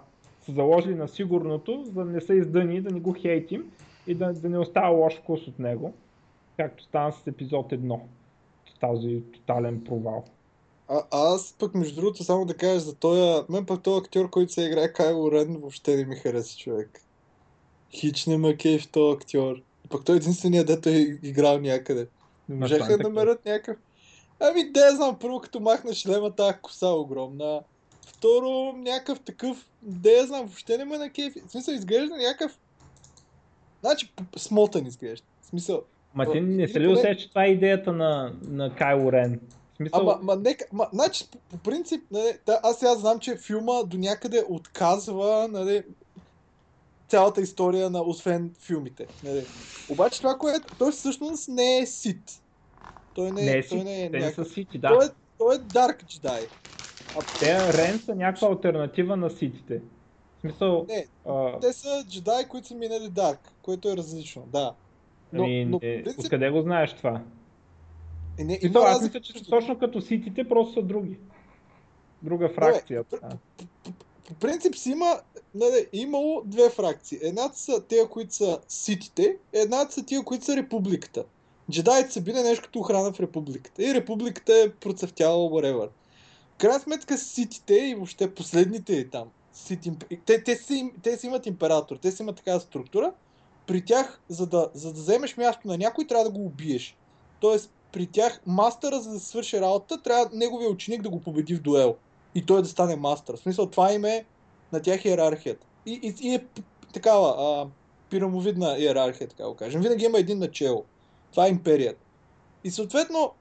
са 0.47 0.53
заложили 0.53 0.95
на 0.95 1.07
сигурното, 1.07 1.83
за 1.85 1.91
да 1.91 2.05
не 2.05 2.21
са 2.21 2.35
издъни, 2.35 2.81
да 2.81 2.91
не 2.91 2.99
го 2.99 3.13
хейтим 3.13 3.71
и 4.07 4.15
да, 4.15 4.33
да 4.33 4.49
не 4.49 4.57
остава 4.57 4.87
лош 4.87 5.19
вкус 5.19 5.47
от 5.47 5.59
него, 5.59 5.93
както 6.57 6.83
стана 6.83 7.11
с 7.11 7.27
епизод 7.27 7.71
1, 7.71 7.99
този 8.79 9.23
тотален 9.33 9.83
провал. 9.83 10.23
А, 10.87 11.03
аз 11.11 11.55
пък 11.59 11.75
между 11.75 12.01
другото 12.01 12.23
само 12.23 12.45
да 12.45 12.57
кажа 12.57 12.79
за 12.79 12.95
този, 12.95 13.43
мен 13.49 13.65
пък 13.65 13.83
този 13.83 13.99
актьор, 13.99 14.29
който 14.29 14.53
се 14.53 14.65
играе 14.65 14.93
Кайло 14.93 15.31
Рен, 15.31 15.57
въобще 15.57 15.95
не 15.95 16.05
ми 16.05 16.15
хареса 16.15 16.57
човек. 16.57 17.01
Хич 17.91 18.25
не 18.25 18.37
ма 18.37 18.53
в 18.79 18.91
този 18.91 19.15
актьор. 19.15 19.61
Пък 19.89 20.05
той 20.05 20.15
е 20.15 20.17
единственият, 20.17 20.67
дето 20.67 20.89
е 20.89 21.19
играл 21.23 21.59
някъде. 21.59 22.07
Не 22.49 22.55
можеха 22.55 22.97
да 22.97 23.03
намерят 23.03 23.45
някакъв 23.45 23.77
Ами, 24.39 24.71
да, 24.71 24.95
знам, 24.95 25.17
първо 25.19 25.39
като 25.39 25.59
махна 25.59 25.93
шлема, 25.93 26.31
тази 26.31 26.57
коса 26.61 26.87
огромна. 26.87 27.61
Второ, 28.17 28.73
някакъв 28.77 29.19
такъв, 29.19 29.65
да 29.81 30.11
я 30.11 30.25
знам, 30.25 30.45
въобще 30.45 30.77
не 30.77 30.85
ме 30.85 30.97
на 30.97 31.09
кефи. 31.09 31.41
В 31.47 31.51
смисъл, 31.51 31.73
изглежда 31.73 32.17
някакъв... 32.17 32.59
Значи, 33.81 34.13
смотан 34.37 34.85
изглежда. 34.85 35.25
В 35.41 35.45
смисъл... 35.45 35.81
Ма 36.15 36.31
ти 36.31 36.41
не 36.41 36.67
се 36.67 36.79
ли 36.79 36.87
усеща, 36.87 37.17
че 37.17 37.29
това 37.29 37.45
е 37.45 37.49
идеята 37.49 37.93
на, 37.93 38.33
на 38.41 38.75
Кайло 38.75 39.11
Рен? 39.11 39.39
Смисъл... 39.75 39.99
Ама, 39.99 40.19
ма, 40.21 40.35
нека, 40.35 40.65
ма, 40.73 40.87
значи, 40.93 41.27
по, 41.31 41.37
по 41.37 41.57
принцип, 41.57 42.03
нали, 42.11 42.37
да, 42.45 42.59
аз 42.63 42.79
сега 42.79 42.95
знам, 42.95 43.19
че 43.19 43.37
филма 43.37 43.83
до 43.83 43.97
някъде 43.97 44.43
отказва, 44.49 45.47
нали, 45.51 45.83
цялата 47.07 47.41
история 47.41 47.89
на, 47.89 48.01
освен 48.01 48.55
филмите. 48.59 49.07
Нали. 49.23 49.45
Обаче 49.89 50.21
това, 50.21 50.37
което 50.37 50.75
той 50.77 50.91
всъщност 50.91 51.47
не 51.47 51.77
е 51.77 51.85
сит. 51.85 52.41
Той 53.13 53.31
не, 53.31 53.41
не 53.41 53.51
е, 53.51 53.67
той 53.67 53.83
не 53.83 54.03
е 54.03 54.09
някакъв... 54.09 54.47
сити, 54.47 54.77
да. 54.77 54.87
Той 54.87 55.05
е, 55.05 55.09
той 55.37 55.55
е 55.55 55.59
Dark 55.59 56.03
Jedi. 56.03 56.47
А... 57.15 57.39
Те 57.39 57.73
Рен 57.73 57.99
са 57.99 58.15
някаква 58.15 58.47
альтернатива 58.47 59.17
на 59.17 59.29
ситите. 59.29 59.81
В 60.37 60.41
смисъл... 60.41 60.85
Не, 60.89 61.07
а... 61.25 61.59
те 61.59 61.73
са 61.73 62.05
джедаи, 62.09 62.45
които 62.49 62.67
са 62.67 62.75
минали 62.75 63.09
Dark, 63.09 63.37
което 63.61 63.89
е 63.89 63.97
различно, 63.97 64.43
да. 64.47 64.73
Но, 65.33 65.43
ами, 65.43 65.65
но, 65.65 65.79
не, 65.83 66.03
принцип... 66.03 66.19
Откъде 66.19 66.49
го 66.49 66.61
знаеш 66.61 66.93
това? 66.93 67.21
Е, 68.39 68.43
не, 68.43 68.59
има 68.61 68.79
аз 68.79 69.01
мисля, 69.01 69.19
че 69.19 69.49
точно 69.49 69.79
като 69.79 70.01
ситите, 70.01 70.49
просто 70.49 70.73
са 70.73 70.81
други. 70.81 71.17
Друга 72.21 72.49
фракция. 72.49 73.03
По, 73.03 73.17
по 74.27 74.33
принцип 74.33 74.75
си 74.75 74.91
има, 74.91 75.19
нали, 75.55 75.87
имало 75.93 76.41
две 76.45 76.69
фракции. 76.69 77.19
Едната 77.21 77.59
са 77.59 77.83
тези, 77.83 78.07
които 78.09 78.33
са 78.35 78.59
ситите, 78.67 79.37
едната 79.53 79.93
са 79.93 80.05
тия, 80.05 80.23
които 80.23 80.45
са 80.45 80.55
републиката 80.55 81.23
джедаите 81.71 82.11
са 82.11 82.21
били 82.21 82.41
нещо 82.41 82.65
като 82.65 82.79
охрана 82.79 83.13
в 83.13 83.19
републиката. 83.19 83.83
И 83.83 83.93
републиката 83.93 84.53
е 84.53 84.69
процъфтяла 84.69 85.49
whatever. 85.49 85.89
Крайна 86.57 86.79
сметка 86.79 87.17
ситите 87.17 87.73
и 87.73 87.95
въобще 87.95 88.33
последните 88.35 89.09
там, 89.09 89.27
сити, 89.53 89.91
те, 90.25 90.43
те, 90.43 90.55
си, 90.55 90.91
те 91.03 91.17
си 91.17 91.27
имат 91.27 91.45
император, 91.45 91.97
те 91.97 92.11
си 92.11 92.21
имат 92.21 92.35
такава 92.35 92.59
структура. 92.59 93.13
При 93.67 93.85
тях, 93.85 94.21
за 94.29 94.47
да, 94.47 94.69
за 94.73 94.93
да 94.93 94.99
вземеш 94.99 95.37
място 95.37 95.67
на 95.67 95.77
някой, 95.77 96.07
трябва 96.07 96.23
да 96.23 96.31
го 96.31 96.45
убиеш. 96.45 96.97
Тоест, 97.39 97.71
при 97.91 98.07
тях 98.07 98.41
мастъра, 98.45 99.01
за 99.01 99.11
да 99.11 99.19
свърши 99.19 99.61
работа, 99.61 100.01
трябва 100.01 100.29
неговия 100.33 100.69
ученик 100.69 101.01
да 101.01 101.09
го 101.09 101.21
победи 101.21 101.55
в 101.55 101.61
дуел. 101.61 101.95
И 102.35 102.45
той 102.45 102.61
да 102.61 102.67
стане 102.67 102.95
мастър. 102.95 103.35
В 103.35 103.39
смисъл, 103.39 103.69
това 103.69 103.93
им 103.93 104.05
е 104.05 104.25
на 104.73 104.81
тях 104.81 105.05
иерархията. 105.05 105.67
И, 105.85 105.99
и, 106.03 106.27
и 106.27 106.35
е 106.35 106.45
такава 106.93 107.35
а, 107.37 107.67
пирамовидна 108.09 108.77
иерархия, 108.77 109.27
така 109.27 109.47
го 109.47 109.55
кажем. 109.55 109.81
Винаги 109.81 110.05
има 110.05 110.19
един 110.19 110.39
начало. 110.39 110.85
Това 111.31 111.45
е 111.45 111.49
империята. 111.49 112.05
И 112.63 112.71
съответно, 112.71 113.31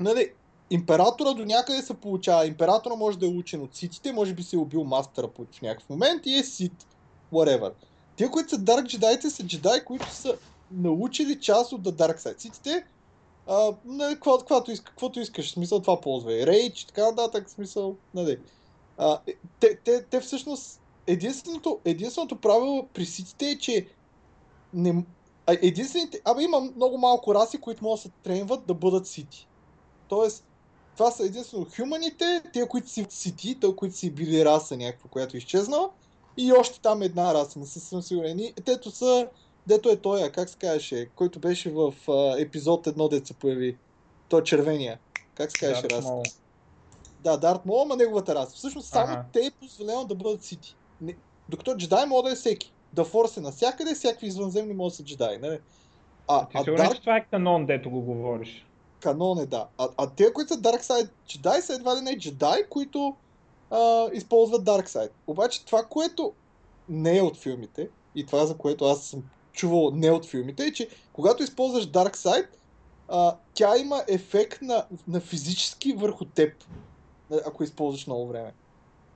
нали, 0.00 0.32
императора 0.70 1.32
до 1.32 1.44
някъде 1.44 1.82
се 1.82 1.94
получава. 1.94 2.46
Императора 2.46 2.94
може 2.94 3.18
да 3.18 3.26
е 3.26 3.28
учен 3.28 3.62
от 3.62 3.76
ситите, 3.76 4.12
може 4.12 4.34
би 4.34 4.42
се 4.42 4.56
е 4.56 4.58
убил 4.58 4.84
мастера 4.84 5.28
в 5.28 5.62
някакъв 5.62 5.90
момент 5.90 6.26
и 6.26 6.34
е 6.34 6.44
сит. 6.44 6.86
Whatever. 7.32 7.72
Тия, 8.16 8.30
които 8.30 8.50
са 8.50 8.56
Dark 8.56 8.98
Jedi, 8.98 9.28
са 9.28 9.46
джедаи, 9.46 9.84
които 9.84 10.14
са 10.14 10.36
научили 10.70 11.40
част 11.40 11.72
от 11.72 11.82
The 11.82 11.90
Dark 11.90 12.18
Side. 12.18 12.40
Ситите, 12.40 12.84
а, 13.46 13.72
нали, 13.84 14.14
каквото, 14.14 14.38
каквото, 14.38 14.70
иска, 14.70 14.84
каквото 14.84 15.20
искаш, 15.20 15.52
смисъл 15.52 15.80
това 15.80 16.00
ползва. 16.00 16.32
И 16.32 16.46
Рейдж, 16.46 16.84
така 16.84 17.10
нататък, 17.10 17.50
смисъл, 17.50 17.96
нали. 18.14 18.38
А, 18.98 19.18
те, 19.60 19.76
те, 19.84 20.04
те 20.04 20.20
всъщност, 20.20 20.80
единственото, 21.06 21.78
единственото 21.84 22.36
правило 22.36 22.88
при 22.94 23.06
ситите 23.06 23.46
е, 23.46 23.58
че 23.58 23.86
не, 24.74 25.04
единствените... 25.48 26.20
Абе 26.24 26.42
има 26.42 26.60
много 26.60 26.98
малко 26.98 27.34
раси, 27.34 27.60
които 27.60 27.84
могат 27.84 27.98
да 27.98 28.02
се 28.02 28.10
тренват 28.22 28.66
да 28.66 28.74
бъдат 28.74 29.06
сити. 29.06 29.48
Тоест, 30.08 30.44
това 30.98 31.10
са 31.10 31.24
единствено 31.24 31.66
хуманите, 31.76 32.42
те, 32.52 32.68
които 32.68 32.88
си 32.88 33.06
сити, 33.08 33.60
те, 33.60 33.76
които 33.76 33.96
си 33.96 34.10
били 34.10 34.44
раса 34.44 34.76
някаква, 34.76 35.10
която 35.10 35.36
е 35.36 35.38
изчезнала, 35.38 35.90
и 36.36 36.52
още 36.52 36.80
там 36.80 37.02
една 37.02 37.34
раса, 37.34 37.58
не 37.58 37.66
съм 37.66 38.02
сигурен. 38.02 38.38
И 38.38 38.52
тето 38.64 38.90
са, 38.90 39.28
дето 39.66 39.88
е 39.88 39.96
той, 39.96 40.30
как 40.30 40.48
се 40.48 40.58
казваше, 40.58 41.08
който 41.14 41.38
беше 41.38 41.70
в 41.70 41.94
а, 42.08 42.40
епизод 42.40 42.86
едно 42.86 43.08
дет 43.08 43.26
се 43.26 43.34
появи. 43.34 43.76
Той 44.28 44.40
е 44.40 44.44
червения. 44.44 44.98
Как 45.34 45.50
се 45.50 45.58
казваше 45.58 45.96
раса? 45.96 46.22
Да, 47.20 47.36
Дарт 47.36 47.66
Мол, 47.66 47.82
ама 47.82 47.96
неговата 47.96 48.34
раса. 48.34 48.56
Всъщност 48.56 48.88
само 48.88 49.12
ага. 49.12 49.24
те 49.32 49.46
е 49.46 49.50
позволено 49.50 50.04
да 50.04 50.14
бъдат 50.14 50.42
сити. 50.42 50.76
Не, 51.00 51.16
докато 51.48 51.76
джедай 51.76 52.06
мога 52.06 52.22
да 52.22 52.32
е 52.32 52.36
всеки. 52.36 52.72
да 52.92 53.04
форс 53.04 53.36
е 53.36 53.40
навсякъде, 53.40 53.94
всякакви 53.94 54.26
извънземни 54.26 54.74
могат 54.74 54.92
да 54.92 54.96
са 54.96 55.04
джедаи. 55.04 55.38
Нали? 55.38 55.58
А, 56.28 56.48
Ти 56.48 56.56
а 56.58 56.64
сигурен, 56.64 56.86
Dark 56.86 56.94
че 56.94 57.00
това 57.00 57.16
е 57.16 57.26
канон, 57.30 57.66
дето 57.66 57.90
го 57.90 58.00
говориш? 58.00 58.67
Канон 59.00 59.38
е, 59.38 59.46
да. 59.46 59.66
А, 59.78 59.88
а 59.96 60.10
те, 60.10 60.32
които 60.32 60.54
са 60.54 60.60
Dark 60.60 60.82
Side 60.82 61.08
джедаи, 61.28 61.62
са 61.62 61.74
едва 61.74 61.96
ли 61.96 62.00
не 62.00 62.18
джедаи, 62.18 62.64
които 62.70 63.16
а, 63.70 64.08
използват 64.12 64.64
Dark 64.64 64.88
Side. 64.88 65.10
Обаче 65.26 65.64
това, 65.64 65.84
което 65.84 66.32
не 66.88 67.18
е 67.18 67.22
от 67.22 67.36
филмите, 67.36 67.88
и 68.14 68.26
това 68.26 68.46
за 68.46 68.56
което 68.56 68.84
аз 68.84 69.02
съм 69.02 69.22
чувал 69.52 69.90
не 69.90 70.10
от 70.10 70.26
филмите, 70.26 70.64
е, 70.64 70.72
че 70.72 70.88
когато 71.12 71.42
използваш 71.42 71.86
Dark 71.86 72.16
Side, 72.16 72.48
а, 73.08 73.36
тя 73.54 73.76
има 73.76 74.04
ефект 74.08 74.62
на, 74.62 74.86
на 75.08 75.20
физически 75.20 75.92
върху 75.92 76.24
теб, 76.24 76.64
ако 77.46 77.64
използваш 77.64 78.06
много 78.06 78.26
време. 78.26 78.54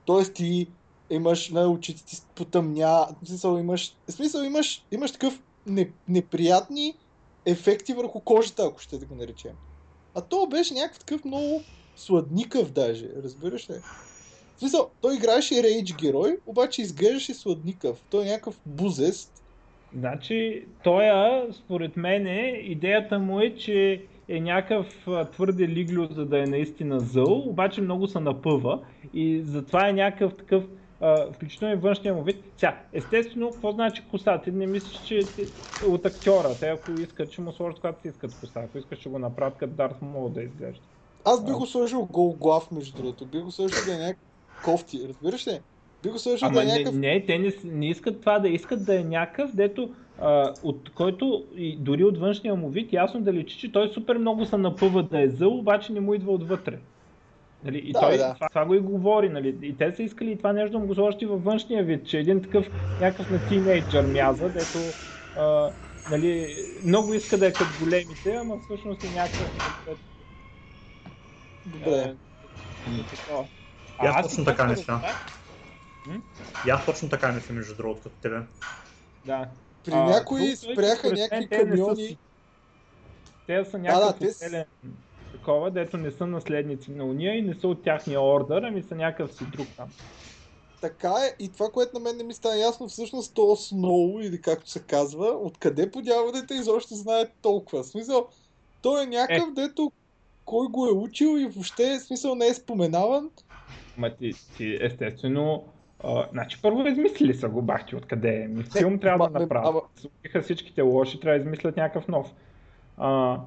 Тоест 0.05 0.33
ти 0.33 0.67
имаш 1.09 1.49
на 1.49 1.67
очите 1.67 2.05
ти 2.05 2.21
потъмня, 2.35 3.07
в 3.23 3.27
смисъл 3.27 3.57
имаш, 3.57 3.95
в 4.07 4.11
смисъл 4.11 4.41
имаш, 4.41 4.85
имаш 4.91 5.11
такъв 5.11 5.39
не, 5.65 5.91
неприятни 6.07 6.97
ефекти 7.45 7.93
върху 7.93 8.19
кожата, 8.19 8.63
ако 8.63 8.79
ще 8.79 8.97
да 8.97 9.05
го 9.05 9.15
наречем. 9.15 9.55
А 10.15 10.21
то 10.21 10.47
беше 10.47 10.73
някакъв 10.73 10.99
такъв 10.99 11.25
много 11.25 11.61
сладникъв 11.95 12.71
даже, 12.71 13.09
разбираш 13.23 13.69
ли? 13.69 13.73
В 14.55 14.59
смисъл, 14.59 14.89
той 15.01 15.15
играеше 15.15 15.63
рейдж 15.63 15.93
герой, 15.93 16.37
обаче 16.45 16.81
изглеждаше 16.81 17.33
сладникъв. 17.33 18.01
Той 18.09 18.23
е 18.23 18.29
някакъв 18.29 18.59
бузест. 18.65 19.43
Значи, 19.97 20.65
той, 20.83 21.05
според 21.53 21.97
мен, 21.97 22.27
идеята 22.61 23.19
му 23.19 23.39
е, 23.39 23.55
че 23.55 24.01
е 24.29 24.39
някакъв 24.39 25.07
твърде 25.31 25.67
лиглю, 25.67 26.07
за 26.11 26.25
да 26.25 26.43
е 26.43 26.45
наистина 26.45 26.99
зъл, 26.99 27.49
обаче 27.49 27.81
много 27.81 28.07
се 28.07 28.19
напъва 28.19 28.79
и 29.13 29.41
затова 29.41 29.89
е 29.89 29.93
някакъв 29.93 30.35
такъв, 30.35 30.63
а, 31.03 31.31
включително 31.33 31.73
и 31.73 31.77
външния 31.77 32.13
му 32.13 32.23
вид. 32.23 32.43
Сега, 32.57 32.77
естествено, 32.93 33.51
какво 33.51 33.71
значи 33.71 34.03
коса? 34.11 34.41
Ти 34.41 34.51
не 34.51 34.67
мислиш, 34.67 35.01
че 35.05 35.21
от 35.87 36.05
актьора, 36.05 36.49
те 36.59 36.69
ако 36.69 36.91
искат, 36.91 37.31
ще 37.31 37.41
му 37.41 37.51
сложат 37.51 37.79
когато 37.79 38.01
си 38.01 38.07
искат 38.07 38.39
коса, 38.39 38.59
ако 38.59 38.77
искаш, 38.77 38.99
ще 38.99 39.09
го 39.09 39.19
направят 39.19 39.57
като 39.57 39.73
Дарт 39.73 40.01
Мол 40.01 40.29
да 40.29 40.43
изглежда. 40.43 40.81
Аз 41.25 41.45
бих 41.45 41.53
А. 41.53 41.57
го 41.57 41.65
сложил 41.65 42.07
гол 42.11 42.35
глав, 42.39 42.71
между 42.71 42.97
другото. 42.97 43.25
Бих 43.25 43.41
го 43.41 43.51
сложил 43.51 43.77
да 43.85 43.95
е 43.95 43.97
някакъв 43.97 44.23
кофти, 44.63 45.07
разбираш 45.07 45.47
ли? 45.47 45.59
Бих 46.03 46.11
го 46.11 46.19
сложил 46.19 46.47
Ама 46.47 46.55
да 46.55 46.61
е 46.61 46.65
не, 46.65 46.71
някакъв... 46.71 46.95
не, 46.95 47.25
те 47.25 47.37
не, 47.37 47.53
не 47.63 47.89
искат 47.89 48.19
това 48.19 48.39
да 48.39 48.49
искат 48.49 48.85
да 48.85 48.99
е 48.99 49.03
някакъв, 49.03 49.55
дето 49.55 49.89
а, 50.21 50.53
от 50.63 50.89
който 50.89 51.45
и 51.55 51.77
дори 51.77 52.03
от 52.03 52.17
външния 52.17 52.55
му 52.55 52.69
вид 52.69 52.93
ясно 52.93 53.21
да 53.21 53.33
личи, 53.33 53.57
че 53.57 53.71
той 53.71 53.89
супер 53.89 54.17
много 54.17 54.45
се 54.45 54.57
напъва 54.57 55.03
да 55.03 55.21
е 55.21 55.29
зъл, 55.29 55.57
обаче 55.57 55.93
не 55.93 55.99
му 55.99 56.13
идва 56.13 56.31
отвътре. 56.31 56.79
Нали? 57.63 57.77
И 57.77 57.91
Да, 57.91 57.99
той 57.99 58.17
да. 58.17 58.33
Това, 58.33 58.49
това, 58.49 58.65
го 58.65 58.73
и 58.73 58.79
говори. 58.79 59.29
Нали? 59.29 59.59
И 59.61 59.77
те 59.77 59.91
са 59.91 60.03
искали 60.03 60.31
и 60.31 60.37
това 60.37 60.53
нещо 60.53 60.71
да 60.71 60.79
му 60.79 60.87
го 60.87 60.95
сложат 60.95 61.21
и 61.21 61.25
във 61.25 61.43
външния 61.43 61.83
вид, 61.83 62.07
че 62.07 62.19
един 62.19 62.41
такъв 62.41 62.65
някакъв 62.99 63.29
на 63.29 63.45
тинейджър 63.45 64.05
мяза, 64.05 64.49
дето 64.49 64.93
а, 65.35 65.73
нали, 66.09 66.55
много 66.83 67.13
иска 67.13 67.37
да 67.37 67.47
е 67.47 67.55
като 67.55 67.71
големите, 67.79 68.31
ама 68.31 68.59
всъщност 68.59 69.03
е 69.03 69.09
някакъв... 69.09 69.47
Добре. 71.65 72.15
Е, 72.87 73.03
такова. 73.09 73.47
И 74.03 74.05
аз 74.05 74.15
А, 74.17 74.21
точно 74.23 74.45
така 74.45 74.67
мисля. 74.67 75.01
И 76.67 76.69
аз 76.69 76.85
точно 76.85 77.09
така 77.09 77.31
мисля, 77.31 77.53
между 77.53 77.75
другото, 77.75 78.01
като 78.01 78.15
тебе. 78.21 78.41
Да. 79.25 79.47
При 79.85 79.91
А, 79.93 80.03
някои 80.05 80.47
е, 80.51 80.55
спряха 80.55 81.11
някакви 81.11 81.39
не 81.39 81.47
камиони. 81.47 82.19
Те 83.45 83.65
са 83.65 83.71
да, 83.71 83.77
някакъв 83.77 84.19
те 84.19 84.33
с- 84.33 84.45
отделен 84.45 84.65
такова, 85.33 85.71
дето 85.71 85.97
не 85.97 86.11
са 86.11 86.27
наследници 86.27 86.91
на 86.91 87.05
уния 87.05 87.37
и 87.37 87.41
не 87.41 87.53
са 87.53 87.67
от 87.67 87.83
тяхния 87.83 88.21
ордър, 88.21 88.63
ами 88.63 88.83
са 88.83 88.95
някакъв 88.95 89.33
си 89.33 89.43
друг 89.51 89.67
там. 89.77 89.87
Така 90.81 91.09
е, 91.09 91.43
и 91.43 91.49
това, 91.49 91.69
което 91.73 91.93
на 91.93 91.99
мен 91.99 92.17
не 92.17 92.23
ми 92.23 92.33
стана 92.33 92.57
ясно, 92.57 92.87
всъщност 92.87 93.33
то 93.33 93.55
Сноу, 93.55 94.19
или 94.21 94.41
както 94.41 94.69
се 94.69 94.83
казва, 94.83 95.27
откъде 95.27 95.91
по 95.91 96.01
дяволите 96.01 96.53
изобщо 96.53 96.95
знае 96.95 97.25
толкова. 97.41 97.83
В 97.83 97.87
смисъл, 97.87 98.27
той 98.81 99.03
е 99.03 99.05
някакъв, 99.05 99.47
Е. 99.49 99.61
дето 99.61 99.91
кой 100.45 100.67
го 100.67 100.87
е 100.87 100.91
учил 100.91 101.37
и 101.39 101.45
въобще, 101.45 101.99
смисъл, 101.99 102.35
не 102.35 102.47
е 102.47 102.53
споменаван. 102.53 103.29
Ма 103.97 104.15
ти, 104.15 104.33
ти 104.57 104.77
естествено, 104.81 105.63
а, 106.03 106.27
значи 106.31 106.61
първо 106.61 106.87
измислили 106.87 107.33
са 107.33 107.49
го 107.49 107.61
бахти 107.61 107.95
откъде 107.95 108.35
е. 108.43 108.47
Ми 108.47 108.63
филм 108.77 108.99
трябва 108.99 109.25
ма- 109.25 109.31
да 109.31 109.39
направят. 109.39 109.83
ама- 110.33 110.43
всичките 110.43 110.81
лоши, 110.81 111.19
трябва 111.19 111.39
да 111.39 111.43
измислят 111.45 111.77
някакъв 111.77 112.07
нов. 112.07 112.27
А, 112.97 113.39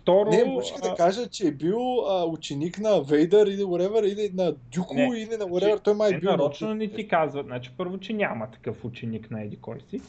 второ, 0.00 0.30
Не, 0.30 0.44
можех 0.44 0.76
да 0.82 0.94
кажа, 0.94 1.28
че 1.28 1.46
е 1.46 1.52
бил 1.52 1.78
а, 2.08 2.24
ученик 2.24 2.78
на 2.78 3.00
Вейдър 3.00 3.46
или 3.46 3.62
whatever, 3.62 4.04
или 4.04 4.30
на 4.34 4.54
Дюко, 4.74 4.94
Не, 4.94 5.18
или 5.18 5.36
на 5.36 5.44
whatever. 5.44 5.84
Той 5.84 5.94
май 5.94 6.10
е 6.10 6.18
бил 6.18 6.30
на 6.30 6.36
нарочно 6.36 6.74
не 6.74 6.88
ти 6.88 7.08
казват, 7.08 7.46
значи 7.46 7.70
първо, 7.76 7.98
че 7.98 8.12
няма 8.12 8.50
такъв 8.50 8.84
ученик 8.84 9.30
на 9.30 9.42
еди 9.42 9.56
кой 9.56 9.80
си, 9.90 10.00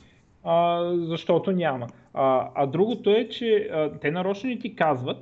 а, 0.44 0.84
защото 0.96 1.52
няма. 1.52 1.88
А, 2.14 2.50
а 2.56 2.66
другото 2.66 3.10
е, 3.10 3.30
че 3.30 3.70
а, 3.74 3.92
те 4.00 4.12
нарочно 4.12 4.50
не 4.50 4.60
ти 4.60 4.76
казват, 4.76 5.18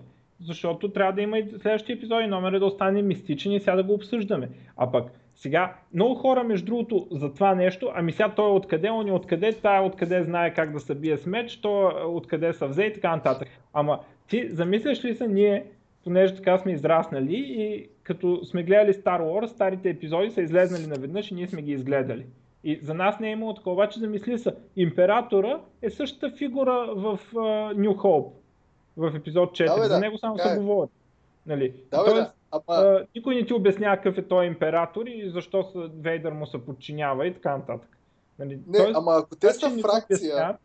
защото 0.45 0.89
трябва 0.89 1.13
да 1.13 1.21
има 1.21 1.39
и 1.39 1.49
следващия 1.49 1.95
епизод 1.95 2.21
и 2.23 2.27
номер 2.27 2.60
да 2.60 2.65
остане 2.65 3.01
мистичен 3.01 3.51
и 3.51 3.60
сега 3.60 3.75
да 3.75 3.84
го 3.84 3.93
обсъждаме. 3.93 4.49
А 4.77 4.91
пък 4.91 5.12
сега, 5.38 5.75
много 5.93 6.15
хора 6.15 6.43
между 6.43 6.65
другото 6.65 7.08
за 7.12 7.34
това 7.34 7.56
нещо, 7.56 7.91
ами 7.95 8.12
сега 8.12 8.30
той 8.36 8.49
е 8.49 8.53
откъде, 8.53 8.89
он 8.89 9.08
е 9.08 9.12
откъде, 9.12 9.53
тая 9.53 9.84
откъде 9.84 10.23
знае 10.23 10.53
как 10.53 10.73
да 10.73 10.80
се 10.80 10.95
бие 10.95 11.17
с 11.17 11.25
меч, 11.25 11.58
той 11.58 12.01
е 12.01 12.06
откъде 12.06 12.53
са 12.53 12.67
взе 12.67 12.84
и 12.84 12.93
така 12.93 13.15
нататък. 13.15 13.47
Ама 13.73 13.99
ти 14.27 14.49
замисляш 14.53 15.05
ли 15.05 15.15
се 15.15 15.27
ние, 15.27 15.65
понеже 16.03 16.35
така 16.35 16.57
сме 16.57 16.71
израснали 16.71 17.35
и 17.35 17.89
като 18.03 18.45
сме 18.45 18.63
гледали 18.63 18.93
Star 18.93 19.21
Wars, 19.21 19.45
старите 19.45 19.89
епизоди 19.89 20.31
са 20.31 20.41
излезнали 20.41 20.87
наведнъж 20.87 21.31
и 21.31 21.35
ние 21.35 21.47
сме 21.47 21.61
ги 21.61 21.71
изгледали. 21.71 22.25
И 22.63 22.79
за 22.83 22.93
нас 22.93 23.19
не 23.19 23.27
е 23.27 23.31
имало 23.31 23.53
такова, 23.53 23.73
обаче 23.73 23.99
замисли 23.99 24.39
се, 24.39 24.55
императора 24.75 25.59
е 25.81 25.89
същата 25.89 26.35
фигура 26.37 26.93
в 26.95 27.19
uh, 27.33 27.75
New 27.75 27.95
Hope, 27.95 28.31
в 28.97 29.15
епизод 29.15 29.51
4. 29.51 29.65
Да, 29.65 29.81
бе, 29.81 29.83
за 29.83 29.93
да, 29.93 29.99
него 29.99 30.17
само 30.17 30.37
се 30.37 30.53
е. 30.53 30.57
говори. 30.57 30.89
Нали? 31.45 31.73
Да, 31.91 32.03
бе, 32.03 32.09
Тоест, 32.09 32.31
да. 32.53 32.61
Ама, 32.67 33.05
никой 33.15 33.35
не 33.35 33.45
ти 33.45 33.53
обяснява 33.53 33.97
какъв 33.97 34.17
е 34.17 34.27
той 34.27 34.45
император 34.45 35.05
и 35.05 35.29
защо 35.29 35.89
Вейдър 35.99 36.31
му 36.31 36.45
се 36.45 36.65
подчинява 36.65 37.27
и 37.27 37.33
така 37.33 37.57
нататък. 37.57 37.97
Нали? 38.39 38.59
не, 38.67 38.77
Тоест, 38.77 38.95
ама 38.95 39.15
ако 39.17 39.35
те 39.35 39.53
са 39.53 39.69
фракция, 39.69 40.57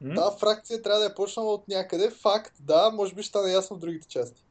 М? 0.00 0.14
тази 0.14 0.38
фракция 0.38 0.82
трябва 0.82 1.00
да 1.00 1.06
е 1.06 1.14
почнала 1.14 1.54
от 1.54 1.68
някъде. 1.68 2.10
Факт, 2.10 2.52
да, 2.60 2.90
може 2.94 3.14
би 3.14 3.22
ще 3.22 3.28
стане 3.28 3.52
ясно 3.52 3.76
в 3.76 3.80
другите 3.80 4.08
части. 4.08 4.42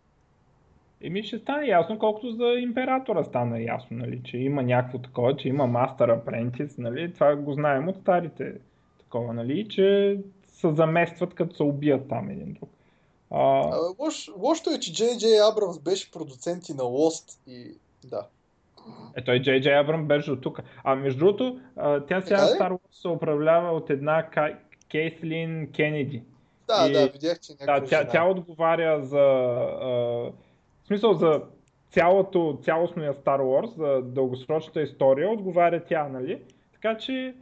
Еми 1.02 1.24
ще 1.24 1.40
стане 1.40 1.68
ясно, 1.68 2.00
колкото 2.00 2.32
за 2.32 2.46
императора 2.46 3.24
стана 3.24 3.62
ясно, 3.62 3.98
нали, 3.98 4.22
че 4.24 4.38
има 4.38 4.64
някакво 4.64 4.98
такова, 4.98 5.38
че 5.38 5.48
има 5.48 5.68
мастер 5.68 6.08
апрентис, 6.08 6.78
нали, 6.78 7.14
това 7.14 7.36
го 7.36 7.54
знаем 7.54 7.88
от 7.88 7.96
старите 8.02 8.54
такова, 9.00 9.34
нали, 9.34 9.70
че 9.70 10.18
се 10.48 10.74
заместват 10.74 11.36
като 11.36 11.56
се 11.56 11.64
убият 11.64 12.10
там 12.10 12.30
един 12.30 12.54
друг. 12.54 12.70
А, 13.32 13.72
лош, 14.00 14.32
лошото 14.38 14.70
е, 14.70 14.80
че 14.80 14.94
Джей 14.94 15.18
Джей 15.18 15.42
Абрамс 15.42 15.80
беше 15.80 16.12
продуцент 16.12 16.70
и 16.70 16.74
на 16.74 16.84
Lost 16.84 17.40
и 17.48 17.78
да. 18.04 18.28
е, 19.16 19.24
той 19.24 19.42
Джей 19.42 19.62
Джей 19.62 19.80
Абрам 19.80 20.08
беше 20.08 20.32
до 20.32 20.42
тук. 20.42 20.60
А 20.84 20.96
между 20.96 21.20
другото, 21.20 21.60
тя 22.08 22.22
сега 22.22 22.46
ли? 22.46 22.60
Star 22.60 22.72
Wars 22.72 23.02
се 23.02 23.08
управлява 23.08 23.72
от 23.72 23.90
една 23.90 24.30
Кай- 24.36 24.56
Кейтлин 24.92 25.72
Кенеди. 25.72 26.24
Да, 26.68 26.88
И- 26.90 26.94
да, 26.94 27.08
видях, 27.08 27.40
че 27.40 27.54
Да, 27.66 27.84
тя, 27.84 28.08
тя 28.08 28.26
отговаря 28.26 29.06
за, 29.06 29.18
а, 29.82 29.88
в 30.84 30.88
смисъл 30.88 31.14
за 31.14 31.42
цялото, 31.92 32.60
цялостния 32.64 33.14
Star 33.14 33.42
Wars, 33.42 33.78
за 33.78 34.02
дългосрочната 34.02 34.82
история, 34.82 35.30
отговаря 35.30 35.84
тя, 35.84 36.08
нали? 36.08 36.42
Така 36.74 36.98
че 36.98 37.34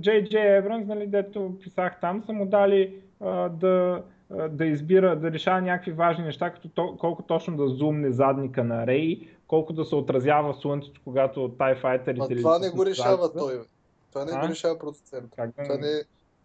Джей 0.00 0.28
Евранс, 0.32 0.86
нали, 0.86 1.06
дето 1.06 1.58
писах 1.62 2.00
там, 2.00 2.22
са 2.26 2.32
му 2.32 2.46
дали 2.46 2.94
а, 3.20 3.48
да, 3.48 4.02
а, 4.30 4.48
да 4.48 4.64
избира, 4.64 5.16
да 5.16 5.32
решава 5.32 5.60
някакви 5.60 5.92
важни 5.92 6.24
неща, 6.24 6.50
като 6.50 6.68
то, 6.68 6.96
колко 7.00 7.22
точно 7.22 7.56
да 7.56 7.68
зумне 7.68 8.12
задника 8.12 8.64
на 8.64 8.86
Рей, 8.86 9.20
колко 9.46 9.72
да 9.72 9.84
се 9.84 9.94
отразява 9.94 10.54
слънцето, 10.54 11.00
когато 11.04 11.40
TIE 11.40 11.82
Fighter 11.82 12.16
Ма 12.18 12.28
това 12.28 12.58
не 12.58 12.70
го 12.70 12.86
решава 12.86 13.32
той, 13.32 13.58
бе. 13.58 13.64
Това 14.12 14.24
не 14.24 14.32
А? 14.34 14.40
го 14.40 14.48
решава 14.48 14.78
продуцент. 14.78 15.30
Как 15.36 15.50
да... 15.56 15.62
Това, 15.62 15.76
не. 15.76 16.02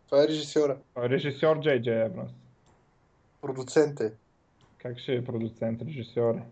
Това 0.10 0.24
е 0.24 0.28
режисьора. 0.28 0.78
Той 0.94 1.06
е 1.06 1.10
Режисьор 1.10 1.60
Джей 1.60 1.82
Джей 1.82 2.06
Евранс. 2.06 2.32
Продуцент 3.42 4.00
е. 4.00 4.12
Как 4.78 5.00
ще 5.00 5.16
е 5.16 5.26
продуцент, 5.26 5.82
режисьор 5.82 6.36
е? 6.36 6.44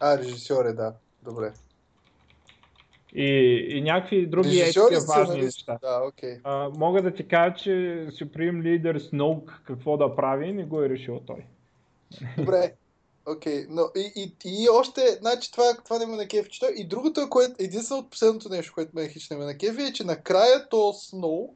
А, 0.00 0.18
режисьор 0.18 0.64
е, 0.64 0.72
да. 0.72 0.94
Добре. 1.22 1.52
И, 3.14 3.26
и 3.70 3.82
някакви 3.82 4.26
други 4.26 4.48
Режисьор 4.48 4.92
и 4.92 4.94
екстра 4.94 5.24
важни 5.24 5.42
неща. 5.42 5.78
Да, 5.82 6.02
окей. 6.08 6.40
А, 6.44 6.68
мога 6.68 7.02
да 7.02 7.14
ти 7.14 7.28
кажа, 7.28 7.54
че 7.54 7.70
Supreme 8.10 8.62
Leader 8.62 8.98
Snoke 8.98 9.50
какво 9.64 9.96
да 9.96 10.16
прави, 10.16 10.52
не 10.52 10.64
го 10.64 10.82
е 10.82 10.88
решил 10.88 11.20
той. 11.26 11.44
Добре. 12.38 12.74
Окей, 13.26 13.66
но 13.68 13.82
и, 13.96 14.12
и, 14.16 14.34
и 14.44 14.68
още, 14.68 15.00
значи 15.20 15.52
това, 15.52 15.76
това 15.84 15.98
не 15.98 16.06
ме 16.06 16.16
на 16.16 16.28
кеф, 16.28 16.48
че 16.48 16.60
той. 16.60 16.72
И 16.76 16.84
другото, 16.84 17.30
което, 17.30 17.54
единственото 17.58 18.10
последното 18.10 18.48
нещо, 18.48 18.72
което 18.74 18.90
ме 18.94 19.08
хич 19.08 19.30
не 19.30 19.36
ме 19.36 19.44
на 19.44 19.58
кеф 19.58 19.78
е, 19.78 19.92
че 19.92 20.04
накрая 20.04 20.68
то 20.68 20.92
Сноу 20.92 21.54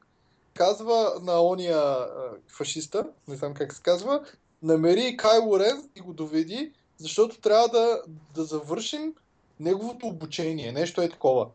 казва 0.56 1.12
на 1.22 1.42
ония 1.42 1.78
а, 1.78 2.08
фашиста, 2.48 3.06
не 3.28 3.36
знам 3.36 3.54
как 3.54 3.74
се 3.74 3.82
казва, 3.82 4.20
намери 4.62 5.16
Кайло 5.16 5.58
Рен 5.58 5.88
и 5.96 6.00
го 6.00 6.12
доведи, 6.12 6.72
защото 6.98 7.40
трябва 7.40 7.68
да, 7.68 8.02
да 8.34 8.44
завършим 8.44 9.14
неговото 9.60 10.06
обучение. 10.06 10.72
Нещо 10.72 11.02
е 11.02 11.08
такова. 11.08 11.46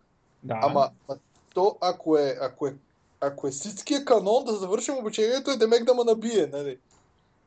Да. 0.43 0.60
Ама, 0.62 0.89
ма, 1.10 1.18
то 1.54 1.78
ако 1.82 2.18
е, 2.18 2.38
ако 2.41 2.68
е, 2.68 2.76
ако 3.22 3.47
е 3.47 3.52
ситския 3.52 4.06
канон 4.06 4.45
да 4.45 4.54
завършим 4.54 4.97
обучението, 4.97 5.52
е 5.52 5.58
Демек 5.58 5.84
да 5.84 5.93
ме 5.93 6.04
набие, 6.04 6.47
нали? 6.47 6.78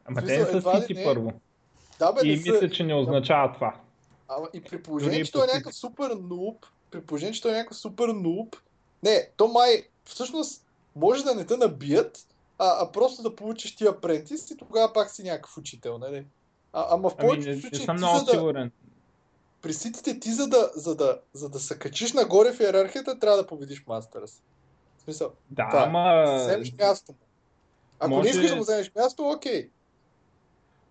Ама 0.05 0.21
В 0.21 0.27
те 0.27 0.39
не 0.39 0.45
смисъл, 0.45 0.73
са 0.73 0.81
сити 0.81 0.95
не- 0.95 1.05
първо. 1.05 1.33
Да, 1.99 2.13
бе, 2.13 2.29
И 2.29 2.37
са... 2.37 2.53
мисля, 2.53 2.71
че 2.71 2.85
не 2.85 2.95
означава 2.95 3.53
това. 3.55 3.75
Ама 4.29 4.49
и 4.55 4.63
при 4.63 4.83
положение, 4.83 5.19
Дори 5.19 5.27
че 5.27 5.33
той 5.33 5.45
е 5.45 5.47
някакъв 5.47 5.75
супер 5.75 6.11
нуб, 6.11 6.67
при 6.91 7.01
положение, 7.01 7.33
че 7.33 7.43
той 7.43 7.51
е 7.53 7.55
някакъв 7.55 7.77
супер 7.77 8.09
нуб, 8.09 8.57
не, 9.03 9.29
то 9.37 9.49
май, 9.49 9.85
всъщност, 10.05 10.64
може 10.97 11.25
да 11.25 11.35
не 11.35 11.47
те 11.47 11.57
набият, 11.57 12.19
а, 12.59 12.83
а 12.83 12.93
просто 12.93 13.23
да 13.23 13.37
получиш 13.37 13.77
ти 13.77 13.87
апрентис 13.87 14.51
и 14.51 14.57
тогава 14.57 14.93
пак 14.93 15.11
си 15.11 15.23
някакъв 15.23 15.57
учител, 15.59 15.99
нали? 15.99 16.27
А, 16.73 16.87
ама 16.91 17.11
в 17.11 17.15
Ами 17.19 17.29
повечето 17.29 17.49
не, 17.49 17.55
не 17.55 17.61
случаи, 17.61 17.85
съм 17.85 17.97
ти 17.97 18.03
много 18.03 18.19
за 18.19 18.25
да, 18.25 18.31
сигурен. 18.31 18.71
при 19.63 19.73
ситите 19.73 20.21
ти 20.21 20.31
за 20.33 20.49
да, 20.49 20.71
за, 20.75 20.95
да, 20.97 21.21
за 21.33 21.49
да 21.49 21.59
се 21.59 21.79
качиш 21.79 22.13
нагоре 22.13 22.53
в 22.53 22.61
иерархията, 22.61 23.19
трябва 23.19 23.37
да 23.39 23.47
победиш 23.47 23.85
мастърс. 23.87 24.43
В 24.99 25.03
смисъл, 25.03 25.31
Да, 25.51 25.69
това 25.71 25.83
е. 25.83 25.87
ама 25.87 26.35
вземеш 26.37 26.73
място 26.81 27.13
му. 27.13 27.19
Ако 27.99 28.11
може- 28.11 28.23
не 28.25 28.31
искаш 28.31 28.51
да 28.51 28.57
му 28.57 28.63
вземеш 28.63 28.93
място, 28.97 29.23
окей. 29.37 29.69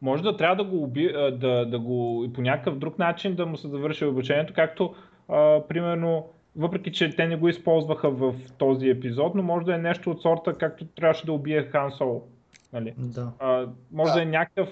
може 0.02 0.24
да 0.24 0.38
трябва 0.38 0.56
да 0.56 0.70
го, 0.70 0.84
уби, 0.84 1.14
да, 1.14 1.66
да 1.66 1.80
го 1.80 2.24
и 2.26 2.34
по 2.34 2.42
някакъв 2.42 2.78
друг 2.78 3.00
начин 3.00 3.36
да 3.36 3.46
му 3.46 3.58
се 3.58 3.68
завърши 3.68 4.06
обучението, 4.06 4.54
както 4.56 4.96
а, 5.28 5.62
примерно, 5.68 6.28
въпреки 6.56 6.92
че 6.92 7.16
те 7.16 7.28
не 7.28 7.36
го 7.36 7.50
използваха 7.50 8.10
в 8.10 8.36
този 8.58 8.90
епизод, 8.90 9.36
но 9.36 9.44
може 9.44 9.66
да 9.66 9.76
е 9.76 9.78
нещо 9.78 10.12
от 10.12 10.22
сорта, 10.22 10.54
както 10.54 10.86
трябваше 10.86 11.26
да 11.26 11.34
убие 11.34 11.64
Хан 11.64 11.92
Соло. 11.92 12.28
Нали? 12.74 12.94
Да. 12.98 13.32
А, 13.40 13.68
може 13.92 14.12
да, 14.12 14.16
Да. 14.16 14.22
е 14.22 14.26
някакъв, 14.26 14.70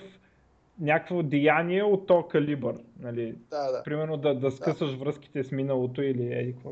някакво 0.79 1.23
деяние 1.23 1.83
от 1.83 2.07
то 2.07 2.23
калибър. 2.23 2.75
Нали? 2.99 3.35
Да, 3.49 3.71
да. 3.71 3.83
Примерно 3.83 4.17
да, 4.17 4.33
да 4.35 4.51
скъсаш 4.51 4.91
връзките 4.95 5.43
с 5.43 5.51
миналото 5.51 6.01
или 6.01 6.33
еди 6.33 6.53
какво. 6.53 6.71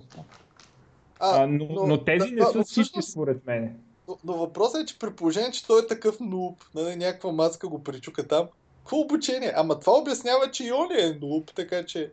А, 1.20 1.44
А, 1.44 1.48
но, 1.48 1.66
но, 1.66 1.88
но 1.88 2.04
тези 2.04 2.26
да, 2.30 2.36
не 2.36 2.42
да, 2.42 2.46
са 2.46 2.64
всъщност- 2.64 3.12
според 3.12 3.46
мен. 3.48 3.78
Но, 4.08 4.18
но 4.24 4.34
въпросът 4.34 4.82
е, 4.82 4.86
че 4.86 5.00
при 5.00 5.14
положение, 5.14 5.52
че 5.52 5.68
той 5.68 5.82
е 5.82 5.88
такъв 5.88 6.20
нуб, 6.20 6.58
нали, 6.76 6.96
някаква 6.96 7.32
мацка 7.32 7.68
го 7.68 7.84
причука 7.84 8.28
там, 8.28 8.48
какво 8.80 9.00
обучение? 9.00 9.52
Ама 9.56 9.80
това 9.80 9.94
обяснява, 9.94 10.52
че 10.52 10.64
и 10.68 10.72
он 10.72 10.88
е 10.92 11.18
нуб, 11.22 11.52
така 11.56 11.86
че... 11.86 12.12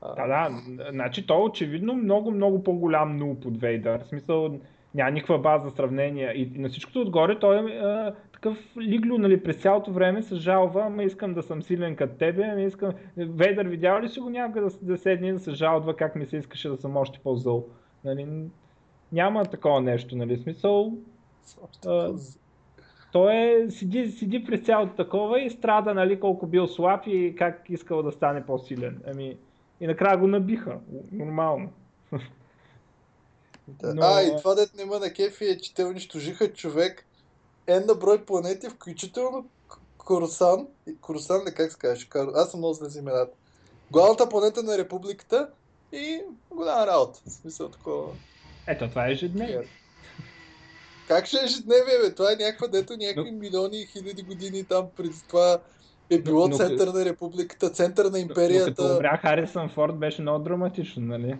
Да, 0.00 0.26
да, 0.26 0.50
значи 0.90 1.26
той 1.26 1.42
очевидно 1.42 1.94
много, 1.94 2.30
много 2.30 2.62
по-голям 2.62 3.16
нуп 3.16 3.46
от 3.46 3.60
Вейдър. 3.60 4.04
В 4.04 4.08
смисъл 4.08 4.58
няма 4.94 5.10
никаква 5.10 5.38
база 5.38 5.68
за 5.68 5.76
сравнение. 5.76 6.32
И, 6.34 6.52
и 6.54 6.58
на 6.58 6.68
всичкото 6.68 7.00
отгоре 7.00 7.38
той 7.38 7.56
е 7.56 7.78
а, 7.78 8.14
такъв 8.32 8.58
лигло, 8.80 9.18
нали, 9.18 9.42
през 9.42 9.56
цялото 9.56 9.92
време 9.92 10.22
се 10.22 10.34
жалва, 10.34 10.82
ама 10.86 11.02
искам 11.02 11.34
да 11.34 11.42
съм 11.42 11.62
силен 11.62 11.96
като 11.96 12.18
тебе, 12.18 12.42
ама 12.42 12.60
искам... 12.60 12.92
Вейдър 13.16 13.66
видял 13.66 14.00
ли 14.00 14.08
си 14.08 14.20
го 14.20 14.30
някога 14.30 14.60
да, 14.60 14.70
да 14.82 14.98
седне 14.98 15.28
и 15.28 15.32
да 15.32 15.40
се 15.40 15.50
жалва 15.50 15.96
как 15.96 16.16
ми 16.16 16.26
се 16.26 16.36
искаше 16.36 16.68
да 16.68 16.76
съм 16.76 16.96
още 16.96 17.18
по-зъл? 17.18 17.66
Нали, 18.04 18.26
няма 19.12 19.44
такова 19.44 19.80
нещо, 19.80 20.16
нали, 20.16 20.36
смисъл 20.36 20.92
а, 21.86 22.12
той 23.12 23.34
е, 23.34 23.70
седи, 23.70 24.06
седи 24.06 24.44
през 24.44 24.60
цялото 24.60 24.94
такова 24.94 25.40
и 25.40 25.50
страда, 25.50 25.94
нали, 25.94 26.20
колко 26.20 26.46
бил 26.46 26.66
слаб 26.66 27.06
и 27.06 27.34
как 27.38 27.64
искал 27.68 28.02
да 28.02 28.12
стане 28.12 28.46
по-силен. 28.46 29.02
Ами, 29.06 29.36
и 29.80 29.86
накрая 29.86 30.18
го 30.18 30.26
набиха. 30.26 30.78
Нормално. 31.12 31.72
Да. 33.68 33.94
Но- 33.94 34.02
А, 34.02 34.22
и 34.22 34.36
това 34.38 34.54
дет 34.54 34.74
не 34.76 34.84
ма 34.84 34.98
на 34.98 35.12
кефи 35.12 35.44
е, 35.44 35.58
че 35.58 35.74
те 35.74 35.84
унищожиха 35.84 36.52
човек 36.52 37.06
N 37.66 37.86
на 37.86 37.94
брой 37.94 38.24
планети, 38.24 38.68
включително 38.68 39.46
Корусан. 39.98 40.66
Корусан, 41.00 41.44
не 41.44 41.54
как 41.54 41.72
се 41.72 41.78
казваш? 41.78 42.08
Аз 42.34 42.50
съм 42.50 42.60
много 42.60 42.74
зле 42.74 42.90
с 42.90 42.96
имената. 42.96 43.32
Главната 43.90 44.28
планета 44.28 44.62
на 44.62 44.78
републиката 44.78 45.50
и 45.92 46.20
голяма 46.50 46.86
работа. 46.86 47.20
В 47.26 47.30
смисъл 47.32 47.68
такова. 47.68 48.12
Ето, 48.66 48.88
това 48.88 49.08
е 49.08 49.12
ежедневие. 49.12 49.68
Как 51.08 51.26
ще 51.26 51.36
е 51.36 51.44
ежедневие, 51.44 51.98
бе? 52.02 52.14
Това 52.14 52.32
е 52.32 52.36
някаква 52.36 52.66
дето 52.68 52.96
някакви 52.96 53.30
милиони 53.30 53.82
и 53.82 53.86
хиляди 53.86 54.22
години 54.22 54.64
там 54.64 54.86
преди 54.96 55.22
това 55.28 55.58
е 56.10 56.18
било 56.18 56.48
Но- 56.48 56.56
център 56.56 56.88
на 56.88 57.04
републиката, 57.04 57.70
център 57.70 58.04
на 58.04 58.10
Но 58.10 58.12
като 58.12 58.40
империята. 58.40 58.84
умря 58.84 59.18
Харисън 59.22 59.68
Форд 59.68 59.96
беше 59.96 60.22
много 60.22 60.44
драматично, 60.44 61.02
нали? 61.06 61.36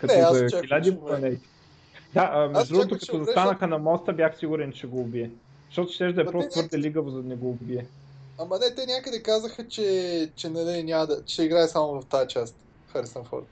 Като 0.00 0.14
Не, 0.14 0.20
аз 0.20 0.36
за 0.36 0.62
хиляди 0.62 0.98
планети. 0.98 1.40
Да, 2.14 2.30
а, 2.32 2.48
между 2.48 2.74
другото, 2.74 2.98
като 2.98 3.24
застанаха 3.24 3.66
на 3.66 3.78
моста, 3.78 4.12
бях 4.12 4.38
сигурен, 4.38 4.72
че 4.72 4.86
го 4.86 5.00
убие. 5.00 5.30
Защото 5.68 5.92
ще 5.92 6.12
да 6.12 6.22
е 6.22 6.24
просто 6.24 6.50
твърде 6.50 6.62
някак- 6.66 6.80
лигаво, 6.80 7.10
за 7.10 7.22
да 7.22 7.28
не 7.28 7.36
го 7.36 7.50
убие. 7.50 7.86
Ама 8.38 8.58
не, 8.58 8.74
те 8.74 8.86
някъде 8.86 9.22
казаха, 9.22 9.68
че, 9.68 10.30
че 10.36 10.48
нали, 10.48 10.82
няма 10.82 11.06
да, 11.06 11.24
че 11.24 11.42
играе 11.42 11.68
само 11.68 12.00
в 12.00 12.06
тази 12.06 12.28
част. 12.28 12.56
Харисън 12.92 13.24
Форд. 13.24 13.44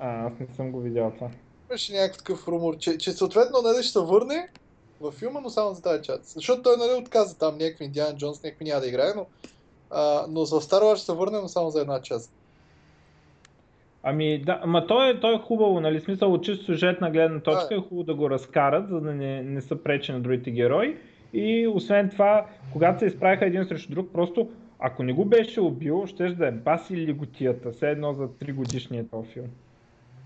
А, 0.00 0.26
аз 0.26 0.32
не 0.40 0.46
съм 0.56 0.72
го 0.72 0.80
видял 0.80 1.12
това. 1.14 1.30
Имаше 1.70 1.92
някакъв 1.92 2.18
такъв 2.18 2.48
румор, 2.48 2.76
че, 2.78 2.98
че 2.98 3.12
съответно 3.12 3.58
нали, 3.62 3.82
ще 3.82 3.92
се 3.92 3.98
върне 3.98 4.48
във 5.00 5.14
филма, 5.14 5.40
но 5.40 5.50
само 5.50 5.74
за 5.74 5.82
тази 5.82 6.02
част. 6.02 6.24
Защото 6.24 6.62
той 6.62 6.76
нали, 6.76 7.00
отказа 7.02 7.38
там 7.38 7.58
някакви 7.58 7.84
Индиана 7.84 8.16
Джонс, 8.16 8.42
някакви 8.42 8.64
няма 8.64 8.80
да 8.80 8.88
играе, 8.88 9.12
но, 9.16 9.26
а, 9.90 10.26
но 10.28 10.44
за 10.44 10.60
Star 10.60 10.82
Wars 10.82 10.96
ще 10.96 11.06
се 11.06 11.12
върне, 11.12 11.40
но 11.40 11.48
само 11.48 11.70
за 11.70 11.80
една 11.80 12.02
част. 12.02 12.32
Ами 14.02 14.42
да, 14.42 14.60
ама 14.62 14.86
то 14.86 15.08
е, 15.08 15.20
то 15.20 15.32
е 15.32 15.38
хубаво, 15.38 15.80
нали, 15.80 16.00
смисъл 16.00 16.32
от 16.32 16.44
чисто 16.44 16.64
сюжетна 16.64 17.10
гледна 17.10 17.40
точка 17.40 17.74
е 17.74 17.80
хубаво 17.80 18.02
да 18.02 18.14
го 18.14 18.30
разкарат, 18.30 18.88
за 18.88 19.00
да 19.00 19.14
не, 19.14 19.42
не 19.42 19.60
са 19.60 19.76
пречи 19.76 20.12
на 20.12 20.20
другите 20.20 20.50
герои. 20.50 20.96
И 21.32 21.68
освен 21.68 22.10
това, 22.10 22.46
когато 22.72 22.98
се 22.98 23.06
изправиха 23.06 23.46
един 23.46 23.64
срещу 23.64 23.92
друг, 23.92 24.08
просто 24.12 24.48
ако 24.78 25.02
не 25.02 25.12
го 25.12 25.24
беше 25.24 25.60
убил, 25.60 26.06
ще 26.06 26.28
да 26.28 26.46
е 26.46 26.52
баси 26.52 26.96
лиготията, 26.96 27.72
все 27.72 27.90
едно 27.90 28.12
за 28.12 28.28
3 28.28 28.54
годишния 28.54 29.08
този 29.08 29.28
филм. 29.28 29.46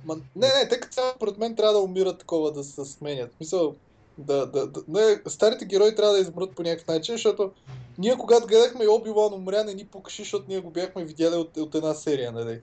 Ма, 0.05 0.15
не, 0.37 0.47
не, 0.47 0.69
те 0.69 0.81
като 0.81 0.93
цяло, 0.93 1.13
според 1.17 1.39
мен 1.39 1.57
трябва 1.57 1.73
да 1.73 1.81
умират 1.81 2.19
такова, 2.19 2.53
да 2.53 2.65
се 2.65 2.85
сменят. 2.85 3.33
В 3.33 3.37
Смисъл, 3.37 3.75
да, 4.19 4.47
да, 4.47 4.67
да, 4.67 4.81
не, 4.89 5.23
старите 5.27 5.65
герои 5.65 5.95
трябва 5.95 6.15
да 6.15 6.21
измрат 6.21 6.55
по 6.55 6.63
някакъв 6.63 6.87
начин, 6.87 7.15
защото 7.15 7.53
ние 7.99 8.17
когато 8.17 8.47
гледахме 8.47 8.85
и 8.85 8.89
Оби-Лан 8.89 9.35
умря, 9.35 9.65
не 9.65 9.75
ни 9.75 9.87
покаши, 9.87 10.23
защото 10.23 10.45
ние 10.49 10.61
го 10.61 10.71
бяхме 10.71 11.05
видяли 11.05 11.35
от, 11.35 11.57
от 11.57 11.75
една 11.75 11.95
серия, 11.95 12.33
нали? 12.33 12.61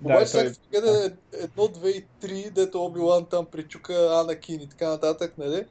Да, 0.00 0.14
Обаче 0.14 0.32
той- 0.32 0.40
сега 0.40 0.54
гледа 0.70 1.16
едно, 1.32 1.68
две 1.68 1.90
и 1.90 2.04
три, 2.20 2.50
дето 2.50 2.78
Оби-Лан 2.78 3.26
там 3.26 3.46
причука 3.46 4.20
Анакин 4.20 4.60
и 4.60 4.68
така 4.68 4.88
нататък, 4.88 5.34
нали? 5.38 5.66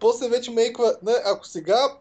После 0.00 0.28
вече 0.28 0.50
мейква, 0.50 0.96
не, 1.02 1.12
ако 1.24 1.46
сега 1.46 1.96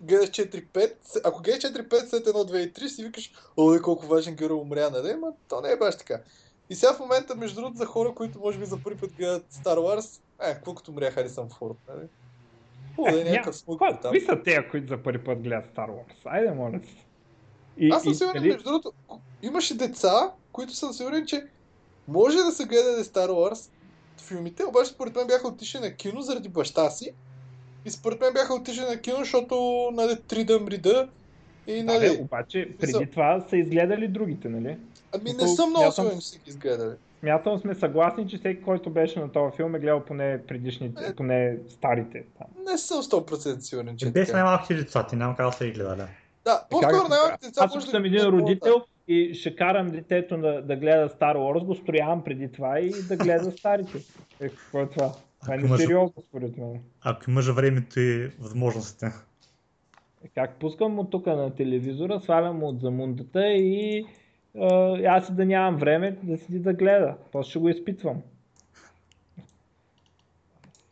гледаш 0.00 0.30
4-5, 0.30 0.92
ако 1.24 1.42
гледаш 1.42 1.62
4-5 1.62 2.06
след 2.06 2.26
1, 2.26 2.32
2 2.32 2.56
и 2.56 2.72
3, 2.72 2.86
си 2.86 3.04
викаш, 3.04 3.32
ой, 3.56 3.82
колко 3.82 4.06
важен 4.06 4.36
герой 4.36 4.58
умря, 4.58 4.90
нали? 4.90 5.14
Ма 5.14 5.32
то 5.48 5.60
не 5.60 5.70
е 5.70 5.76
баш 5.76 5.96
така. 5.96 6.20
И 6.70 6.74
сега 6.74 6.94
в 6.94 7.00
момента, 7.00 7.34
между 7.34 7.60
другото, 7.60 7.78
за 7.78 7.86
хора, 7.86 8.14
които 8.14 8.38
може 8.38 8.58
би 8.58 8.66
за 8.66 8.78
първи 8.84 9.00
път 9.00 9.12
гледат 9.12 9.44
Star 9.52 9.78
Wars, 9.78 10.20
е, 10.42 10.54
какво 10.54 10.74
като 10.74 10.90
умря 10.90 11.10
Харисън 11.10 11.48
Форд, 11.48 11.76
нали? 11.88 12.06
Хубаво 12.96 13.16
да 13.16 13.22
е 13.22 13.24
Ня- 13.24 13.30
някакъв 13.30 13.64
Кои- 13.64 13.78
там. 14.02 14.10
Кои 14.10 14.20
са 14.20 14.42
те, 14.44 14.68
които 14.70 14.88
за 14.88 15.02
първи 15.02 15.24
път 15.24 15.42
гледат 15.42 15.74
Star 15.74 15.88
Wars? 15.88 16.14
Айде, 16.24 16.50
моля 16.50 16.80
се. 16.84 17.04
И, 17.76 17.90
Аз 17.90 18.02
съм 18.02 18.14
сигурен, 18.14 18.42
нали, 18.42 18.48
между 18.48 18.64
другото, 18.64 18.92
имаше 19.42 19.76
деца, 19.76 20.32
които 20.52 20.74
съм 20.74 20.92
сигурен, 20.92 21.26
че 21.26 21.46
може 22.08 22.36
да 22.36 22.52
са 22.52 22.64
гледали 22.64 23.04
Star 23.04 23.28
Wars 23.28 23.70
филмите, 24.20 24.64
обаче 24.64 24.90
според 24.90 25.16
мен 25.16 25.26
бяха 25.26 25.48
отишли 25.48 25.78
на 25.78 25.94
кино 25.94 26.20
заради 26.20 26.48
баща 26.48 26.90
си. 26.90 27.12
И 27.84 27.90
според 27.90 28.20
мен 28.20 28.32
бяха 28.32 28.54
отишли 28.54 28.80
на 28.80 29.00
кино, 29.00 29.16
защото 29.18 29.88
нали, 29.92 30.20
три 30.28 30.44
да 30.44 30.60
мрида 30.60 31.08
и 31.66 31.82
да, 31.82 31.98
бе, 31.98 32.08
нали... 32.08 32.18
обаче 32.20 32.76
преди 32.80 33.10
това 33.10 33.46
са 33.50 33.56
изгледали 33.56 34.08
другите, 34.08 34.48
нали? 34.48 34.78
Ами 35.12 35.32
не 35.32 35.48
съм 35.48 35.70
много 35.70 35.92
сигурен, 35.92 36.20
че 36.20 36.28
са 36.28 36.38
ги 36.38 36.50
изгледали. 36.50 36.96
Смятам 37.20 37.58
сме 37.58 37.74
съгласни, 37.74 38.28
че 38.28 38.38
всеки, 38.38 38.62
който 38.62 38.90
беше 38.90 39.20
на 39.20 39.32
този 39.32 39.56
филм 39.56 39.74
е 39.74 39.78
гледал 39.78 40.04
поне 40.04 40.40
предишните, 40.48 41.04
Е. 41.04 41.14
поне 41.14 41.56
старите. 41.68 42.24
Там. 42.38 42.46
Не 42.72 42.78
съм 42.78 43.02
100% 43.02 43.58
сигурен, 43.58 43.96
че 43.96 44.08
е 44.08 44.10
Без 44.10 44.32
най-малките 44.32 44.74
деца, 44.74 45.06
ти 45.06 45.16
няма 45.16 45.36
как 45.36 45.46
да 45.46 45.52
са 45.52 45.66
ги 45.66 45.72
гледали. 45.72 46.02
Да, 46.44 46.62
по-скоро 46.70 47.08
най-малките 47.08 47.46
деца 47.46 47.64
Аз 47.64 47.74
да 47.74 47.80
съм 47.80 48.04
един 48.04 48.24
родител 48.24 48.82
и 49.08 49.34
ще 49.34 49.56
карам 49.56 49.90
детето 49.90 50.38
да, 50.38 50.62
да 50.62 50.76
гледа 50.76 51.08
Star 51.08 51.36
Wars, 51.36 51.64
го 51.64 51.74
строявам 51.74 52.24
преди 52.24 52.52
това 52.52 52.80
и 52.80 53.02
да 53.08 53.16
гледа 53.16 53.50
старите. 53.50 53.98
Е, 54.40 54.48
какво 54.48 54.80
е 54.80 54.86
това? 54.86 55.12
Това 55.42 55.54
е 55.54 55.58
несериозно 55.58 56.22
според 56.28 56.58
мен. 56.58 56.80
Ако 57.02 57.30
имаш 57.30 57.48
времето 57.48 58.00
и 58.00 58.30
възможностите. 58.38 59.06
Е, 60.24 60.28
Как 60.34 60.54
пускам 60.54 60.92
му 60.92 61.04
тук 61.04 61.26
на 61.26 61.54
телевизора, 61.54 62.20
свалям 62.20 62.58
му 62.58 62.68
от 62.68 62.80
замундата 62.80 63.48
и 63.48 64.06
аз 65.08 65.32
да 65.32 65.44
нямам 65.44 65.76
време 65.76 66.18
да 66.22 66.38
седи 66.38 66.58
да 66.58 66.72
гледа. 66.72 67.14
После 67.32 67.50
ще 67.50 67.58
го 67.58 67.68
изпитвам. 67.68 68.22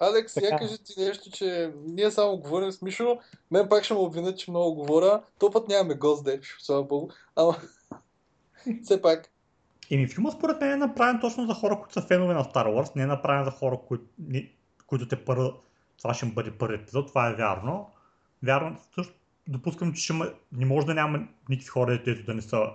Алекс, 0.00 0.34
Така. 0.34 0.46
я 0.46 0.58
кажи 0.58 0.78
ти 0.84 1.00
нещо, 1.00 1.30
че 1.30 1.72
ние 1.86 2.10
само 2.10 2.36
говорим 2.36 2.72
с 2.72 2.82
Мишо. 2.82 3.18
Мен 3.50 3.68
пак 3.68 3.84
ще 3.84 3.94
му 3.94 4.00
обвинят, 4.00 4.38
че 4.38 4.50
много 4.50 4.74
говоря. 4.74 5.22
То 5.38 5.50
път 5.50 5.68
нямаме 5.68 5.94
гост, 5.94 6.24
де, 6.24 6.40
слава 6.58 6.84
богу. 6.84 7.08
Ама, 7.36 7.56
все 8.82 9.02
пак. 9.02 9.28
Еми, 9.90 10.08
филмът 10.08 10.32
според 10.32 10.60
мен 10.60 10.72
е 10.72 10.76
направен 10.76 11.20
точно 11.20 11.46
за 11.46 11.54
хора, 11.54 11.78
които 11.78 11.92
са 11.92 12.02
фенове 12.02 12.34
на 12.34 12.44
Star 12.44 12.66
Wars, 12.66 12.96
не 12.96 13.02
е 13.02 13.06
направен 13.06 13.44
за 13.44 13.50
хора, 13.50 13.78
които, 13.88 14.04
които 14.86 15.08
те 15.08 15.24
първо, 15.24 15.52
това 15.98 16.14
ще 16.14 16.26
бъде 16.26 16.50
първи 16.50 16.74
епизод, 16.74 17.08
това 17.08 17.28
е 17.30 17.34
вярно. 17.34 17.90
Вярно, 18.42 18.76
също 18.94 19.14
допускам, 19.48 19.92
че 19.92 20.02
ще 20.02 20.12
има, 20.12 20.32
не 20.52 20.66
може 20.66 20.86
да 20.86 20.94
няма 20.94 21.18
никакви 21.48 21.68
хора, 21.68 22.02
дето 22.04 22.26
да 22.26 22.34
не 22.34 22.42
са 22.42 22.70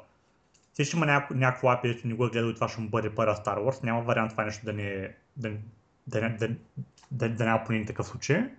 ще 0.74 0.98
има 0.98 1.06
няко, 1.06 1.34
някакво 1.34 1.68
лапи, 1.68 1.88
дето 1.88 2.08
не 2.08 2.14
го 2.14 2.26
е 2.26 2.30
гледал 2.30 2.50
и 2.50 2.56
това 2.56 2.70
ще 2.70 2.82
му 2.82 2.90
бъде 2.90 3.16
първа 3.16 3.36
Star 3.36 3.58
Wars. 3.58 3.84
Няма 3.84 4.02
вариант 4.02 4.32
това 4.32 4.44
нещо 4.46 4.66
да 4.66 4.74
не, 4.74 4.88
е- 4.88 5.16
да, 5.38 5.52
да, 6.08 6.30
да, 6.30 6.50
да, 7.12 7.30
да 7.30 7.46
няма 7.46 7.64
поне 7.66 7.86
такъв 7.86 8.08
случай. 8.08 8.50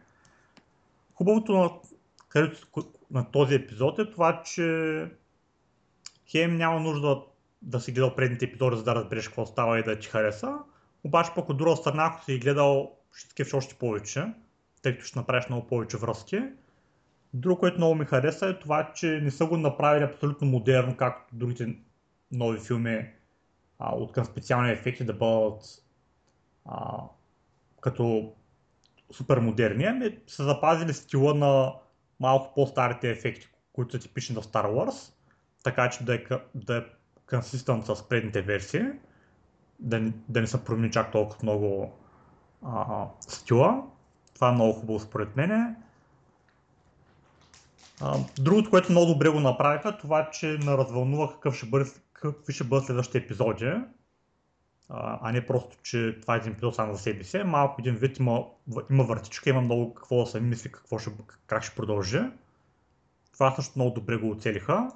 Хубавото 1.14 1.52
на, 1.52 2.50
на 3.10 3.30
този 3.30 3.54
епизод 3.54 3.98
е 3.98 4.10
това, 4.10 4.42
че 4.42 5.06
хем 6.30 6.56
няма 6.56 6.80
нужда 6.80 7.22
да 7.62 7.80
си 7.80 7.92
гледал 7.92 8.14
предните 8.14 8.44
епизоди, 8.44 8.76
за 8.76 8.84
да 8.84 8.94
разбереш 8.94 9.26
какво 9.28 9.46
става 9.46 9.78
и 9.78 9.82
да 9.82 9.98
ти 9.98 10.08
хареса. 10.08 10.58
Обаче 11.04 11.30
пък 11.34 11.48
от 11.48 11.56
друга 11.56 11.76
страна, 11.76 12.04
ако 12.04 12.24
си 12.24 12.38
гледал, 12.38 12.96
ще 13.16 13.30
скефиш 13.30 13.54
още 13.54 13.74
повече, 13.74 14.26
тъй 14.82 14.92
като 14.92 15.04
ще 15.04 15.18
направиш 15.18 15.48
много 15.48 15.66
повече 15.66 15.96
връзки. 15.96 16.42
Друго, 17.34 17.60
което 17.60 17.76
много 17.76 17.94
ми 17.94 18.04
хареса 18.04 18.48
е 18.48 18.58
това, 18.58 18.92
че 18.94 19.20
не 19.22 19.30
са 19.30 19.46
го 19.46 19.56
направили 19.56 20.04
абсолютно 20.04 20.48
модерно, 20.48 20.96
както 20.96 21.36
другите 21.36 21.76
нови 22.32 22.58
филми 22.60 23.10
а, 23.78 23.94
от 23.94 24.12
към 24.12 24.24
специални 24.24 24.70
ефекти 24.70 25.04
да 25.04 25.12
бъдат 25.12 25.62
а, 26.64 26.98
като 27.80 28.32
супер 29.12 29.38
модерни, 29.38 29.84
ами 29.84 30.18
са 30.26 30.44
запазили 30.44 30.92
стила 30.92 31.34
на 31.34 31.74
малко 32.20 32.54
по-старите 32.54 33.10
ефекти, 33.10 33.48
които 33.72 33.92
са 33.92 34.02
типични 34.02 34.36
в 34.36 34.42
Star 34.42 34.66
Wars, 34.66 35.12
така 35.64 35.90
че 35.90 36.04
да 36.04 36.14
е, 36.14 36.24
да 36.54 36.76
е 36.76 36.82
консистент 37.30 37.86
с 37.86 38.08
предните 38.08 38.42
версии, 38.42 38.82
да, 39.80 40.12
да 40.28 40.40
не 40.40 40.46
са 40.46 40.64
промени 40.64 40.90
чак 40.90 41.12
толкова 41.12 41.38
много 41.42 41.92
а, 42.66 43.06
стила. 43.20 43.82
Това 44.34 44.48
е 44.48 44.52
много 44.52 44.72
хубаво 44.72 45.00
според 45.00 45.36
мен. 45.36 45.76
другото, 48.38 48.70
което 48.70 48.92
много 48.92 49.06
добре 49.06 49.28
го 49.28 49.40
направиха, 49.40 49.98
това, 49.98 50.30
че 50.30 50.46
ме 50.46 50.72
развълнува 50.72 51.32
какъв 51.32 51.56
ще 51.56 51.66
бъде, 51.66 51.84
какви 52.30 52.52
ще 52.52 52.64
бъдат 52.64 52.86
следващите 52.86 53.18
епизоди, 53.18 53.72
а, 54.88 55.32
не 55.32 55.46
просто, 55.46 55.76
че 55.82 56.18
това 56.20 56.34
е 56.34 56.38
един 56.38 56.52
епизод 56.52 56.74
само 56.74 56.94
за 56.94 56.98
себе 56.98 57.24
си. 57.24 57.42
Малко 57.42 57.80
един 57.80 57.94
вид 57.94 58.18
има, 58.18 58.44
има 58.90 59.04
въртичка, 59.04 59.50
има 59.50 59.60
много 59.60 59.94
какво 59.94 60.24
да 60.24 60.26
се 60.26 60.40
мисли, 60.40 60.72
какво 60.72 60.98
ще, 60.98 61.10
как 61.46 61.62
ще 61.62 61.76
продължи. 61.76 62.20
Това 63.32 63.50
също 63.50 63.72
много 63.76 63.94
добре 63.94 64.16
го 64.16 64.30
оцелиха 64.30 64.88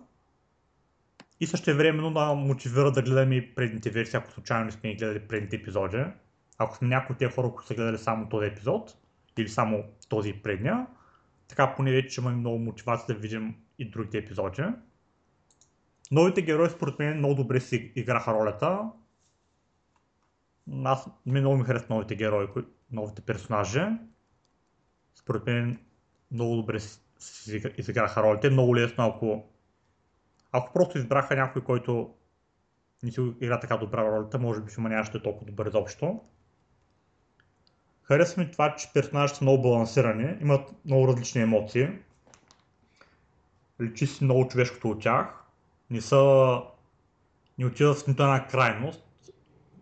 и 1.40 1.46
също 1.46 1.76
времено 1.76 2.10
да 2.10 2.34
мотивира 2.34 2.92
да 2.92 3.02
гледаме 3.02 3.34
и 3.34 3.54
предните 3.54 3.90
версии, 3.90 4.16
ако 4.16 4.32
случайно 4.32 4.64
не 4.64 4.72
сме 4.72 4.94
гледали 4.94 5.20
предните 5.20 5.56
епизоди. 5.56 6.04
Ако 6.58 6.76
сме 6.76 6.88
някои 6.88 7.12
от 7.12 7.18
тези 7.18 7.34
хора, 7.34 7.50
които 7.50 7.66
са 7.66 7.74
гледали 7.74 7.98
само 7.98 8.28
този 8.28 8.46
епизод, 8.46 8.96
или 9.38 9.48
само 9.48 9.84
този 10.08 10.32
предния, 10.32 10.86
така 11.48 11.74
поне 11.76 11.92
вече 11.92 12.20
имаме 12.20 12.36
много 12.36 12.58
мотивация 12.58 13.14
да 13.14 13.20
видим 13.20 13.54
и 13.78 13.90
другите 13.90 14.18
епизоди. 14.18 14.62
Новите 16.10 16.42
герои 16.42 16.70
според 16.70 16.98
мен 16.98 17.18
много 17.18 17.34
добре 17.34 17.60
си 17.60 17.92
играха 17.96 18.34
ролята. 18.34 18.90
Аз 20.84 21.08
ми 21.26 21.40
много 21.40 21.56
ми 21.56 21.64
харесват 21.64 21.90
новите 21.90 22.16
герои, 22.16 22.46
новите 22.90 23.22
персонажи. 23.22 23.80
Според 25.14 25.46
мен 25.46 25.78
много 26.30 26.56
добре 26.56 26.80
си 26.80 27.00
изиграха 27.78 28.22
ролите. 28.22 28.50
Много 28.50 28.76
лесно, 28.76 29.04
ако 29.04 29.44
ако 30.52 30.72
просто 30.72 30.98
избраха 30.98 31.36
някой, 31.36 31.64
който 31.64 32.14
не 33.02 33.10
си 33.10 33.20
игра 33.40 33.60
така 33.60 33.76
добра 33.76 34.02
ролята, 34.04 34.38
може 34.38 34.60
би 34.60 34.70
филма 34.70 34.88
нямаше 34.88 35.12
да 35.12 35.18
е 35.18 35.22
толкова 35.22 35.46
добър 35.46 35.66
изобщо. 35.66 36.20
Харесва 38.02 38.42
ми 38.42 38.50
това, 38.50 38.74
че 38.74 38.92
персонажите 38.94 39.38
са 39.38 39.44
много 39.44 39.62
балансирани, 39.62 40.36
имат 40.40 40.70
много 40.84 41.08
различни 41.08 41.42
емоции. 41.42 41.88
Личи 43.80 44.06
си 44.06 44.24
много 44.24 44.48
човешкото 44.48 44.90
от 44.90 45.02
тях. 45.02 45.45
Не 45.90 46.00
са... 46.00 46.60
не 47.58 47.66
отиват 47.66 47.98
в 47.98 48.06
нито 48.06 48.22
една 48.22 48.46
крайност. 48.46 49.02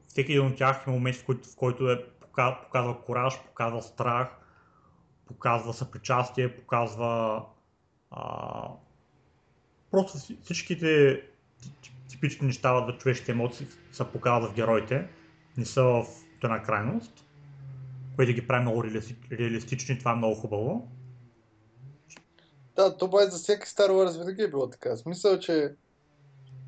Всеки 0.09 0.33
един 0.33 0.47
от 0.47 0.57
тях 0.57 0.85
има 0.87 0.97
моменти, 0.97 1.19
в 1.19 1.25
който, 1.25 1.49
в 1.49 1.57
който 1.57 1.91
е 1.91 2.07
показва 2.21 3.03
кораж, 3.03 3.41
показва 3.47 3.83
страх, 3.83 4.29
показва 5.27 5.75
съпричастие, 5.75 6.57
показва 6.57 7.45
а, 8.11 8.69
Просто 9.95 10.19
всичките 10.43 11.21
типични 12.09 12.47
неща 12.47 12.87
за 12.87 12.99
човешките 12.99 13.33
емоции 13.33 13.67
са 13.93 14.05
показват 14.05 14.51
в 14.51 14.55
героите, 14.55 15.09
не 15.57 15.65
са 15.65 15.83
в 15.83 16.07
една 16.45 16.63
крайност, 16.63 17.27
което 18.17 18.33
ги 18.33 18.47
прави 18.47 18.63
много 18.63 18.85
реалистични, 19.31 19.99
това 19.99 20.13
е 20.13 20.17
много 20.17 20.35
хубаво. 20.35 20.89
Да, 22.77 22.97
това 22.97 23.23
е 23.23 23.27
за 23.27 23.39
всеки 23.39 23.67
Star 23.67 23.91
Wars 23.91 24.19
винаги 24.19 24.43
е 24.43 24.51
било 24.51 24.71
така. 24.71 24.97
Смисъл, 24.97 25.39
че... 25.39 25.75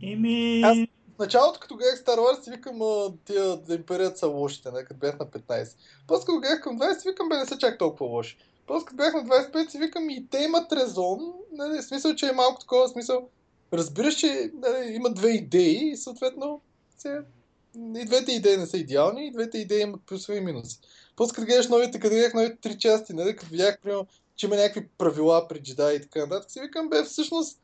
Ими... 0.00 0.62
Аз 0.64 0.78
в 1.16 1.18
началото, 1.18 1.60
като 1.60 1.76
гледах 1.76 2.04
Star 2.04 2.18
Wars, 2.18 2.44
си 2.44 2.50
викам, 2.50 2.78
тия 3.24 3.56
да 3.56 3.74
империят 3.74 4.18
са 4.18 4.26
лошите, 4.26 4.70
не, 4.70 4.84
като 4.84 5.00
бях 5.00 5.18
на 5.18 5.26
15. 5.26 5.76
После 6.06 6.26
като 6.26 6.40
гледах 6.40 6.60
към 6.60 6.78
20, 6.78 6.98
си 6.98 7.08
викам, 7.08 7.28
бе, 7.28 7.36
не 7.36 7.46
са 7.46 7.58
чак 7.58 7.78
толкова 7.78 8.06
лоши. 8.06 8.38
После 8.66 8.84
като 8.84 8.96
бях 8.96 9.14
на 9.14 9.24
25 9.24 9.68
си 9.68 9.78
викам 9.78 10.10
и 10.10 10.26
те 10.30 10.38
имат 10.38 10.72
резон, 10.72 11.32
нали, 11.52 11.82
смисъл, 11.82 12.14
че 12.14 12.28
е 12.28 12.32
малко 12.32 12.60
такова 12.60 12.88
смисъл. 12.88 13.28
Разбираш, 13.72 14.14
че 14.14 14.50
нали, 14.54 14.94
има 14.94 15.10
две 15.10 15.30
идеи 15.30 15.90
и 15.90 15.96
съответно 15.96 16.60
и 17.96 18.04
двете 18.04 18.32
идеи 18.32 18.56
не 18.56 18.66
са 18.66 18.78
идеални, 18.78 19.26
и 19.26 19.30
двете 19.30 19.58
идеи 19.58 19.82
имат 19.82 20.02
плюсове 20.06 20.38
и 20.38 20.40
минуси. 20.40 20.80
После 21.16 21.34
като 21.34 21.46
гледаш 21.46 21.68
новите, 21.68 22.00
като 22.00 22.14
гледах 22.14 22.34
новите 22.34 22.56
три 22.56 22.78
части, 22.78 23.12
нали, 23.12 23.36
като 23.36 23.50
видях, 23.50 23.80
примерно, 23.82 24.06
че 24.36 24.46
има 24.46 24.56
някакви 24.56 24.88
правила 24.98 25.48
при 25.48 25.62
джедаи 25.62 25.96
и 25.96 26.00
така 26.00 26.20
нататък, 26.20 26.50
си 26.50 26.60
викам, 26.60 26.88
бе, 26.88 27.02
всъщност, 27.02 27.60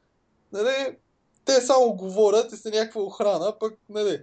нали, 0.52 0.96
те 1.44 1.60
само 1.60 1.94
говорят 1.94 2.52
и 2.52 2.56
са 2.56 2.70
някаква 2.70 3.02
охрана, 3.02 3.58
пък, 3.60 3.74
нали, 3.88 4.22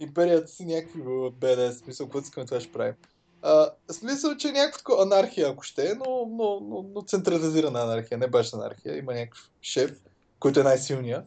империята 0.00 0.48
си 0.48 0.64
някакви 0.64 1.02
БДС, 1.32 1.78
смисъл, 1.78 2.06
какво 2.06 2.18
искаме 2.18 2.46
това 2.46 2.60
ще 2.60 2.72
правим. 2.72 2.94
А, 3.42 3.70
смисъл, 3.90 4.36
че 4.36 4.52
някаква 4.52 5.02
анархия, 5.02 5.48
ако 5.48 5.62
ще, 5.62 5.94
но, 5.94 6.26
но, 6.30 6.60
но, 6.60 6.84
но 6.94 7.02
централизирана 7.02 7.80
анархия, 7.80 8.18
не 8.18 8.28
баш 8.28 8.54
анархия. 8.54 8.96
Има 8.96 9.14
някакъв 9.14 9.50
шеф, 9.62 10.00
който 10.40 10.60
е 10.60 10.62
най-силния. 10.62 11.24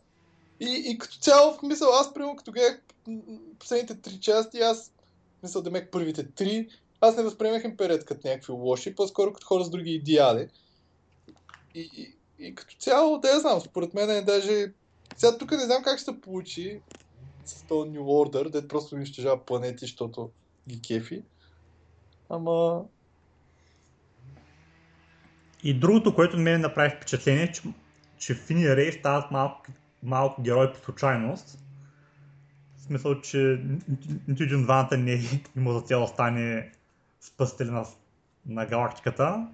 И, 0.59 0.83
и 0.85 0.97
като 0.97 1.17
цяло, 1.17 1.53
в 1.53 1.61
мисъл, 1.61 1.89
аз 1.93 2.13
примерно 2.13 2.35
като 2.35 2.51
гледах 2.51 2.81
последните 3.59 4.01
три 4.01 4.19
части, 4.19 4.59
аз 4.59 4.91
мисля 5.43 5.61
да 5.61 5.71
мек 5.71 5.91
първите 5.91 6.31
три, 6.31 6.69
аз 7.01 7.17
не 7.17 7.23
възприемах 7.23 7.63
империята 7.63 8.05
като 8.05 8.27
някакви 8.27 8.51
лоши, 8.51 8.95
по-скоро 8.95 9.33
като 9.33 9.47
хора 9.47 9.63
с 9.63 9.69
други 9.69 9.91
идеали. 9.91 10.47
И, 11.75 11.89
и, 11.97 12.15
и 12.45 12.55
като 12.55 12.75
цяло, 12.79 13.19
да 13.19 13.29
я 13.29 13.39
знам, 13.39 13.61
според 13.61 13.93
мен 13.93 14.09
е 14.09 14.21
даже... 14.21 14.73
Сега 15.17 15.37
тук 15.37 15.51
не 15.51 15.65
знам 15.65 15.83
как 15.83 15.99
ще 15.99 16.21
получи 16.21 16.81
с 17.45 17.63
този 17.63 17.89
New 17.89 18.01
Order, 18.01 18.49
дед 18.49 18.67
просто 18.67 18.95
унищожава 18.95 19.45
планети, 19.45 19.79
защото 19.79 20.31
ги 20.69 20.81
кефи. 20.81 21.23
Ама... 22.29 22.83
И 25.63 25.79
другото, 25.79 26.15
което 26.15 26.37
ми 26.37 26.57
направи 26.57 26.89
впечатление, 26.89 27.51
че, 27.51 27.61
че 28.17 28.35
Фини 28.35 28.75
Рей 28.75 28.91
стават 28.91 29.31
малко, 29.31 29.65
малко 30.03 30.41
герой 30.41 30.73
по 30.73 30.79
случайност. 30.79 31.59
В 32.77 32.81
смисъл, 32.81 33.21
че 33.21 33.63
нито 34.27 34.43
един 34.43 34.63
двамата 34.63 34.97
не 34.97 35.13
е 35.13 35.19
има 35.57 35.73
за 35.73 35.81
цел 35.81 36.07
стане 36.07 36.71
спасители 37.21 37.69
на, 37.69 37.85
на 38.45 38.65
галактиката 38.65 39.47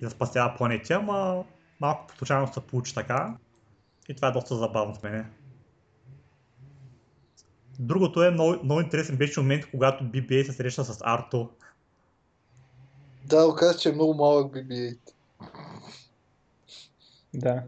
и 0.00 0.04
да 0.04 0.10
спасява 0.10 0.56
планети, 0.56 0.92
ама 0.92 1.44
малко 1.80 2.06
по 2.06 2.16
случайност 2.16 2.54
се 2.54 2.60
получи 2.60 2.94
така. 2.94 3.36
И 4.08 4.14
това 4.14 4.28
е 4.28 4.32
доста 4.32 4.56
забавно 4.56 4.94
с 4.94 5.02
мене. 5.02 5.24
Другото 7.78 8.22
е 8.22 8.30
много, 8.30 8.64
много 8.64 8.80
интересен 8.80 9.16
беше 9.16 9.40
момент, 9.40 9.70
когато 9.70 10.04
BB 10.04 10.42
се 10.42 10.52
среща 10.52 10.84
с 10.84 10.98
Арто. 11.04 11.50
Да, 13.24 13.46
оказа, 13.46 13.78
че 13.78 13.88
е 13.88 13.92
много 13.92 14.14
малък 14.14 14.52
BB-8. 14.52 14.98
Да. 17.34 17.62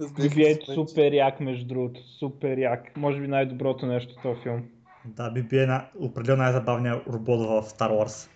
BB-8 0.00 0.70
е 0.70 0.74
супер 0.74 1.12
як, 1.12 1.40
между 1.40 1.66
другото. 1.66 2.00
Супер 2.18 2.58
як. 2.58 2.96
Може 2.96 3.20
би 3.20 3.28
най-доброто 3.28 3.86
нещо 3.86 4.14
в 4.18 4.22
този 4.22 4.40
филм. 4.42 4.68
Да, 5.04 5.34
BB 5.34 5.62
е 5.62 5.66
на... 5.66 5.90
определено 5.98 6.42
най-забавният 6.42 7.06
робот 7.06 7.40
в 7.40 7.70
Star 7.70 7.90
Wars. 7.90 8.28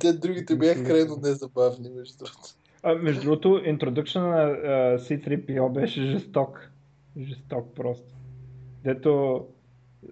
Те 0.00 0.12
другите 0.12 0.56
бяха 0.56 0.84
крайно 0.84 1.16
незабавни, 1.22 1.90
между 1.90 2.18
другото. 2.18 2.54
А, 2.86 2.94
между 2.94 3.22
другото, 3.22 3.62
интродукшн 3.64 4.18
на 4.18 4.26
uh, 4.26 4.96
C3PO 4.96 5.72
беше 5.72 6.02
жесток. 6.02 6.70
Жесток 7.18 7.74
просто. 7.74 8.14
Дето 8.84 9.44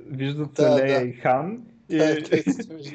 виждат 0.06 0.56
се 0.56 0.62
да, 0.62 0.76
Лея 0.76 1.00
да. 1.00 1.06
и 1.06 1.12
Хан 1.12 1.62
и, 1.90 1.96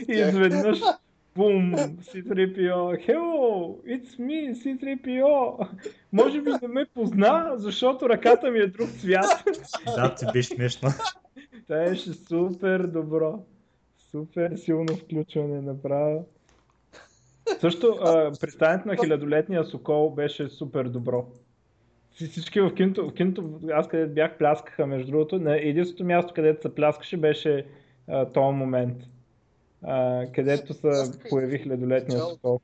и 0.10 0.14
изведнъж 0.14 0.80
бум, 1.36 1.76
C3PO, 1.76 3.08
hello, 3.08 3.76
it's 3.86 4.20
me, 4.20 4.54
C3PO. 4.54 5.68
Може 6.14 6.42
би 6.42 6.52
не 6.62 6.68
ме 6.68 6.86
позна, 6.94 7.52
защото 7.56 8.10
ръката 8.10 8.52
ми 8.52 8.60
е 8.60 8.68
друг 8.68 8.90
цвят. 8.90 9.44
да, 9.96 10.16
ти 10.16 10.26
беше 10.34 10.56
смешно. 10.56 10.90
Това 11.68 11.78
беше 11.78 12.14
супер 12.14 12.88
добро. 12.88 13.44
Супер 14.12 14.56
силно 14.56 14.96
включване 14.96 15.62
направо. 15.62 16.26
Също, 17.60 17.98
представянето 18.40 18.88
на 18.88 18.96
хилядолетния 18.96 19.66
Сокол 19.66 20.10
беше 20.10 20.50
супер 20.50 20.84
добро. 20.84 21.26
Всички 22.12 22.62
в 22.62 22.74
киното, 22.76 23.10
в 23.10 23.14
киното, 23.14 23.60
аз 23.74 23.88
където 23.88 24.14
бях, 24.14 24.38
пляскаха 24.38 24.88
между 24.88 25.12
другото. 25.12 25.40
На 25.40 25.58
единственото 25.58 26.06
място, 26.06 26.34
където 26.34 26.62
се 26.62 26.76
пляскаше, 26.76 27.18
беше 27.18 27.66
а, 28.08 28.26
този 28.26 28.56
момент. 28.56 28.98
а, 29.84 30.26
където 30.36 30.74
се 30.74 30.90
появи 31.30 31.60
хилядолетния 31.60 32.20
сокол. 32.20 32.60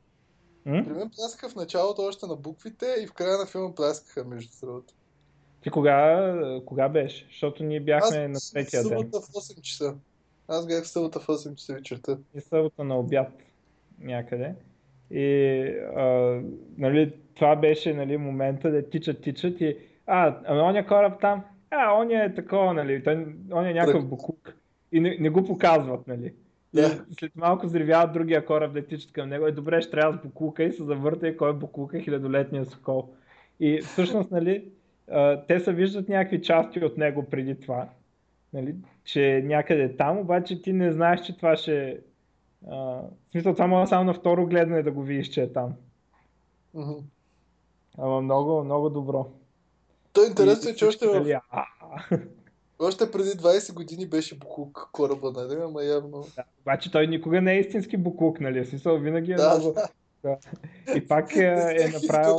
М? 0.65 0.83
При 0.85 0.93
мен 0.93 1.09
пляскаха 1.15 1.49
в 1.49 1.55
началото 1.55 2.01
още 2.01 2.25
на 2.25 2.35
буквите 2.35 2.85
и 3.03 3.07
в 3.07 3.13
края 3.13 3.37
на 3.37 3.45
филма 3.45 3.75
пляскаха 3.75 4.23
между 4.25 4.51
другото. 4.61 4.93
Ти 5.61 5.69
кога, 5.69 6.61
кога 6.65 6.89
беше? 6.89 7.25
Защото 7.29 7.63
ние 7.63 7.79
бяхме 7.79 8.27
на 8.27 8.39
в 8.39 8.51
третия 8.53 8.83
ден. 8.83 8.89
събота 8.89 9.21
в 9.21 9.27
8 9.27 9.61
часа. 9.61 9.95
Аз 10.47 10.67
бях 10.67 10.83
в 10.83 10.87
събота 10.87 11.19
в 11.19 11.27
8 11.27 11.55
часа 11.55 11.73
вечерта. 11.73 12.17
и 12.35 12.41
събота 12.41 12.83
на 12.83 12.99
обяд 12.99 13.31
някъде. 13.99 14.55
И 15.13 15.61
а, 15.95 16.39
нали, 16.77 17.13
това 17.35 17.55
беше 17.55 17.93
нали, 17.93 18.17
момента 18.17 18.71
да 18.71 18.89
тичат, 18.89 19.21
тичат 19.21 19.61
и 19.61 19.77
а, 20.07 20.35
ами 20.45 20.61
оня 20.61 20.87
кораб 20.87 21.21
там, 21.21 21.43
а, 21.71 21.99
оня 21.99 22.23
е 22.23 22.33
такова, 22.33 22.73
нали, 22.73 23.03
той, 23.03 23.25
оня 23.53 23.69
е 23.69 23.73
някакъв 23.73 24.09
букук. 24.09 24.55
И 24.91 24.99
не, 24.99 25.17
не 25.19 25.29
го 25.29 25.43
показват, 25.45 26.07
нали. 26.07 26.33
Да. 26.73 27.05
след 27.19 27.35
малко 27.35 27.65
взривяват 27.65 28.13
другия 28.13 28.45
кораб 28.45 28.73
да 28.73 28.85
тичат 28.85 29.11
към 29.11 29.29
него. 29.29 29.47
И 29.47 29.51
добре, 29.51 29.81
ще 29.81 29.91
трябва 29.91 30.17
с 30.17 30.21
букука 30.21 30.63
и 30.63 30.71
се 30.71 30.83
завърта 30.83 31.27
и 31.27 31.37
кой 31.37 31.49
е 31.49 31.53
букука, 31.53 31.99
хилядолетния 31.99 32.65
сокол. 32.65 33.09
И 33.59 33.81
всъщност, 33.81 34.31
нали, 34.31 34.65
а, 35.11 35.41
те 35.47 35.59
се 35.59 35.73
виждат 35.73 36.09
някакви 36.09 36.41
части 36.41 36.85
от 36.85 36.97
него 36.97 37.29
преди 37.29 37.59
това. 37.59 37.89
Нали, 38.53 38.75
че 39.03 39.35
е 39.35 39.41
някъде 39.41 39.95
там, 39.95 40.17
обаче 40.17 40.61
ти 40.61 40.73
не 40.73 40.91
знаеш, 40.91 41.21
че 41.21 41.37
това 41.37 41.55
ще 41.55 41.89
е 41.89 41.97
а, 42.67 42.75
в 42.75 43.31
смисъл, 43.31 43.53
това 43.53 43.67
може 43.67 43.89
само 43.89 44.03
на 44.03 44.13
второ 44.13 44.45
гледане 44.45 44.83
да 44.83 44.91
го 44.91 45.03
видиш, 45.03 45.29
че 45.29 45.41
е 45.41 45.53
там. 45.53 45.73
Мгм. 46.73 46.93
Ама 47.97 48.21
много, 48.21 48.63
много 48.63 48.89
добро. 48.89 49.31
То 50.13 50.23
интересно 50.23 50.69
е, 50.69 50.75
че 50.75 50.85
още, 50.85 51.07
в, 51.07 51.41
още 52.79 53.11
преди 53.11 53.29
20 53.29 53.73
години 53.73 54.05
беше 54.05 54.37
Букук 54.37 54.89
кораба, 54.91 55.31
нали? 55.31 55.61
Ама 55.61 55.83
явно... 55.83 56.25
да, 56.35 56.43
обаче 56.61 56.91
той 56.91 57.07
никога 57.07 57.41
не 57.41 57.53
е 57.53 57.59
истински 57.59 57.97
буклук, 57.97 58.39
нали? 58.39 58.63
В 58.63 58.67
смисъл, 58.67 58.97
винаги 58.97 59.31
е 59.31 59.35
Да, 59.35 59.57
много... 59.57 59.73
да. 59.73 59.87
Да. 60.23 60.37
И 60.95 61.07
пак 61.07 61.35
е, 61.35 61.77
е 61.79 61.87
направил... 61.93 62.37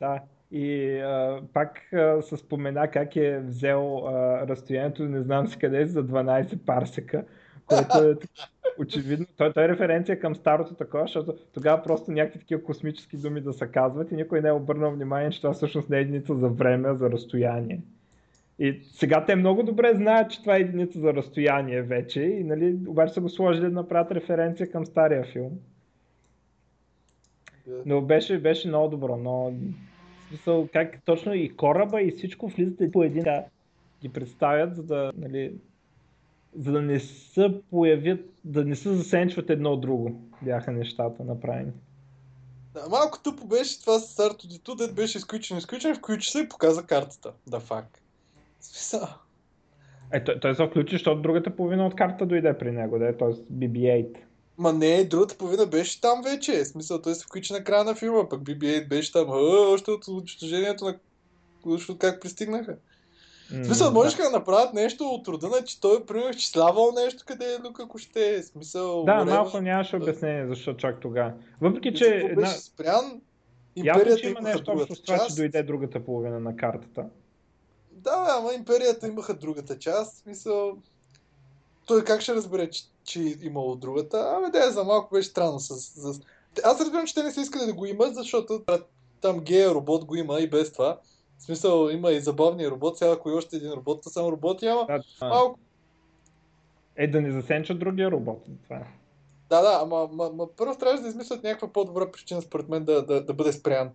Да. 0.00 0.20
И 0.50 0.98
а, 0.98 1.42
пак 1.52 1.92
а, 1.92 2.22
се 2.22 2.36
спомена 2.36 2.90
как 2.90 3.16
е 3.16 3.38
взел 3.38 3.98
а, 4.06 4.46
разстоянието, 4.48 5.04
не 5.04 5.22
знам 5.22 5.48
си 5.48 5.58
къде, 5.58 5.86
за 5.86 6.04
12 6.04 6.58
парсека, 6.58 7.24
което 7.66 7.98
е 7.98 8.14
очевидно. 8.78 9.26
Той, 9.36 9.52
той 9.52 9.64
е 9.64 9.68
референция 9.68 10.20
към 10.20 10.34
старото 10.34 10.74
такова, 10.74 11.02
защото 11.02 11.34
тогава 11.54 11.82
просто 11.82 12.12
някакви 12.12 12.38
такива 12.38 12.62
космически 12.62 13.16
думи 13.16 13.40
да 13.40 13.52
се 13.52 13.66
казват 13.66 14.12
и 14.12 14.16
никой 14.16 14.40
не 14.40 14.48
е 14.48 14.52
обърнал 14.52 14.90
внимание, 14.90 15.30
че 15.30 15.40
това 15.40 15.52
всъщност 15.52 15.90
не 15.90 15.98
е 15.98 16.00
единица 16.00 16.34
за 16.34 16.48
време, 16.48 16.94
за 16.94 17.10
разстояние. 17.10 17.80
И 18.58 18.80
сега 18.92 19.24
те 19.24 19.36
много 19.36 19.62
добре 19.62 19.92
знаят, 19.94 20.30
че 20.30 20.40
това 20.40 20.56
е 20.56 20.60
единица 20.60 20.98
за 20.98 21.14
разстояние 21.14 21.82
вече, 21.82 22.22
и, 22.22 22.44
нали, 22.44 22.78
обаче 22.88 23.14
са 23.14 23.20
го 23.20 23.28
сложили 23.28 23.64
да 23.64 23.70
направят 23.70 24.12
референция 24.12 24.70
към 24.70 24.86
стария 24.86 25.24
филм. 25.24 25.50
Но 27.86 28.00
беше, 28.00 28.38
беше 28.38 28.68
много 28.68 28.88
добро, 28.88 29.16
но 29.16 29.52
смисъл 30.28 30.68
как 30.72 31.02
точно 31.04 31.34
и 31.34 31.56
кораба 31.56 32.02
и 32.02 32.10
всичко 32.10 32.48
влизат 32.48 32.92
по 32.92 33.02
един 33.02 33.22
да 33.22 33.44
ги 34.02 34.08
представят, 34.08 34.76
за 34.76 34.82
да, 34.82 35.12
нали, 35.16 35.52
за 36.56 36.72
да 36.72 36.82
не 36.82 37.00
се 37.00 37.60
появят, 37.70 38.20
да 38.44 38.64
не 38.64 38.76
се 38.76 38.94
засенчват 38.94 39.50
едно 39.50 39.70
от 39.70 39.80
друго, 39.80 40.20
бяха 40.42 40.72
нещата 40.72 41.24
направени. 41.24 41.72
Да, 42.74 42.88
малко 42.88 43.18
тъпо 43.22 43.46
беше 43.46 43.80
това 43.80 43.98
с 43.98 44.16
R2D2, 44.16 44.76
дет 44.76 44.94
беше 44.94 45.18
изключен, 45.18 45.58
изключен, 45.58 45.94
включи 45.94 46.30
се 46.30 46.40
и 46.40 46.48
показа 46.48 46.82
картата. 46.82 47.32
Да, 47.46 47.60
фак. 47.60 48.02
Смисъл. 48.60 49.08
Е, 50.12 50.24
той, 50.24 50.40
той 50.40 50.54
се 50.54 50.66
включи, 50.66 50.94
защото 50.94 51.22
другата 51.22 51.56
половина 51.56 51.86
от 51.86 51.96
картата 51.96 52.26
дойде 52.26 52.58
при 52.58 52.72
него, 52.72 52.98
да 52.98 53.08
е, 53.08 53.16
т.е. 53.16 53.28
BB-8. 53.28 54.16
Ма 54.58 54.72
не, 54.72 55.04
другата 55.04 55.38
половина 55.38 55.66
беше 55.66 56.00
там 56.00 56.22
вече. 56.22 56.64
Смисъл, 56.64 57.02
той 57.02 57.14
се 57.14 57.24
включи 57.24 57.52
на 57.52 57.64
края 57.64 57.84
на 57.84 57.94
филма, 57.94 58.28
пък 58.28 58.42
BB-8 58.42 58.88
беше 58.88 59.12
там. 59.12 59.30
А, 59.30 59.34
още 59.72 59.90
от 59.90 60.08
унищожението 60.08 60.84
на... 60.84 60.98
Още 61.66 61.92
от 61.92 61.98
как 61.98 62.22
пристигнаха. 62.22 62.76
В 63.50 63.64
смисъл, 63.64 63.92
можеха 63.92 64.22
да 64.22 64.30
направят 64.30 64.74
нещо 64.74 65.04
от 65.04 65.28
рода 65.28 65.48
на, 65.48 65.64
че 65.64 65.80
той 65.80 65.96
е 65.96 66.04
примерно 66.04 66.30
изчислявал 66.30 66.92
нещо, 66.92 67.24
къде 67.26 67.54
е 67.54 67.60
Люка 67.68 67.82
ако 67.82 67.98
ще 67.98 68.34
е. 68.34 68.42
Смисъл, 68.42 69.04
Да, 69.04 69.14
време. 69.16 69.30
малко 69.30 69.60
нямаше 69.60 69.96
обяснение 69.96 70.46
защо 70.46 70.74
чак 70.74 71.00
тогава. 71.00 71.32
Въпреки, 71.60 71.94
че 71.94 72.32
беше 72.36 72.58
спрян, 72.58 73.20
ясно, 73.76 74.00
империята 74.00 74.20
че 74.20 74.28
има 74.28 74.40
нещо 74.40 74.72
общо 74.72 74.94
с 74.94 75.02
това, 75.02 75.26
че 75.28 75.34
дойде 75.34 75.62
другата 75.62 76.04
половина 76.04 76.40
на 76.40 76.56
картата. 76.56 77.04
Да, 77.92 78.26
ама 78.38 78.54
империята 78.54 79.08
имаха 79.08 79.34
другата 79.34 79.78
част. 79.78 80.16
Смисъл, 80.16 80.76
той 81.86 82.04
как 82.04 82.20
ще 82.20 82.34
разбере, 82.34 82.70
че, 82.70 82.82
че 83.04 83.36
имало 83.42 83.76
другата? 83.76 84.34
Абе, 84.36 84.58
да, 84.58 84.70
за 84.70 84.84
малко 84.84 85.14
беше 85.14 85.28
странно. 85.28 85.60
С, 85.60 85.80
с... 85.80 86.20
Аз 86.64 86.80
разбирам, 86.80 87.06
че 87.06 87.14
те 87.14 87.22
не 87.22 87.32
са 87.32 87.40
искали 87.40 87.66
да 87.66 87.74
го 87.74 87.86
имат, 87.86 88.14
защото 88.14 88.62
там 89.20 89.40
гея 89.40 89.70
робот 89.70 90.04
го 90.04 90.16
има 90.16 90.40
и 90.40 90.50
без 90.50 90.72
това. 90.72 90.98
В 91.38 91.42
смисъл, 91.42 91.88
има 91.88 92.10
и 92.12 92.20
забавния 92.20 92.70
робот, 92.70 92.98
сега 92.98 93.12
ако 93.12 93.30
и 93.30 93.34
още 93.34 93.56
един 93.56 93.72
робот, 93.72 94.02
то 94.02 94.10
само 94.10 94.32
роботи, 94.32 94.66
ама 94.66 94.86
Да, 94.86 95.02
малко. 95.28 95.58
е 96.96 97.06
да 97.06 97.20
не 97.20 97.32
засенчат 97.32 97.78
другия 97.78 98.10
робот. 98.10 98.44
Това 98.64 98.76
е. 98.76 98.86
Да, 99.48 99.62
да, 99.62 99.78
ама, 99.82 100.08
ама, 100.12 100.26
ама 100.26 100.48
първо 100.56 100.74
трябваше 100.76 101.02
да 101.02 101.08
измислят 101.08 101.42
някаква 101.42 101.72
по-добра 101.72 102.10
причина, 102.12 102.42
според 102.42 102.68
мен, 102.68 102.84
да, 102.84 103.06
да, 103.06 103.24
да 103.24 103.34
бъде 103.34 103.52
спрян. 103.52 103.90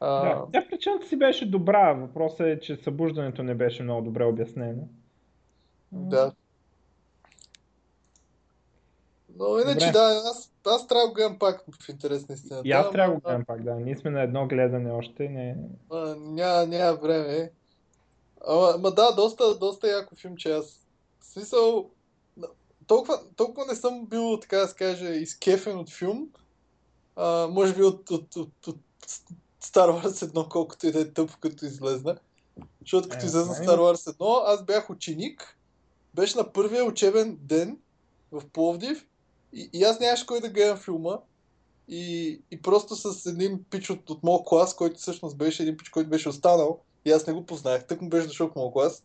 А, 0.00 0.20
Да, 0.20 0.46
тя 0.52 0.66
причината 0.70 1.06
си 1.06 1.16
беше 1.16 1.50
добра. 1.50 1.92
Въпросът 1.92 2.40
е, 2.40 2.60
че 2.60 2.76
събуждането 2.76 3.42
не 3.42 3.54
беше 3.54 3.82
много 3.82 4.02
добре 4.02 4.24
обяснено. 4.24 4.82
Да. 5.92 6.32
Но 9.38 9.58
иначе 9.58 9.86
Добре. 9.86 9.92
да, 9.92 10.22
аз, 10.24 10.52
аз 10.70 10.86
трябва 10.86 11.02
да 11.02 11.08
го 11.08 11.14
гледам 11.14 11.38
пак 11.38 11.64
в 11.84 11.88
интерес 11.88 12.28
на 12.28 12.34
истината. 12.34 12.68
И 12.68 12.72
аз 12.72 12.90
трябва 12.90 13.14
да 13.14 13.20
го 13.20 13.26
гледам 13.26 13.44
пак, 13.44 13.62
да. 13.62 13.74
Ние 13.74 13.96
сме 13.96 14.10
на 14.10 14.22
едно 14.22 14.46
гледане 14.46 14.90
още. 14.90 15.28
Не... 15.28 15.56
А, 15.90 16.16
няма, 16.18 16.66
няма 16.66 16.96
време. 16.96 17.50
Ама, 18.46 18.72
ама 18.74 18.90
да, 18.90 19.12
доста, 19.12 19.58
доста 19.58 19.88
яко 19.88 20.16
филмче. 20.16 20.52
Аз 20.52 20.86
в 21.20 21.26
смисъл, 21.26 21.90
толкова, 22.86 23.20
толкова 23.36 23.66
не 23.66 23.74
съм 23.74 24.06
бил, 24.06 24.38
така 24.40 24.56
да 24.56 24.68
се 24.68 24.74
каже, 24.74 25.08
изкефен 25.08 25.78
от 25.78 25.90
филм. 25.90 26.28
А, 27.16 27.48
може 27.50 27.74
би 27.74 27.82
от, 27.82 28.10
от, 28.10 28.36
от, 28.36 28.66
от 28.66 28.80
Star 29.62 30.02
Wars 30.02 30.26
1, 30.26 30.48
колкото 30.48 30.86
и 30.86 30.92
да 30.92 31.00
е 31.00 31.12
тъпо, 31.12 31.34
като 31.40 31.64
излезна. 31.64 32.18
Защото 32.80 33.08
като 33.08 33.24
Е, 33.24 33.26
излезна 33.26 33.54
знам. 33.54 33.66
Star 33.66 33.78
Wars 33.78 34.12
1, 34.12 34.42
аз 34.46 34.64
бях 34.64 34.90
ученик. 34.90 35.58
Беше 36.14 36.38
на 36.38 36.52
първия 36.52 36.84
учебен 36.84 37.38
ден 37.40 37.78
в 38.32 38.42
Пловдив. 38.52 39.06
И, 39.52 39.70
и 39.72 39.84
аз 39.84 40.00
нямаше 40.00 40.26
кой 40.26 40.40
да 40.40 40.48
гледам 40.48 40.78
филма. 40.78 41.18
И, 41.88 42.40
и 42.50 42.62
просто 42.62 42.96
с 42.96 43.26
един 43.26 43.64
пич 43.70 43.90
от, 43.90 44.10
от 44.10 44.22
моят 44.22 44.42
клас, 44.46 44.76
който 44.76 44.98
всъщност 44.98 45.36
беше 45.36 45.62
един 45.62 45.76
пич, 45.76 45.88
който 45.88 46.10
беше 46.10 46.28
останал, 46.28 46.80
и 47.04 47.10
аз 47.10 47.26
не 47.26 47.32
го 47.32 47.46
познах, 47.46 47.86
тък 47.86 48.02
му 48.02 48.08
беше 48.08 48.26
дошъл 48.26 48.48
в 48.48 48.54
моят 48.56 48.72
клас. 48.72 49.02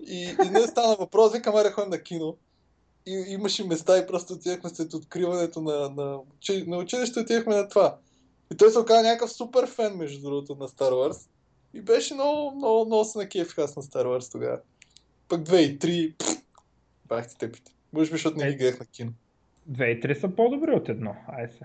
И, 0.00 0.36
и 0.46 0.50
не 0.50 0.66
стана 0.66 0.96
въпрос, 0.96 1.32
викам, 1.32 1.56
аре 1.56 1.70
ходим 1.70 1.90
на 1.90 2.02
кино. 2.02 2.36
И 3.06 3.24
имаше 3.28 3.64
места 3.64 3.98
и 3.98 4.06
просто 4.06 4.32
отидахме 4.32 4.70
след 4.70 4.94
откриването 4.94 5.60
на, 5.60 5.90
на, 5.90 6.20
на 6.66 6.78
училище, 6.78 7.20
отидахме 7.20 7.56
на 7.56 7.68
това. 7.68 7.96
И 8.52 8.56
той 8.56 8.70
се 8.70 8.78
оказа 8.78 9.02
някакъв 9.02 9.32
супер 9.32 9.66
фен, 9.66 9.96
между 9.96 10.22
другото, 10.22 10.54
на 10.54 10.68
Star 10.68 10.92
Wars. 10.92 11.28
И 11.74 11.80
беше 11.80 12.14
много, 12.14 12.56
много, 12.56 12.84
много 12.86 13.04
се 13.04 13.18
накефих 13.18 13.58
аз 13.58 13.76
на 13.76 13.82
Star 13.82 14.04
Wars 14.04 14.32
тогава. 14.32 14.58
Пък 15.28 15.40
2 15.40 15.56
и 15.56 15.78
3, 15.78 16.16
пф, 16.18 16.42
бах 17.04 17.28
ти 17.28 17.38
тъпите. 17.38 17.72
Може 17.92 18.10
би, 18.10 18.14
защото 18.14 18.36
не 18.36 18.46
ги 18.46 18.54
Е. 18.54 18.56
гледах 18.56 18.80
на 18.80 18.86
кино. 18.86 19.12
Две 19.66 19.90
и 19.90 20.00
три 20.00 20.14
са 20.14 20.28
по-добри 20.28 20.70
от 20.70 20.88
едно. 20.88 21.16
Ай 21.28 21.48
се. 21.48 21.64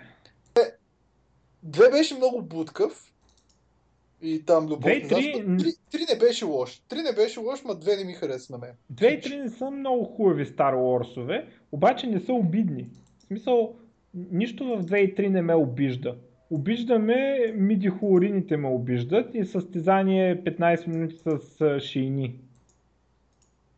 Две 1.63 1.89
беше 1.91 2.15
много 2.15 2.41
будкав. 2.41 3.07
И 4.21 4.45
там 4.45 4.63
любов. 4.65 4.79
Две 4.79 4.93
и 4.93 5.01
не 5.01 5.07
знам, 5.07 5.57
три- 5.91 6.13
не 6.13 6.19
беше 6.19 6.45
лош. 6.45 6.81
Три 6.89 7.01
не 7.01 7.13
беше 7.13 7.39
лош, 7.39 7.63
ма 7.63 7.75
две 7.75 7.95
не 7.95 8.03
ми 8.03 8.13
хареса 8.13 8.53
на 8.53 8.59
мен. 8.59 8.71
Две 8.89 9.07
и 9.07 9.21
три 9.21 9.37
не 9.37 9.49
са 9.49 9.71
много 9.71 10.03
хубави 10.05 10.45
Star 10.45 10.75
Wars-ове, 10.75 11.45
обаче 11.71 12.07
не 12.07 12.19
са 12.19 12.33
обидни. 12.33 12.89
В 13.19 13.23
смисъл, 13.23 13.75
нищо 14.13 14.65
в 14.65 14.83
2 14.83 14.97
и 14.97 15.15
3 15.15 15.27
не 15.27 15.41
ме 15.41 15.55
обижда. 15.55 16.15
Обиждаме, 16.49 17.53
мидихлорините 17.55 18.57
ме 18.57 18.67
обиждат 18.67 19.35
и 19.35 19.45
състезание 19.45 20.43
15 20.43 20.87
минути 20.87 21.15
с 21.17 21.79
шейни. 21.79 22.39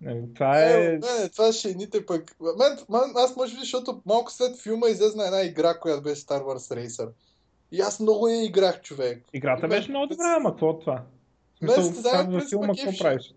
Нали, 0.04 0.34
Това 0.34 0.62
Е, 0.62 0.86
е... 0.86 0.92
не, 0.92 1.30
това 1.30 1.52
ще 1.52 1.70
едните 1.70 2.06
пък. 2.06 2.36
Мен, 2.42 2.78
мен, 2.90 3.02
аз 3.16 3.36
може 3.36 3.54
би, 3.54 3.60
защото 3.60 4.02
малко 4.06 4.32
след 4.32 4.62
филма 4.62 4.88
излезна 4.90 5.26
една 5.26 5.42
игра, 5.42 5.80
която 5.80 6.04
беше 6.04 6.22
Star 6.22 6.44
Wars 6.44 6.76
Racer. 6.76 7.10
И 7.72 7.82
аз 7.82 8.00
много 8.00 8.28
я 8.28 8.46
играх, 8.46 8.82
човек. 8.82 9.24
Играта 9.34 9.66
И 9.66 9.70
беше 9.70 9.90
много 9.90 10.08
добра, 10.08 10.36
ама 10.38 10.50
какво 10.50 10.70
е 10.70 10.80
това? 10.80 11.02
В 11.62 11.68
във 11.68 12.04
принцип, 12.04 12.50
филма 12.50 12.68
какво 12.68 12.98
правиш? 13.00 13.34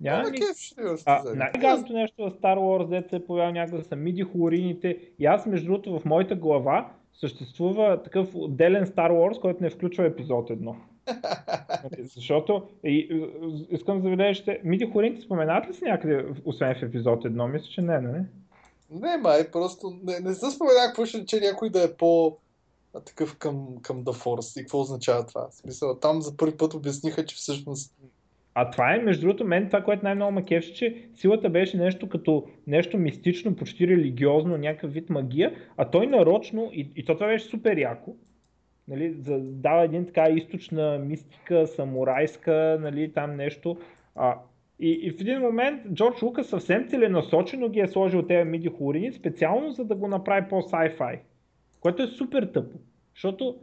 Няма 0.00 0.30
ни... 0.30 0.38
е 0.38 1.34
най-гадното 1.34 1.92
нещо 1.92 2.14
в 2.22 2.30
Star 2.30 2.58
Wars, 2.58 2.88
дето 2.88 3.08
се 3.08 3.16
е 3.16 3.52
някъде 3.52 3.82
са 3.82 3.96
миди 3.96 4.22
хлорините. 4.22 4.98
И 5.18 5.26
аз, 5.26 5.46
между 5.46 5.66
другото, 5.66 5.98
в 5.98 6.04
моята 6.04 6.34
глава 6.34 6.92
съществува 7.12 8.02
такъв 8.02 8.28
отделен 8.34 8.86
Star 8.86 9.10
Wars, 9.10 9.40
който 9.40 9.62
не 9.62 9.70
включва 9.70 10.06
епизод 10.06 10.50
1. 10.50 10.74
Нали, 11.84 12.06
Защото, 12.06 12.62
и, 12.84 12.90
и, 12.90 13.28
искам 13.70 13.96
да 13.96 14.02
забележите, 14.02 14.60
миди 14.64 14.86
хлорините 14.92 15.22
споменават 15.22 15.68
ли 15.68 15.74
се 15.74 15.84
някъде, 15.84 16.24
освен 16.44 16.74
в 16.74 16.82
епизод 16.82 17.24
1? 17.24 17.52
Мисля, 17.52 17.66
че 17.66 17.82
не, 17.82 18.00
нали? 18.00 18.22
Не, 18.90 19.16
май, 19.16 19.50
просто 19.50 19.92
не, 20.04 20.20
не 20.20 20.34
се 20.34 20.50
спомена 20.50 20.86
какво 20.86 21.06
ще 21.06 21.26
че 21.26 21.40
някой 21.40 21.70
да 21.70 21.84
е 21.84 21.92
по 21.92 22.36
такъв 23.06 23.36
към, 23.36 23.66
към 23.82 24.04
The 24.04 24.24
Force 24.24 24.60
и 24.60 24.62
какво 24.62 24.80
означава 24.80 25.26
това. 25.26 25.48
В 25.50 25.54
смисъл, 25.54 25.98
там 25.98 26.22
за 26.22 26.36
първи 26.36 26.56
път 26.56 26.74
обясниха, 26.74 27.26
че 27.26 27.36
всъщност 27.36 27.94
А 28.54 28.70
това 28.70 28.94
е, 28.94 28.98
между 28.98 29.20
другото, 29.26 29.44
мен 29.44 29.66
това, 29.66 29.84
което 29.84 30.04
най-много 30.04 30.32
ме 30.32 30.44
кефше, 30.44 30.74
че 30.74 31.08
силата 31.14 31.50
беше 31.50 31.76
нещо 31.76 32.08
като 32.08 32.44
нещо 32.66 32.98
мистично, 32.98 33.56
почти 33.56 33.88
религиозно, 33.88 34.56
някакъв 34.56 34.92
вид 34.92 35.10
магия, 35.10 35.54
а 35.76 35.90
той 35.90 36.06
нарочно, 36.06 36.70
и, 36.72 36.90
и 36.96 37.04
то 37.04 37.14
това 37.14 37.26
беше 37.26 37.44
супер 37.44 37.76
яко, 37.76 38.16
нали, 38.88 39.14
дава 39.40 39.84
един 39.84 40.06
така 40.06 40.24
източна 40.30 40.98
мистика, 40.98 41.66
самурайска, 41.66 42.78
нали, 42.80 43.12
там 43.12 43.36
нещо. 43.36 43.76
А, 44.14 44.38
и, 44.80 44.90
и 44.90 45.10
в 45.10 45.20
един 45.20 45.40
момент 45.40 45.82
Джордж 45.94 46.22
Лукас 46.22 46.46
съвсем 46.46 46.88
целенасочено 46.88 47.68
ги 47.68 47.80
е 47.80 47.88
сложил 47.88 48.22
тези 48.22 48.50
миди 48.50 48.68
хорини, 48.68 49.12
специално 49.12 49.70
за 49.70 49.84
да 49.84 49.94
го 49.94 50.08
направи 50.08 50.48
по-sci-fi, 50.48 51.18
което 51.80 52.02
е 52.02 52.06
супер 52.06 52.42
тъпо, 52.42 52.78
защото 53.14 53.56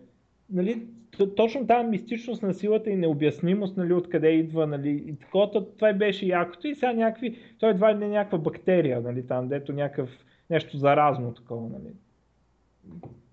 нали, 0.49 0.87
точно 1.35 1.67
тази 1.67 1.87
мистичност 1.87 2.43
на 2.43 2.53
силата 2.53 2.89
и 2.89 2.95
необяснимост, 2.95 3.77
нали, 3.77 3.93
откъде 3.93 4.29
идва, 4.29 4.67
нали, 4.67 5.03
и 5.07 5.15
такова, 5.15 5.51
това 5.77 5.93
беше 5.93 6.25
якото 6.25 6.67
и 6.67 6.75
сега 6.75 6.93
някакви, 6.93 7.37
той 7.59 7.69
едва 7.69 7.93
не 7.93 8.05
е 8.05 8.09
някаква 8.09 8.37
бактерия, 8.37 9.01
нали, 9.01 9.27
там, 9.27 9.47
дето 9.47 9.73
някакъв, 9.73 10.09
нещо 10.49 10.77
заразно 10.77 11.33
такова, 11.33 11.69
нали. 11.69 11.93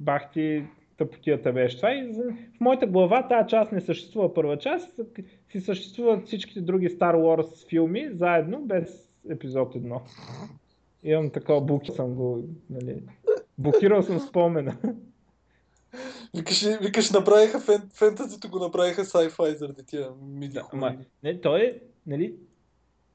Бах 0.01 0.30
тъпотията 0.99 1.53
беше 1.53 1.76
това 1.76 1.94
и 1.94 2.12
в 2.12 2.61
моята 2.61 2.86
глава 2.86 3.28
тази 3.28 3.49
част 3.49 3.72
не 3.72 3.80
съществува 3.80 4.34
първа 4.34 4.59
част, 4.59 5.01
си 5.51 5.61
съществуват 5.61 6.26
всичките 6.26 6.61
други 6.61 6.88
Star 6.88 7.16
Wars 7.16 7.68
филми 7.68 8.09
заедно, 8.12 8.61
без 8.61 9.11
епизод 9.30 9.74
1. 9.74 10.01
Имам 11.05 11.30
такова 11.30 11.61
буки 11.61 11.92
съм 11.92 12.14
го, 12.14 12.44
нали, 12.70 13.03
блокирал 13.59 14.03
съм 14.03 14.20
спомена. 14.20 14.76
Викаш, 16.36 16.66
викаш 16.80 17.11
направиха 17.11 17.61
фен, 17.61 17.82
фентазито, 17.94 18.51
го 18.51 18.59
направиха 18.59 19.05
sci-fi 19.05 19.57
заради 19.57 19.82
тия 19.86 20.09
миди 20.22 20.55
Да, 20.55 20.68
ама, 20.72 20.96
не, 21.22 21.40
той 21.40 21.61
е, 21.61 21.80
нали, 22.07 22.34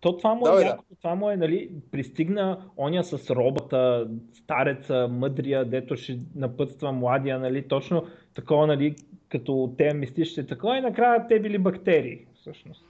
то 0.03 0.17
това 0.17 0.33
му 0.33 0.45
Да, 0.45 0.51
е 0.51 0.55
бе, 0.55 0.59
да. 0.59 0.65
якото, 0.65 0.95
това 0.95 1.15
му 1.15 1.29
е, 1.29 1.35
нали, 1.35 1.71
пристигна 1.91 2.69
оня 2.77 3.03
с 3.03 3.29
робота, 3.29 4.07
стареца, 4.33 5.07
мъдрия, 5.11 5.65
дето 5.65 5.95
ще 5.95 6.19
напътства 6.35 6.91
младия, 6.91 7.39
нали, 7.39 7.67
точно 7.67 8.03
такова, 8.33 8.67
нали, 8.67 8.95
като 9.29 9.73
те 9.77 9.93
мислиш, 9.93 10.35
такова 10.35 10.77
и 10.77 10.81
накрая 10.81 11.27
те 11.27 11.39
били 11.39 11.57
бактерии, 11.57 12.25
всъщност. 12.35 12.85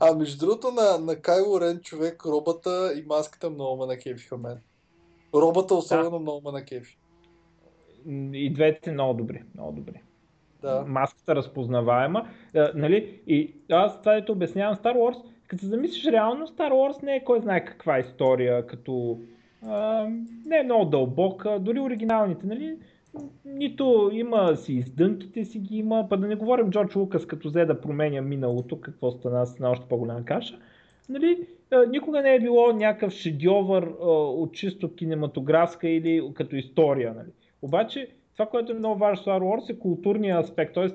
А 0.00 0.14
между 0.14 0.46
другото 0.46 0.70
на, 0.70 0.98
на 0.98 1.16
Кайло 1.16 1.60
Рен 1.60 1.80
човек, 1.80 2.26
робота 2.26 2.92
и 2.96 3.06
маската 3.06 3.50
много 3.50 3.86
ме 3.86 3.94
накефиха 3.94 4.36
мен. 4.36 4.58
Робота 5.34 5.74
особено 5.74 6.18
много 6.18 6.40
ме 6.44 6.52
накефи. 6.52 6.98
И 8.32 8.52
двете 8.52 8.92
много 8.92 9.14
добри, 9.14 9.42
много 9.54 9.72
добри. 9.72 10.02
Да. 10.62 10.84
Маската 10.88 11.34
разпознаваема, 11.34 12.28
а, 12.56 12.72
нали, 12.74 13.20
и 13.26 13.54
аз 13.70 14.00
това 14.00 14.16
ето 14.16 14.32
обяснявам 14.32 14.76
Star 14.76 14.94
Wars, 14.94 15.22
като 15.50 15.66
замислиш 15.66 16.06
реално, 16.06 16.46
Star 16.46 16.70
Wars 16.70 17.02
не 17.02 17.16
е 17.16 17.24
кой 17.24 17.40
знае 17.40 17.64
каква 17.64 17.98
история, 17.98 18.66
като 18.66 19.18
а, 19.62 20.06
не 20.46 20.58
е 20.58 20.62
много 20.62 20.84
дълбока, 20.84 21.58
дори 21.60 21.80
оригиналните, 21.80 22.46
нали, 22.46 22.76
нито 23.44 24.10
има 24.12 24.56
си 24.56 24.72
издънките 24.72 25.44
си 25.44 25.58
ги 25.58 25.78
има, 25.78 26.06
па 26.10 26.16
да 26.16 26.26
не 26.26 26.34
говорим 26.34 26.70
Джордж 26.70 26.96
Лукас 26.96 27.26
като 27.26 27.48
взе 27.48 27.64
да 27.64 27.80
променя 27.80 28.20
миналото, 28.20 28.80
какво 28.80 29.10
стана 29.10 29.46
с 29.46 29.54
една 29.54 29.70
още 29.70 29.86
по-голяма 29.88 30.24
каша. 30.24 30.58
Нали, 31.08 31.46
никога 31.88 32.22
не 32.22 32.34
е 32.34 32.40
било 32.40 32.72
някакъв 32.72 33.12
шедьовър 33.12 33.94
от 34.00 34.52
чисто 34.52 34.94
кинематографска 34.94 35.88
или 35.88 36.30
като 36.34 36.56
история. 36.56 37.14
Нали. 37.14 37.30
Обаче 37.62 38.08
това, 38.32 38.46
което 38.46 38.72
е 38.72 38.74
много 38.74 38.98
важно 38.98 39.22
в 39.22 39.26
Star 39.26 39.40
Wars 39.40 39.72
е 39.72 39.78
културния 39.78 40.38
аспект, 40.38 40.74
т.е. 40.74 40.88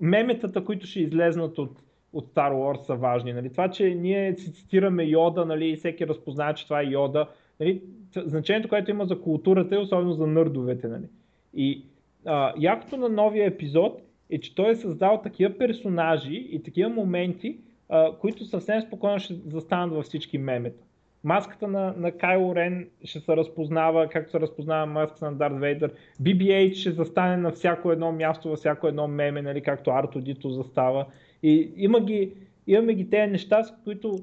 меметата, 0.00 0.64
които 0.64 0.86
ще 0.86 1.00
излезнат 1.00 1.58
от, 1.58 1.70
от 2.16 2.26
Star 2.26 2.52
Wars 2.52 2.82
са 2.86 2.94
важни. 2.94 3.32
Нали. 3.32 3.50
Това, 3.50 3.70
че 3.70 3.94
ние 3.94 4.36
си 4.36 4.52
цитираме 4.52 5.04
Йода 5.04 5.44
нали, 5.44 5.68
и 5.68 5.76
всеки 5.76 6.06
разпознава, 6.06 6.54
че 6.54 6.64
това 6.64 6.80
е 6.80 6.84
Йода, 6.84 7.26
нали, 7.60 7.82
значението, 8.16 8.68
което 8.68 8.90
има 8.90 9.04
за 9.04 9.20
културата 9.20 9.74
е 9.74 9.78
особено 9.78 10.12
за 10.12 10.26
нърдовете. 10.26 10.88
Нали. 10.88 11.06
И 11.54 11.84
а, 12.24 12.52
якото 12.58 12.96
на 12.96 13.08
новия 13.08 13.46
епизод 13.46 14.00
е, 14.30 14.40
че 14.40 14.54
той 14.54 14.70
е 14.70 14.76
създал 14.76 15.20
такива 15.22 15.58
персонажи 15.58 16.48
и 16.50 16.62
такива 16.62 16.90
моменти, 16.90 17.58
а, 17.88 18.12
които 18.12 18.44
съвсем 18.44 18.82
спокойно 18.82 19.18
ще 19.18 19.34
застанат 19.34 19.94
във 19.94 20.04
всички 20.04 20.38
мемета. 20.38 20.82
Маската 21.24 21.68
на, 21.68 21.94
на 21.96 22.12
Кайло 22.12 22.54
Рен 22.54 22.88
ще 23.04 23.20
се 23.20 23.36
разпознава, 23.36 24.08
както 24.08 24.30
се 24.30 24.40
разпознава 24.40 24.86
маската 24.86 25.24
на 25.24 25.36
Дарт 25.36 25.58
Вейдър. 25.58 25.92
BB-8 26.22 26.74
ще 26.74 26.90
застане 26.90 27.36
на 27.36 27.50
всяко 27.50 27.92
едно 27.92 28.12
място, 28.12 28.48
във 28.48 28.58
всяко 28.58 28.88
едно 28.88 29.08
меме, 29.08 29.42
нали, 29.42 29.60
както 29.60 29.90
Арто 29.90 30.20
Дито 30.20 30.50
застава. 30.50 31.06
И 31.42 31.72
има 31.76 32.00
ги, 32.00 32.32
имаме 32.66 32.94
ги 32.94 33.10
тези 33.10 33.32
неща, 33.32 33.64
с 33.64 33.72
които 33.84 34.18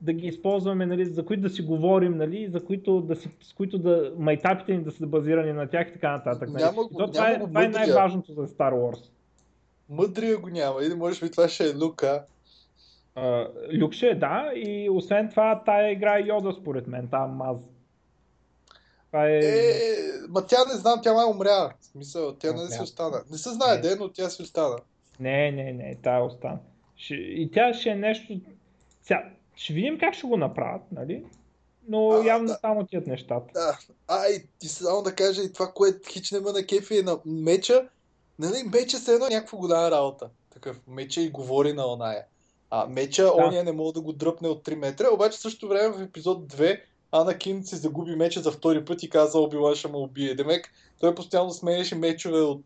да 0.00 0.12
ги 0.12 0.26
използваме, 0.26 0.86
нали, 0.86 1.06
за 1.06 1.24
които 1.24 1.42
да 1.42 1.50
си 1.50 1.62
говорим, 1.62 2.16
нали, 2.16 2.48
за 2.52 2.64
които 2.64 3.00
да 3.00 3.16
си, 3.16 3.30
с 3.42 3.52
които 3.52 3.78
да 3.78 4.12
майтапите 4.18 4.76
ни 4.76 4.84
да 4.84 4.90
са 4.90 5.06
базирани 5.06 5.52
на 5.52 5.66
тях 5.66 5.88
и 5.88 5.92
така 5.92 6.12
нататък. 6.12 6.48
Нали. 6.48 6.62
Няма 6.62 6.82
И 6.92 6.96
то, 6.98 7.10
това, 7.10 7.30
е, 7.30 7.32
няма 7.32 7.46
това 7.46 7.64
е 7.64 7.68
най-важното 7.68 8.32
за 8.32 8.48
Star 8.48 8.72
Wars. 8.72 9.10
Мъдрия 9.88 10.38
го 10.38 10.48
няма. 10.48 10.84
Или 10.84 10.94
може 10.94 11.20
би 11.20 11.30
това 11.30 11.48
ще 11.48 11.70
е 11.70 11.74
Лука. 11.74 12.24
Люк 13.80 13.92
ще 13.92 14.06
е, 14.06 14.14
да, 14.14 14.52
и 14.54 14.90
освен 14.90 15.30
това 15.30 15.62
тая 15.66 15.92
игра 15.92 16.18
е 16.18 16.22
Йода 16.22 16.52
според 16.52 16.86
мен, 16.86 17.08
там 17.08 17.30
маз. 17.30 17.56
Това 19.06 19.28
е... 19.28 19.38
Е, 19.38 19.62
ма 20.28 20.46
тя 20.46 20.56
не 20.72 20.74
знам, 20.74 21.00
тя 21.02 21.14
май 21.14 21.24
умря. 21.24 21.72
В 21.80 21.86
смисъл, 21.86 22.32
тя 22.32 22.52
не 22.52 22.58
си 22.58 22.74
Умря. 22.74 22.82
остана. 22.82 23.22
Не 23.30 23.38
се 23.38 23.50
знае 23.50 23.74
Не. 23.74 23.80
де, 23.80 23.96
но 23.96 24.08
тя 24.08 24.30
си 24.30 24.42
остана. 24.42 24.76
Не, 25.20 25.50
не, 25.50 25.72
не, 25.72 25.94
тая 26.02 26.24
остана. 26.24 26.58
Ще... 26.96 27.14
И 27.14 27.50
тя 27.50 27.74
ще 27.74 27.90
е 27.90 27.94
нещо... 27.94 28.40
Сега, 29.02 29.30
ще 29.56 29.72
видим 29.72 29.98
как 29.98 30.14
ще 30.14 30.26
го 30.26 30.36
направят, 30.36 30.82
нали? 30.92 31.24
Но 31.88 32.10
А, 32.10 32.26
явно 32.26 32.48
да. 32.48 32.60
там 32.60 32.78
отиват 32.78 33.06
нещата. 33.06 33.52
Да. 33.54 33.78
А, 34.08 34.26
и, 34.26 34.46
и 34.62 34.68
само 34.68 35.02
да 35.02 35.14
кажа 35.14 35.42
и 35.42 35.52
това, 35.52 35.72
което 35.72 36.08
хич 36.08 36.32
не 36.32 36.40
ме 36.40 36.52
на 36.52 36.66
кефи 36.66 36.98
е 36.98 37.02
на 37.02 37.18
меча. 37.26 37.88
Нали, 38.38 38.62
меча 38.72 38.98
се 38.98 39.14
едно 39.14 39.26
някаква 39.28 39.58
голяма 39.58 39.90
работа. 39.90 40.28
Такъв 40.54 40.80
меча 40.88 41.20
и 41.20 41.30
говори 41.30 41.72
на 41.72 41.92
оная. 41.92 42.24
А 42.70 42.86
меча, 42.86 43.22
Да. 43.22 43.46
ония 43.46 43.64
не 43.64 43.72
мога 43.72 43.92
да 43.92 44.00
го 44.00 44.12
дръпне 44.12 44.48
от 44.48 44.64
3 44.66 44.74
метра, 44.74 45.08
обаче 45.12 45.38
в 45.38 45.40
същото 45.40 45.68
време 45.68 45.94
в 45.96 46.02
епизод 46.02 46.52
2 46.52 46.80
Анакин 47.12 47.64
си 47.64 47.76
загуби 47.76 48.16
меча 48.16 48.40
за 48.40 48.50
втори 48.52 48.84
път 48.84 49.02
и 49.02 49.10
каза 49.10 49.38
Оби 49.38 49.56
ще 49.74 49.88
ме 49.88 49.96
убие. 49.96 50.34
Демек, 50.34 50.72
той 51.00 51.14
постоянно 51.14 51.50
сменяше 51.50 51.94
мечове 51.94 52.40
от 52.40 52.64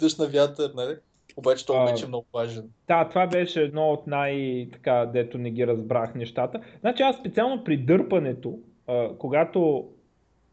дъжд 0.00 0.18
на 0.18 0.26
вятър, 0.26 0.72
нали? 0.74 0.96
Обаче 1.40 1.64
А, 1.74 1.84
меч 1.84 2.02
е 2.02 2.06
много 2.06 2.26
важен. 2.34 2.64
Да, 2.88 3.08
това 3.08 3.26
беше 3.26 3.62
едно 3.62 3.90
от 3.90 4.06
най- 4.06 4.68
така, 4.72 5.10
дето 5.12 5.38
не 5.38 5.50
ги 5.50 5.66
разбрах 5.66 6.14
нещата. 6.14 6.60
Значи 6.80 7.02
аз 7.02 7.16
специално 7.16 7.64
при 7.64 7.76
дърпането, 7.76 8.58
а, 8.86 9.08
когато 9.18 9.88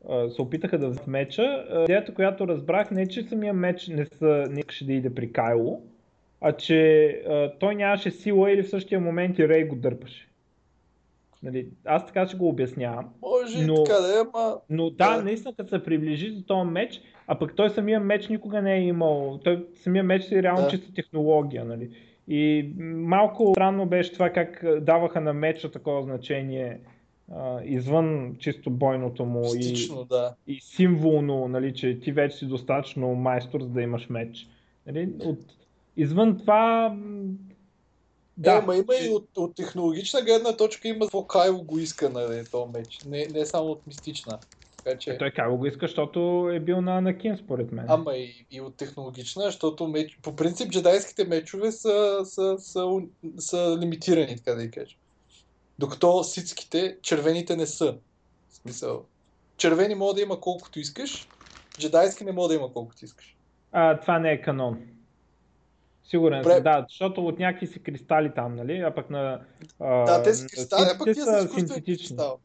а, 0.10 0.30
се 0.30 0.42
опитаха 0.42 0.78
да 0.78 0.88
вземат 0.90 1.08
меча, 1.08 1.66
идеята, 1.84 2.14
която 2.14 2.48
разбрах, 2.48 2.92
не 2.92 3.02
е, 3.02 3.08
че 3.08 3.24
самия 3.24 3.54
меч 3.54 3.88
не, 3.88 4.06
са, 4.06 4.48
не 4.50 4.60
искаше 4.60 4.86
да 4.86 4.94
иде 4.94 5.16
при 5.16 5.32
Кайло, 5.32 5.82
а 6.42 6.52
че 6.52 7.08
а, 7.30 7.52
той 7.60 7.76
нямаше 7.76 8.12
сила 8.12 8.52
или 8.52 8.64
в 8.64 8.70
същия 8.70 9.00
момент 9.00 9.40
и 9.40 9.48
Рей 9.50 9.64
го 9.64 9.76
дърпаше. 9.76 10.28
Нали, 11.44 11.68
аз 11.86 12.06
така 12.06 12.28
ще 12.28 12.38
го 12.38 12.48
обяснявам. 12.50 13.10
Може 13.22 13.66
но- 13.66 13.74
и 13.74 13.84
така 13.86 14.00
да 14.00 14.08
е, 14.20 14.24
ама... 14.34 14.58
Но 14.70 14.90
да, 14.90 15.18
Да. 15.18 15.24
наистина 15.24 15.54
като 15.58 15.70
се 15.70 15.84
приближи 15.84 16.32
до 16.32 16.42
този 16.44 16.70
меч, 16.70 17.02
а 17.28 17.40
пък 17.40 17.56
той 17.56 17.70
самия 17.70 18.00
меч 18.00 18.28
никога 18.28 18.62
не 18.62 18.76
е 18.76 18.82
имал. 18.82 19.40
Той 19.44 19.66
самия 19.84 20.04
меч 20.04 20.24
си 20.24 20.36
е 20.36 20.44
реално 20.44 20.64
Да. 20.64 20.70
чиста 20.70 20.94
технология, 20.94 21.66
нали? 21.66 21.90
И 22.28 22.70
малко 22.80 23.52
странно 23.52 23.86
беше 23.86 24.14
това 24.14 24.30
как 24.30 24.64
даваха 24.82 25.22
на 25.22 25.34
меча 25.34 25.72
такова 25.72 26.04
значение 26.04 26.80
а, 27.36 27.62
извън 27.64 28.36
чисто 28.40 28.70
бойното 28.70 29.26
му 29.26 29.54
и, 29.54 29.58
Мистично, 29.58 30.04
да. 30.04 30.36
и 30.48 30.60
символно, 30.62 31.48
нали, 31.48 31.74
че 31.74 32.00
ти 32.00 32.12
вече 32.12 32.38
си 32.38 32.46
достатъчно 32.46 33.16
майстор 33.16 33.62
за 33.62 33.70
да 33.70 33.82
имаш 33.82 34.10
меч. 34.10 34.48
Нали? 34.88 35.10
От, 35.20 35.40
извън 35.98 36.38
това, 36.38 36.96
Да. 38.38 38.58
Е, 38.58 38.62
ма 38.62 38.76
има 38.76 38.96
и 39.06 39.10
от, 39.10 39.28
от 39.38 39.56
технологична 39.56 40.22
гледна 40.22 40.58
точка 40.58 40.88
има 40.88 41.06
какво 41.06 41.24
Кайло 41.24 41.64
го 41.64 41.80
иска 41.80 42.10
на 42.10 42.44
този 42.52 42.72
меч. 42.74 43.00
Не, 43.06 43.28
не 43.34 43.46
само 43.46 43.68
от 43.68 43.88
мистична. 43.88 44.40
Така 44.88 45.00
че... 45.00 45.12
Е, 45.12 45.18
той 45.18 45.32
как 45.32 45.58
го 45.58 45.66
иска, 45.66 45.88
защото 45.88 46.50
е 46.54 46.60
бил 46.60 46.82
на 46.82 46.98
Анакин, 46.98 47.38
според 47.38 47.72
мен. 47.72 47.86
Ама 47.90 48.16
и, 48.16 48.46
и 48.52 48.62
от 48.62 48.78
технологична, 48.78 49.44
защото 49.44 49.88
меч... 49.88 50.20
по 50.22 50.36
принцип 50.36 50.72
джедайските 50.72 51.26
мечове 51.26 51.72
са, 51.72 52.22
са, 52.26 52.56
са, 52.60 53.02
са, 53.38 53.78
лимитирани, 53.80 54.38
така 54.38 54.54
да 54.54 54.64
ги 54.66 54.72
кажа. 54.72 54.96
Докато 55.80 56.24
ситските, 56.24 56.98
червените 57.02 57.56
не 57.56 57.66
са. 57.66 57.98
В 58.50 58.56
смисъл, 58.56 59.06
червени 59.58 59.96
може 59.96 60.16
да 60.16 60.22
има 60.22 60.40
колкото 60.40 60.80
искаш, 60.80 61.28
джедайски 61.80 62.26
не 62.26 62.32
може 62.32 62.48
да 62.48 62.56
има 62.56 62.74
колкото 62.74 63.06
искаш. 63.06 63.36
А, 63.72 64.00
това 64.00 64.20
не 64.20 64.32
е 64.32 64.42
канон. 64.42 64.82
Сигурен 66.04 66.44
съм, 66.44 66.64
да, 66.64 66.86
защото 66.90 67.28
от 67.28 67.40
някакви 67.40 67.68
си 67.68 67.84
кристали 67.84 68.32
там, 68.36 68.56
нали? 68.56 68.80
А 68.80 68.96
пък 68.96 69.10
на. 69.10 69.42
А, 69.80 70.06
Да, 70.06 70.24
те 70.24 70.34
са 70.34 70.48
кристали, 70.48 70.90
а 70.96 70.98
пък 70.98 71.16
са 71.16 71.24
са 71.24 71.50
синтетични. 71.54 71.98
кристал. 71.98 72.40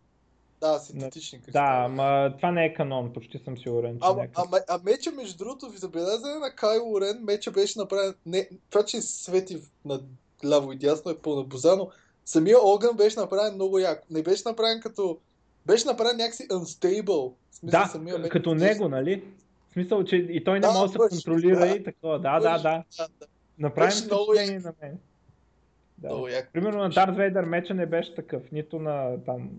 Да, 0.63 0.79
синтетични 0.79 1.39
Да, 1.39 1.45
кристали. 1.45 1.65
ама 1.67 2.33
това 2.37 2.51
не 2.51 2.65
е 2.65 2.75
канон, 2.75 3.13
почти 3.13 3.39
съм 3.39 3.59
сигурен, 3.59 3.93
че 3.93 3.99
А, 4.03 4.15
не 4.15 4.23
е 4.23 4.29
а, 4.35 4.61
а, 4.69 4.81
меча, 4.85 5.13
между 5.13 5.39
другото, 5.39 5.69
ви 5.69 5.79
забелязане 5.79 6.35
на 6.35 6.51
Кайло 6.51 7.01
Рен, 7.01 7.19
меча 7.23 7.51
беше 7.51 7.79
направен... 7.79 8.15
Не, 8.27 8.49
това, 8.71 8.85
че 8.85 9.01
свети 9.01 9.63
на 9.85 10.01
ляво 10.47 10.73
и 10.73 10.77
дясно 10.77 11.11
е 11.11 11.19
пълна 11.19 11.45
боза, 11.45 11.77
но 11.77 11.89
самия 12.25 12.57
огън 12.61 12.97
беше 12.97 13.21
направен 13.21 13.55
много 13.55 13.79
яко. 13.79 14.07
Не 14.11 14.23
беше 14.23 14.43
направен 14.47 14.81
като... 14.81 15.19
Беше 15.67 15.87
направен 15.87 16.17
някакси 16.17 16.49
unstable. 16.49 17.07
В 17.51 17.57
смисъл, 17.57 17.81
Да, 17.81 17.87
самия 17.87 18.19
меч 18.19 18.31
като 18.31 18.55
беше- 18.55 18.65
него, 18.65 18.89
нали? 18.89 19.25
В 19.69 19.73
смисъл, 19.73 20.05
че 20.05 20.17
и 20.17 20.45
той 20.45 20.55
не 20.55 20.61
Да, 20.61 20.73
може 20.73 20.93
да 20.93 21.09
се 21.09 21.09
контролира 21.09 21.59
да. 21.59 21.67
и 21.67 21.85
такова. 21.85 22.19
Да, 22.19 22.41
да, 22.41 22.51
да. 22.53 22.59
да, 22.99 23.09
да. 23.21 23.27
Направи 23.59 23.87
ми 23.87 23.91
Беше 23.91 24.05
много 24.05 24.25
впечатление 24.25 24.61
на 24.61 24.73
мен. 24.83 24.99
Да. 25.99 26.09
Много 26.09 26.29
яко. 26.29 26.49
Примерно 26.53 26.79
на 26.79 26.89
Дарт 26.91 27.17
Вейдър 27.17 27.45
меча 27.45 27.75
не 27.75 27.87
беше 27.87 28.15
такъв, 28.15 28.43
нито 28.53 28.79
на 28.79 29.25
там 29.25 29.51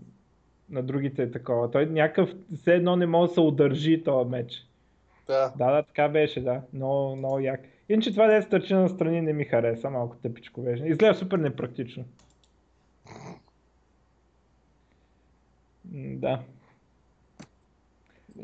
на 0.70 0.82
другите 0.82 1.22
е 1.22 1.30
такова. 1.30 1.70
Той 1.70 1.86
някакъв, 1.86 2.30
все 2.60 2.74
едно 2.74 2.96
не 2.96 3.06
може 3.06 3.28
да 3.28 3.34
се 3.34 3.40
удържи 3.40 4.02
този 4.04 4.28
меч. 4.30 4.66
Да. 5.26 5.52
Да, 5.56 5.72
да, 5.72 5.82
така 5.82 6.08
беше, 6.08 6.40
да. 6.40 6.62
Много, 6.72 7.16
много 7.16 7.40
як. 7.40 7.60
Иначе 7.88 8.10
това 8.10 8.26
да 8.26 8.36
е 8.36 8.42
стърчи 8.42 8.74
на 8.74 8.88
страни 8.88 9.20
не 9.20 9.32
ми 9.32 9.44
хареса, 9.44 9.90
малко 9.90 10.16
тъпичко 10.16 10.60
беше. 10.62 10.84
Изглежда 10.84 11.18
супер 11.18 11.38
непрактично. 11.38 12.04
Да. 15.84 16.40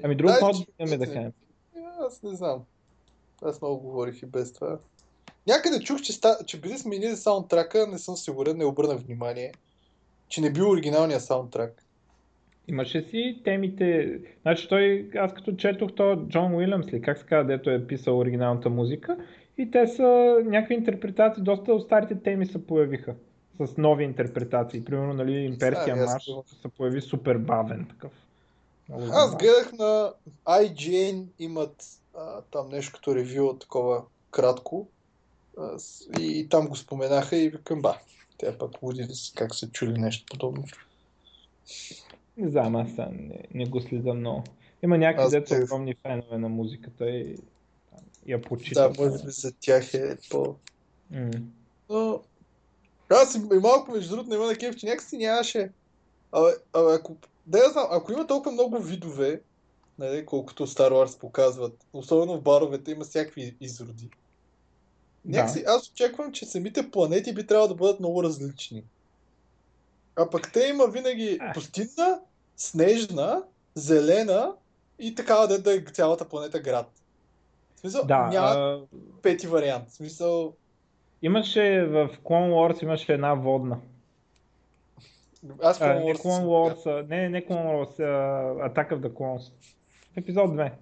Ами 0.03 0.17
че- 0.17 0.67
имаме 0.79 0.97
да 0.99 1.07
кажем? 1.07 1.33
Аз 2.07 2.23
не 2.23 2.35
знам. 2.35 2.65
Аз 3.43 3.63
много 3.63 3.81
говорих 3.81 4.23
и 4.23 4.27
без 4.27 4.53
това. 4.53 4.79
Някъде 5.47 5.81
чух, 5.81 6.01
че, 6.01 6.13
ста... 6.13 6.39
че 6.47 6.61
били 6.61 6.79
сменили 6.79 7.17
саундтрака, 7.17 7.87
не 7.87 7.99
съм 7.99 8.17
сигурен, 8.17 8.57
не 8.57 8.65
обърнах 8.65 8.99
внимание, 8.99 9.53
че 10.29 10.41
не 10.41 10.53
бил 10.53 10.71
оригиналния 10.71 11.21
саундтрак. 11.21 11.85
Имаше 12.71 13.03
си 13.03 13.41
темите, 13.45 14.19
значи 14.43 14.69
той, 14.69 15.11
аз 15.17 15.35
като 15.35 15.57
четох 15.57 15.93
то 15.97 16.17
Джон 16.29 16.55
Уилямс 16.55 16.93
ли, 16.93 17.03
как 17.03 17.19
се 17.19 17.27
казва, 17.27 17.45
дето 17.45 17.71
е 17.71 17.87
писал 17.87 18.19
оригиналната 18.19 18.71
музика 18.71 19.17
и 19.59 19.71
те 19.71 19.87
са 19.87 20.39
някакви 20.45 20.75
интерпретации, 20.75 21.43
доста 21.43 21.73
от 21.73 21.83
старите 21.83 22.23
теми 22.23 22.47
се 22.47 22.67
появиха 22.67 23.15
с 23.61 23.77
нови 23.77 24.05
интерпретации. 24.05 24.85
Примерно, 24.85 25.15
нали, 25.15 25.33
Имперския 25.33 25.95
аз 25.95 26.13
марш 26.13 26.25
се 26.63 26.69
появи 26.69 27.01
супер 27.01 27.39
бавен 27.39 27.87
такъв. 27.91 28.13
Много 28.89 29.05
Аз 29.13 29.37
гледах 29.37 29.73
на 29.73 30.13
IGN, 30.47 31.25
имат 31.39 31.85
а, 32.19 32.41
там 32.51 32.69
нещо 32.69 32.93
като 32.95 33.15
ревю, 33.15 33.59
такова 33.59 34.03
кратко. 34.31 34.89
А, 35.59 35.77
и, 36.21 36.41
и 36.41 36.49
там 36.49 36.69
го 36.69 36.77
споменаха 36.77 37.37
и 37.37 37.49
викам, 37.49 37.83
ба, 37.83 37.99
те 38.39 38.59
пък 38.59 38.83
луди 38.83 39.03
ли 39.03 39.15
са, 39.15 39.35
как 39.35 39.55
са 39.55 39.71
чули 39.71 39.99
нещо 39.99 40.25
подобно. 40.31 40.65
Не 42.41 42.51
знам, 42.51 42.77
аз 42.77 42.89
не, 42.97 43.45
не 43.55 43.67
го 43.67 43.81
следа 43.81 44.15
много. 44.15 44.45
Има 44.83 44.99
някакви 44.99 45.37
Аз 45.37 45.45
тех- 45.45 45.65
огромни 45.65 45.95
фенове 46.03 46.39
на 46.39 46.49
музиката 46.49 47.11
и 47.11 47.37
я 48.27 48.43
почитат. 48.43 48.93
Да, 48.93 49.03
може 49.03 49.25
би 49.25 49.31
за 49.31 49.53
тях 49.53 49.95
е 49.95 50.17
по... 50.31 50.55
М. 51.11 51.31
Но... 51.91 52.21
Аз 53.11 53.35
и 53.35 53.59
малко, 53.63 53.93
между 53.93 54.11
другото, 54.11 54.31
не 54.31 54.37
има 54.37 54.49
такива, 54.49 54.75
че 54.75 54.87
някакси 54.87 55.17
нямаше... 55.17 55.71
Абе, 56.33 56.51
абе, 56.73 56.95
ако... 56.95 57.17
Да, 57.47 57.59
я 57.59 57.71
знам, 57.71 57.87
ако 57.91 58.13
има 58.13 58.27
толкова 58.27 58.53
много 58.53 58.79
видове, 58.79 59.41
нали, 59.99 60.27
колкото 60.27 60.67
Star 60.67 60.91
Wars 60.93 61.21
показват, 61.21 61.87
особено 61.93 62.37
в 62.39 62.43
баровете 62.43 62.91
има 62.91 63.05
всякакви 63.05 63.57
изроди. 63.61 64.11
Някакси 65.25 65.65
аз 65.67 65.91
очаквам, 65.91 66.33
че 66.33 66.47
самите 66.47 66.91
планети 66.91 67.35
би 67.35 67.47
трябвало 67.47 67.69
да 67.69 67.75
бъдат 67.75 68.01
много 68.01 68.23
различни. 68.23 68.85
А 70.17 70.31
пък 70.31 70.53
те 70.53 70.69
има 70.69 70.87
винаги 70.87 71.39
пустинна, 71.55 72.21
снежна, 72.61 73.43
зелена 73.75 74.53
и 74.99 75.15
такава 75.15 75.49
да, 75.49 75.63
да 75.63 75.75
е 75.75 75.81
цялата 75.81 76.29
планета 76.29 76.61
град. 76.61 76.91
В 77.77 77.81
смисъл, 77.81 78.05
Да, 78.05 78.27
няма 78.27 78.47
а, 78.47 78.81
пети 79.23 79.47
вариант. 79.47 79.89
В 79.89 79.95
смисъл, 79.95 80.55
имаше 81.23 81.85
в 81.85 82.09
Clone 82.25 82.53
Wars 82.53 82.83
имаше 82.83 83.13
една 83.13 83.35
водна. 83.35 83.79
аз 85.63 85.81
А, 85.81 85.85
Clone 85.85 86.05
не 86.05 86.15
Wars 86.15 86.19
Clone 86.19 86.37
съм 86.37 86.45
Wars, 86.45 87.09
не, 87.09 87.29
не 87.29 87.47
Clone 87.47 87.67
Wars, 87.67 88.01
а, 88.01 88.69
Attack 88.69 88.93
of 88.93 88.99
the 88.99 89.13
Clones. 89.13 89.53
В 90.15 90.17
епизод 90.17 90.51
2. 90.51 90.73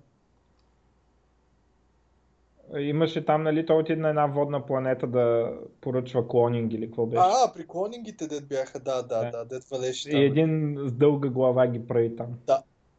Имаше 2.79 3.25
там, 3.25 3.43
нали, 3.43 3.67
той 3.67 3.77
отиде 3.77 4.01
на 4.01 4.09
една 4.09 4.27
водна 4.27 4.67
планета 4.67 5.07
да 5.07 5.53
поръчва 5.81 6.29
клонинг 6.29 6.73
или 6.73 6.87
какво 6.87 7.07
беше. 7.07 7.23
А, 7.25 7.53
при 7.55 7.67
клонингите 7.67 8.27
дет 8.27 8.49
бяха, 8.49 8.81
да, 8.81 9.03
да, 9.03 9.25
Да. 9.25 9.31
да, 9.31 9.45
дет 9.45 9.65
валеше 9.65 10.09
И 10.09 10.13
там. 10.13 10.21
един 10.21 10.79
с 10.87 10.93
дълга 10.93 11.29
глава 11.29 11.67
ги 11.67 11.87
прави 11.87 12.17
там. 12.17 12.27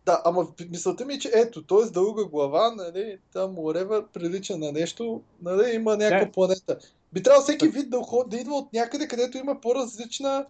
Да, 0.06 0.22
ама 0.26 0.48
мисълта 0.70 1.06
ми 1.06 1.14
е, 1.14 1.20
че 1.20 1.32
ето, 1.36 1.64
той 1.64 1.86
с 1.86 1.92
дълга 1.92 2.24
глава, 2.24 2.72
нали, 2.76 3.18
там 3.34 3.56
whatever, 3.56 4.06
прилича 4.14 4.58
на 4.58 4.72
нещо, 4.72 5.22
нали, 5.42 5.76
има 5.76 5.98
някаква 5.98 6.26
Да. 6.26 6.32
планета. 6.32 6.78
Би 7.14 7.24
трябвало 7.24 7.44
всеки 7.44 7.68
вид 7.68 7.90
да, 7.90 8.02
да 8.28 8.38
идва 8.38 8.56
от 8.56 8.74
някъде, 8.74 9.08
където 9.08 9.38
има 9.38 9.62
по-различна... 9.62 10.46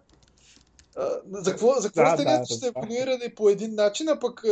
За 1.32 1.51
какво, 1.51 1.74
за 1.74 1.88
какво 1.88 2.01
Да, 2.01 2.11
растенията 2.11 2.39
да, 2.39 2.45
ще 2.45 2.53
да, 2.53 2.59
са 2.59 2.72
да. 3.30 3.36
по 3.36 3.49
един 3.49 3.76
начин, 3.76 4.09
а 4.09 4.20
пък 4.20 4.43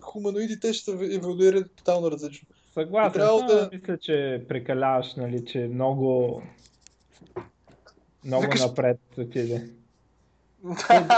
хуманоидите 0.00 0.72
ще 0.72 0.84
са 0.84 0.98
еволюирали 1.14 1.64
тотално 1.76 2.10
различно. 2.10 2.48
Съгласен 2.76 3.22
съм, 3.22 3.46
да- 3.46 3.70
мисля, 3.72 3.98
че 3.98 4.44
прекаляваш, 4.48 5.14
нали, 5.14 5.44
че 5.44 5.58
много 5.58 6.42
много 8.24 8.44
Викаш- 8.44 8.66
напред 8.66 9.00
отиде. 9.18 9.68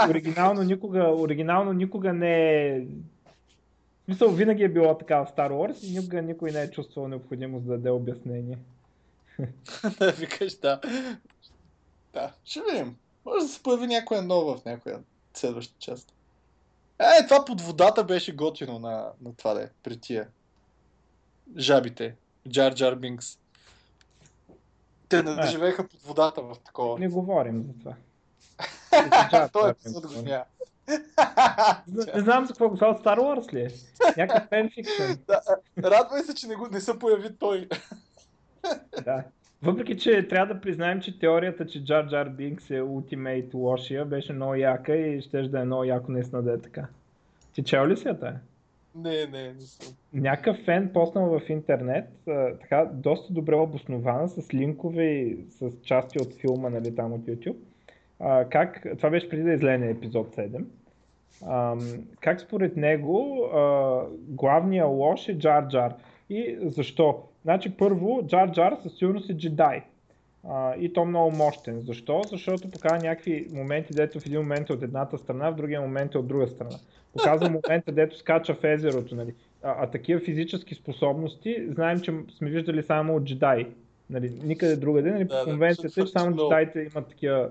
Оригинално 0.09 0.63
никога, 0.63 1.03
оригинално 1.03 1.73
никога 1.73 2.13
не 2.13 2.65
е... 2.67 2.79
В 2.81 4.05
смисъл, 4.05 4.29
винаги 4.29 4.63
е 4.63 4.69
било 4.69 4.97
така 4.97 5.25
в 5.25 5.31
Star 5.37 5.51
Wars 5.51 5.83
и 5.87 5.97
никога 5.97 6.21
никой 6.21 6.51
не 6.51 6.61
е 6.61 6.71
чувствал 6.71 7.07
необходимост 7.07 7.65
да 7.65 7.71
даде 7.71 7.89
обяснение. 7.89 8.57
да, 9.99 10.11
викаш, 10.11 10.55
да. 10.55 10.81
Да, 12.13 12.33
ще 12.45 12.61
видим. 12.71 12.95
Може 13.25 13.45
да 13.45 13.47
се 13.51 13.63
появи 13.63 13.87
някоя 13.87 14.21
нова 14.21 14.57
в 14.57 14.65
някоя 14.65 14.99
следваща 15.33 15.75
част. 15.79 16.13
Е, 16.99 17.27
това 17.27 17.45
под 17.45 17.61
водата 17.61 18.03
беше 18.03 18.35
готино 18.35 18.79
на, 18.79 19.11
на 19.21 19.35
това 19.35 19.53
да 19.53 19.63
е, 19.63 19.67
при 19.83 19.97
тия. 19.97 20.27
Жабите. 21.57 22.15
Джар 22.49 22.73
Джар 22.73 22.95
Бинкс. 22.95 23.37
Те 25.09 25.23
не 25.23 25.31
А. 25.37 25.47
живееха 25.47 25.87
под 25.87 26.01
водата 26.01 26.41
в 26.41 26.55
такова. 26.65 26.99
Не 26.99 27.07
говорим 27.07 27.63
за 27.63 27.73
това. 27.79 27.95
Той 29.53 29.69
епизод 29.69 30.13
го 30.13 30.21
няма. 30.21 30.43
Не, 31.87 32.21
знам 32.21 32.45
за 32.45 32.53
какво 32.53 32.69
го 32.69 32.75
това 32.75 32.89
от 32.89 33.03
Star 33.03 33.19
Wars 33.19 33.53
ли 33.53 33.61
е? 33.61 33.69
Някакъв 34.17 34.47
фенфикшн. 34.49 35.03
Да, 35.27 35.41
Радвай 35.83 36.23
се, 36.23 36.35
че 36.35 36.47
не, 36.47 36.55
го, 36.55 36.67
не 36.71 36.81
се 36.81 36.99
появи 36.99 37.35
той. 37.39 37.69
Да. 39.03 39.23
Въпреки, 39.61 39.97
че 39.97 40.27
трябва 40.27 40.53
да 40.53 40.61
признаем, 40.61 41.01
че 41.01 41.19
теорията, 41.19 41.67
че 41.67 41.83
Джар 41.83 42.09
Джар 42.09 42.29
Бинкс 42.29 42.69
е 42.69 42.81
ултимейт 42.81 43.53
лошия, 43.53 44.05
беше 44.05 44.33
много 44.33 44.55
яка 44.55 44.95
и 44.95 45.21
ще 45.21 45.41
да 45.41 45.59
е 45.59 45.65
много 45.65 45.83
яко 45.83 46.11
наистина 46.11 46.43
да 46.43 46.53
е 46.53 46.61
така. 46.61 46.87
Ти 47.53 47.63
чел 47.63 47.87
ли 47.87 47.97
си 47.97 48.07
я 48.07 48.19
тая? 48.19 48.39
Не, 48.95 49.25
не, 49.25 49.53
не 49.53 49.61
съм. 49.61 49.93
Някакъв 50.13 50.57
фен 50.65 50.89
поснал 50.93 51.39
в 51.39 51.49
интернет, 51.49 52.27
а, 52.27 52.57
така 52.57 52.89
доста 52.93 53.33
добре 53.33 53.55
обоснована, 53.55 54.29
с 54.29 54.53
линкове 54.53 55.03
и 55.03 55.37
с 55.49 55.71
части 55.83 56.19
от 56.19 56.33
филма, 56.33 56.69
нали, 56.69 56.95
там 56.95 57.13
от 57.13 57.21
YouTube. 57.21 57.57
А, 58.19 58.45
как, 58.45 58.85
това 58.97 59.09
беше 59.09 59.29
преди 59.29 59.43
да 59.43 59.53
излезе 59.53 59.89
епизод 59.89 60.35
7. 60.35 60.65
Ам, 61.47 61.79
как 62.19 62.41
според 62.41 62.77
него 62.77 63.43
а, 63.43 64.01
главният 64.27 64.89
лош 64.89 65.27
е 65.27 65.37
Джар 65.37 65.67
Джар. 65.67 65.93
И 66.29 66.57
защо? 66.61 67.23
Значи 67.43 67.77
първо, 67.77 68.21
Джар 68.27 68.51
Джар 68.51 68.77
със 68.83 68.97
сигурност 68.97 69.29
е 69.29 69.37
джедай. 69.37 69.83
А, 70.47 70.75
и 70.75 70.93
то 70.93 71.05
много 71.05 71.31
мощен. 71.31 71.81
Защо? 71.81 72.21
Защото 72.29 72.69
показва 72.69 72.97
някакви 72.97 73.47
моменти, 73.51 73.93
дето 73.93 74.19
в 74.19 74.25
един 74.25 74.39
момент 74.39 74.69
е 74.69 74.73
от 74.73 74.81
едната 74.81 75.17
страна, 75.17 75.51
в 75.51 75.55
другия 75.55 75.81
момент 75.81 76.15
е 76.15 76.17
от 76.17 76.27
друга 76.27 76.47
страна. 76.47 76.77
Показва 77.13 77.49
момента, 77.65 77.91
дето 77.91 78.17
скача 78.17 78.53
в 78.53 78.63
езерото. 78.63 79.15
Нали. 79.15 79.33
А, 79.63 79.75
а 79.83 79.87
такива 79.87 80.19
физически 80.19 80.75
способности, 80.75 81.67
знаем, 81.69 81.99
че 81.99 82.13
сме 82.37 82.49
виждали 82.49 82.83
само 82.83 83.15
от 83.15 83.23
джедай. 83.23 83.67
Нали, 84.09 84.33
никъде 84.43 84.75
другаде, 84.75 85.11
нали, 85.11 85.27
по 85.27 85.33
Да, 85.33 85.43
конвенцията 85.43 86.01
е, 86.01 86.05
че 86.05 86.11
само 86.11 86.35
джедаите 86.35 86.79
имат 86.79 87.07
такива, 87.07 87.49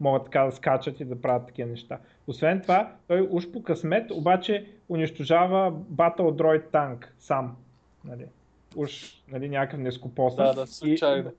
могат 0.00 0.24
така 0.24 0.44
да 0.44 0.52
скачат 0.52 1.00
и 1.00 1.04
да 1.04 1.20
правят 1.20 1.46
такива 1.46 1.68
неща. 1.68 1.98
Освен 2.26 2.60
това, 2.60 2.92
той 3.08 3.28
уж 3.30 3.50
по 3.50 3.62
късмет, 3.62 4.10
обаче 4.10 4.66
унищожава 4.88 5.72
Battle 5.72 6.32
Droid 6.42 6.70
танк 6.72 7.14
сам. 7.18 7.56
Нали. 8.04 8.24
Уж 8.76 9.22
нали, 9.28 9.48
някакъв 9.48 9.80
нескопосан. 9.80 10.46
Да, 10.46 10.54
да, 10.54 10.66
случайно. 10.66 11.32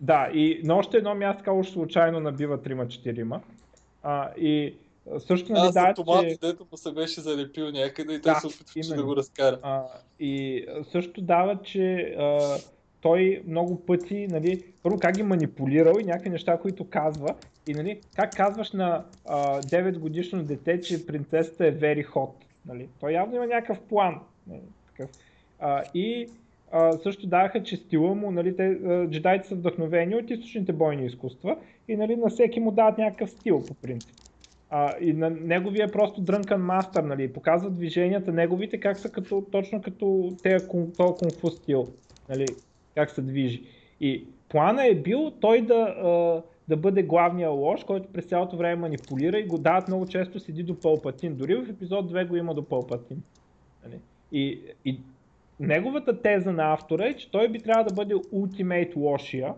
Да, 0.00 0.30
и 0.34 0.60
на 0.64 0.76
още 0.76 0.96
едно 0.96 1.14
място 1.14 1.50
уж 1.50 1.68
случайно 1.68 2.20
набива 2.20 2.58
3-4. 2.58 3.40
А, 4.02 4.30
и 4.36 4.74
също 5.18 5.52
нали, 5.52 5.72
да, 5.72 5.94
че... 5.94 6.38
дето 6.40 6.66
му 6.70 6.76
се 6.76 6.92
беше 6.92 7.20
залепил 7.20 7.70
някъде 7.70 8.14
и 8.14 8.20
той 8.20 8.32
Да, 8.34 8.40
се 8.40 8.46
опитваше 8.46 8.94
да 8.94 9.04
го 9.04 9.16
разкара. 9.16 9.58
А, 9.62 9.82
и 10.20 10.66
също 10.92 11.20
дава, 11.20 11.62
че 11.62 12.14
а, 12.18 12.56
той 13.00 13.42
много 13.46 13.86
пъти, 13.86 14.26
нали, 14.30 14.64
първо 14.82 14.98
как 14.98 15.14
ги 15.14 15.22
манипулирал 15.22 15.94
и 16.00 16.04
някакви 16.04 16.30
неща, 16.30 16.58
които 16.58 16.88
казва 16.88 17.34
И 17.68 17.74
нали, 17.74 18.00
как 18.16 18.36
казваш 18.36 18.72
на 18.72 19.04
а, 19.28 19.62
9 19.62 19.98
годишно 19.98 20.42
дете, 20.42 20.80
че 20.80 21.06
принцесата 21.06 21.66
е 21.66 21.74
very 21.74 22.08
hot? 22.08 22.32
Нали? 22.66 22.88
Той 23.00 23.12
явно 23.12 23.36
има 23.36 23.46
някакъв 23.46 23.80
план. 23.80 24.20
Нали, 24.46 24.62
такъв. 24.86 25.10
А, 25.58 25.82
и 25.94 26.28
също 27.02 27.26
даваха, 27.26 27.62
че 27.62 27.76
стила 27.76 28.14
му, 28.14 28.30
нали, 28.30 28.56
те, 28.56 28.78
джедайите 29.10 29.48
са 29.48 29.54
вдъхновени 29.54 30.14
от 30.14 30.30
източните 30.30 30.72
бойни 30.72 31.06
изкуства 31.06 31.56
и 31.88 31.96
нали, 31.96 32.16
на 32.16 32.28
всеки 32.28 32.60
му 32.60 32.70
дават 32.70 32.98
някакъв 32.98 33.30
стил 33.30 33.62
по 33.68 33.74
принцип. 33.74 34.16
А, 34.70 34.94
и 35.00 35.12
на 35.12 35.30
неговия 35.30 35.84
е 35.84 35.92
просто 35.92 36.20
дрънкан 36.20 36.62
мастър, 36.62 37.02
нали, 37.02 37.32
показва 37.32 37.70
движенията 37.70 38.32
неговите 38.32 38.80
как 38.80 38.98
са 38.98 39.08
като, 39.08 39.44
точно 39.52 39.82
като 39.82 40.04
кунг- 40.04 41.18
кунг-фу 41.18 41.50
стил, 41.50 41.86
нали, 42.28 42.46
как 42.94 43.10
се 43.10 43.22
движи. 43.22 43.62
И 44.00 44.24
плана 44.48 44.86
е 44.86 44.94
бил 44.94 45.30
той 45.40 45.60
да, 45.60 46.42
да 46.68 46.76
бъде 46.76 47.02
главния 47.02 47.50
лош, 47.50 47.84
който 47.84 48.08
през 48.12 48.24
цялото 48.24 48.56
време 48.56 48.76
манипулира 48.76 49.38
и 49.38 49.46
го 49.46 49.58
дават 49.58 49.88
много 49.88 50.06
често 50.06 50.40
седи 50.40 50.62
до 50.62 50.80
Пълпатин. 50.80 51.34
Дори 51.34 51.54
в 51.54 51.70
епизод 51.70 52.12
2 52.12 52.28
го 52.28 52.36
има 52.36 52.54
до 52.54 52.64
Пълпатин. 52.64 53.22
Нали? 53.84 53.98
И, 54.32 54.60
и 54.84 55.00
неговата 55.60 56.22
теза 56.22 56.52
на 56.52 56.72
автора 56.72 57.06
е, 57.06 57.14
че 57.14 57.30
той 57.30 57.48
би 57.48 57.60
трябвало 57.60 57.88
да 57.88 57.94
бъде 57.94 58.14
ултимейт 58.32 58.96
лошия, 58.96 59.54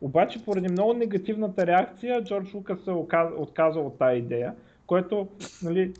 обаче 0.00 0.44
поради 0.44 0.68
много 0.68 0.94
негативната 0.94 1.66
реакция 1.66 2.24
Джордж 2.24 2.54
Лукас 2.54 2.80
се 2.80 2.90
отказал 3.36 3.86
от 3.86 3.98
тази 3.98 4.18
идея, 4.18 4.54
което, 4.86 5.28
нали, 5.62 5.92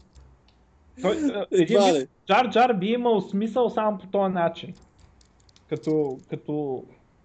той, 1.03 1.16
а, 1.34 1.47
един 1.51 1.78
вид, 1.78 1.95
ли. 1.95 2.07
Джар 2.26 2.51
Джар 2.51 2.72
би 2.72 2.87
имал 2.87 3.20
смисъл 3.20 3.70
само 3.70 3.99
по 3.99 4.07
този 4.07 4.34
начин. 4.34 4.74
Като, 5.68 6.18
като 6.30 6.84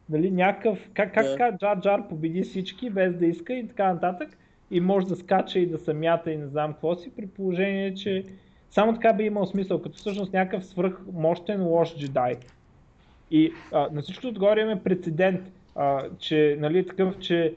нали, 0.10 0.32
някакъв, 0.32 0.90
как, 0.94 1.14
как 1.14 1.26
така 1.26 1.58
Джар 1.58 1.82
Джар 1.82 2.08
победи 2.08 2.42
всички 2.42 2.90
без 2.90 3.16
да 3.16 3.26
иска 3.26 3.54
и 3.54 3.68
така 3.68 3.94
нататък 3.94 4.38
и 4.72 4.80
може 4.80 5.08
да 5.08 5.16
скача 5.16 5.60
и 5.60 5.66
да 5.66 5.78
се 5.78 5.94
мята 5.94 6.32
и 6.32 6.38
не 6.38 6.48
знам 6.48 6.74
какво 6.74 6.96
си, 6.96 7.12
при 7.16 7.28
положение, 7.28 7.96
че 7.96 8.26
само 8.72 8.94
така 8.94 9.14
би 9.14 9.24
имал 9.24 9.46
смисъл, 9.46 9.82
като 9.82 9.98
всъщност 9.98 10.34
някакъв 10.34 10.66
свръхмощен 10.66 11.64
лош 11.64 11.98
джедай. 11.98 12.36
И 13.32 13.54
а, 13.72 13.90
на 13.92 14.02
всичко 14.02 14.28
отгоре 14.28 14.62
имаме 14.62 14.84
прецедент, 14.84 15.42
а, 15.76 16.04
че 16.20 16.58
нали, 16.60 16.88
такъв, 16.88 17.20
че 17.20 17.56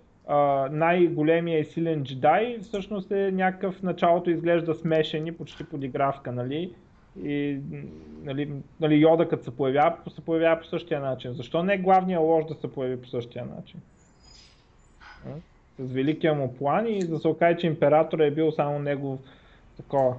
най-големия 0.71 1.61
и 1.61 1.65
силен 1.65 2.05
джедай 2.05 2.59
всъщност 2.59 3.11
е 3.11 3.31
някакъв 3.33 3.83
началото 3.83 4.31
изглежда 4.31 4.75
смешен 4.75 5.27
и 5.27 5.33
почти 5.33 5.65
подигравка, 5.65 6.33
нали? 6.33 6.75
И 7.25 7.59
нали, 8.23 8.51
нали, 8.81 8.95
Йода 8.95 9.29
като 9.29 9.45
се 9.45 9.57
появява, 9.57 9.97
се 10.15 10.21
появява 10.21 10.61
по 10.61 10.67
същия 10.67 11.01
начин. 11.01 11.33
Защо 11.33 11.63
не 11.63 11.79
главният 11.79 12.23
лош 12.23 12.45
да 12.45 12.55
се 12.55 12.73
появи 12.73 13.01
по 13.01 13.09
същия 13.09 13.45
начин? 13.57 13.81
С 15.79 15.93
великия 15.93 16.35
му 16.35 16.55
план 16.55 16.87
и 16.87 16.99
да 16.99 17.19
се 17.19 17.29
окаже, 17.29 17.59
че 17.59 17.67
императора 17.67 18.25
е 18.25 18.31
бил 18.31 18.53
само 18.53 18.79
негов 18.79 19.19
такова. 19.77 20.15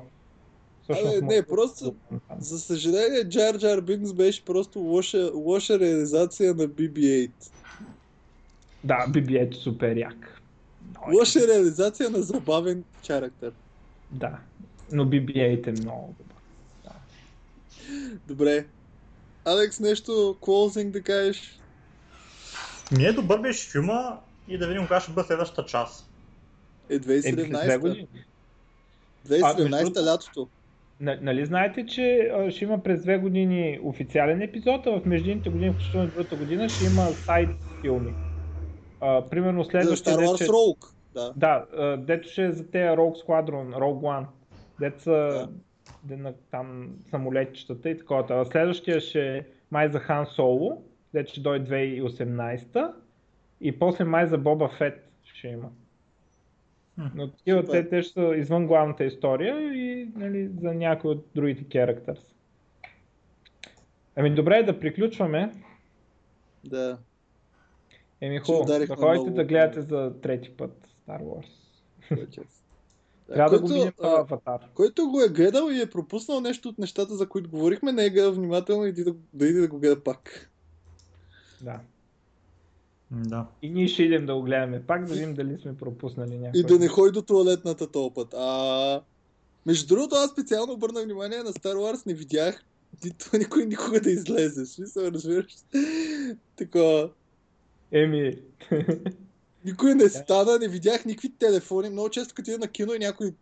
Абе, 0.90 1.22
не, 1.24 1.44
просто- 1.44 1.96
За 2.40 2.60
съжаление, 2.60 3.24
Джар 3.24 3.58
Джар 3.58 3.82
Бинкс 3.82 4.14
беше 4.14 4.46
просто 4.46 4.80
лоша, 4.80 5.32
лоша 5.34 5.80
реализация 5.80 6.54
на 6.54 6.64
BB-8. 6.64 7.32
Да, 8.84 9.08
биби 9.08 9.36
е 9.36 9.50
супер 9.54 9.96
як. 9.96 10.42
Много 10.90 11.18
Лоша 11.18 11.40
е. 11.40 11.48
реализация 11.48 12.10
на 12.10 12.22
забавен 12.22 12.84
характер. 13.08 13.52
Да, 14.12 14.38
но 14.92 15.06
BB-8 15.06 15.68
е 15.70 15.72
много 15.74 16.16
добър. 16.20 16.96
Добре. 18.28 18.66
Алекс, 19.46 19.80
нещо 19.80 20.38
клоузинг 20.42 20.94
да 20.94 21.02
кажеш? 21.02 21.60
Ми 22.92 23.06
е 23.06 23.14
добър 23.14 23.40
беше 23.40 23.70
филма 23.70 24.20
и 24.48 24.58
да 24.58 24.68
видим 24.68 24.84
кога 24.84 25.00
ще 25.00 25.12
бъде 25.12 25.28
следващата 25.28 25.66
част. 25.66 26.10
Е, 26.90 26.96
Е, 26.96 27.00
след 27.00 27.36
две 27.36 27.44
2017. 27.44 27.80
години. 27.80 28.08
2017 29.24 29.98
А, 29.98 30.04
лятото. 30.04 30.48
Нали 31.00 31.46
знаете, 31.46 31.86
че 31.86 32.32
ще 32.50 32.64
има 32.64 32.84
през 32.84 33.02
две 33.02 33.18
години 33.18 33.80
официален 33.84 34.42
епизод, 34.42 34.88
а 34.88 35.00
в 35.00 35.06
междинните 35.06 35.50
години, 35.50 35.74
включително 35.74 36.08
другата 36.08 36.36
година, 36.36 36.70
ще 36.70 36.86
има 36.86 37.02
сайт 37.02 37.50
филми. 37.82 38.14
А, 39.02 39.30
примерно 39.30 39.64
За 39.64 39.70
следващия 39.70 40.14
Star 40.16 40.20
дет, 40.20 40.28
Wars 40.28 40.52
Rogue. 40.52 40.94
Да. 41.14 41.34
Да, 41.36 41.66
дето 41.98 42.30
ще 42.30 42.46
е 42.46 42.52
за 42.52 42.72
тези 42.72 42.84
Rogue 42.88 43.26
Squadron, 43.26 43.76
Rogue 43.76 44.02
One. 44.20 44.26
Дето 44.80 45.02
са 45.02 45.12
Да. 45.12 45.50
де 46.04 46.18
на, 46.18 46.34
там 46.52 46.90
самолетчетата 47.10 47.90
и 47.90 47.98
такова. 47.98 48.26
А 48.30 48.46
следващия 48.46 49.00
ще 49.00 49.38
е 49.38 49.42
май 49.72 49.90
за 49.90 50.00
Хан 50.00 50.26
Соло, 50.26 50.84
дето 51.14 51.32
ще 51.32 51.42
дойде 51.42 51.76
2018 51.76 52.92
и 53.62 53.80
после 53.80 54.04
май 54.04 54.28
за 54.28 54.38
Боба 54.38 54.70
Фет 54.78 55.10
ще 55.24 55.48
има. 55.48 55.70
Но 56.98 57.32
такива 57.32 57.66
те, 57.66 57.90
те 57.90 58.04
са 58.04 58.34
извън 58.38 58.68
главната 58.68 59.06
история 59.06 59.74
и 59.74 60.12
нали, 60.16 60.50
за 60.62 60.74
някои 60.74 61.12
от 61.12 61.26
другите 61.36 61.64
characters. 61.64 62.20
Ами 64.16 64.36
добре, 64.36 64.64
да 64.64 64.80
приключваме. 64.80 65.54
Да. 66.64 66.98
Еми 68.22 68.40
хубаво, 68.40 68.66
да 68.66 68.88
ходите 68.96 69.32
да 69.32 69.44
гледате 69.44 69.82
за 69.82 70.14
трети 70.22 70.50
път 70.50 70.88
Star 71.08 71.22
Wars. 71.22 71.48
Да, 73.28 73.34
Трябва 73.34 73.50
да 73.50 73.62
го 73.62 73.68
който, 73.68 73.74
видим 73.74 73.94
това 73.98 74.20
аватар. 74.20 74.60
Който 74.74 75.10
го 75.10 75.22
е 75.22 75.30
гледал 75.30 75.70
и 75.72 75.82
е 75.82 75.90
пропуснал 75.90 76.42
нещо 76.42 76.70
от 76.70 76.78
нещата, 76.78 77.16
за 77.16 77.30
които 77.30 77.50
говорихме, 77.50 77.92
не 77.92 78.06
е 78.06 78.10
гледал 78.10 78.34
внимателно 78.34 78.86
и 78.86 78.94
да, 78.94 79.16
да 79.34 79.48
иде 79.48 79.62
да 79.62 79.68
го 79.68 79.80
гледа 79.80 80.04
пак. 80.04 80.52
Да. 81.62 81.80
Да. 83.16 83.48
И 83.62 83.70
ние 83.70 83.88
ще 83.88 84.04
идем 84.04 84.26
да 84.26 84.36
го 84.36 84.42
гледаме 84.42 84.84
пак, 84.84 85.06
да 85.06 85.14
видим 85.14 85.34
дали 85.34 85.58
сме 85.62 85.78
пропуснали 85.78 86.38
някой. 86.38 86.60
И 86.60 86.64
да 86.64 86.80
не 86.80 86.88
ходи 86.88 87.12
до 87.12 87.22
туалетната 87.22 87.88
път. 88.16 88.34
А... 88.34 89.02
Между 89.66 89.88
другото, 89.88 90.16
аз 90.16 90.32
специално 90.32 90.74
обърнах 90.74 91.04
внимание 91.04 91.38
на 91.38 91.54
Star 91.54 91.76
Wars, 91.76 92.08
не 92.08 92.14
видях 92.14 92.66
нито 93.04 93.38
никой 93.38 93.66
никога 93.66 94.02
да 94.02 94.12
излезе. 94.12 94.66
В 94.66 94.70
смисъл, 94.70 95.04
разбираш? 95.04 95.56
Такова. 96.56 97.10
Еми, 97.92 98.38
Никой 99.66 99.96
не 99.96 100.10
стана, 100.10 100.60
не 100.60 100.68
видях 100.68 101.06
никакви 101.06 101.30
телефони. 101.30 101.90
Много 101.90 102.10
често 102.10 102.34
като 102.34 102.50
ида 102.50 102.60
на 102.60 102.68
кино 102.68 102.94
и 102.94 103.00
някой 103.00 103.34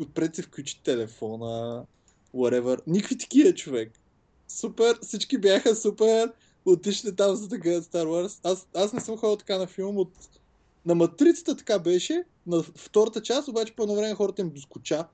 отпред 0.00 0.36
се 0.36 0.42
включи 0.42 0.82
телефона, 0.82 1.84
whatever. 2.34 2.80
Никакви 2.86 3.18
такива 3.18 3.54
човек. 3.54 3.92
Супер, 4.48 4.98
всички 5.02 5.38
бяха 5.38 5.76
супер. 5.76 6.32
Отишли 6.66 7.16
там 7.16 7.34
за 7.34 7.48
да 7.48 7.58
гледат 7.58 7.84
Star 7.84 8.06
Wars. 8.06 8.40
Аз, 8.44 8.68
аз 8.74 8.92
не 8.92 9.00
съм 9.00 9.16
ходил 9.16 9.36
така 9.36 9.58
на 9.58 9.66
филм 9.66 9.96
от... 9.96 10.12
На 10.86 10.94
Матрицата 10.94 11.56
така 11.56 11.78
беше, 11.78 12.24
на 12.46 12.62
втората 12.62 13.22
част, 13.22 13.48
обаче 13.48 13.76
по 13.76 13.82
едно 13.82 13.94
време 13.94 14.14
хората 14.14 14.42
им 14.42 14.50
доскоча. 14.50 15.06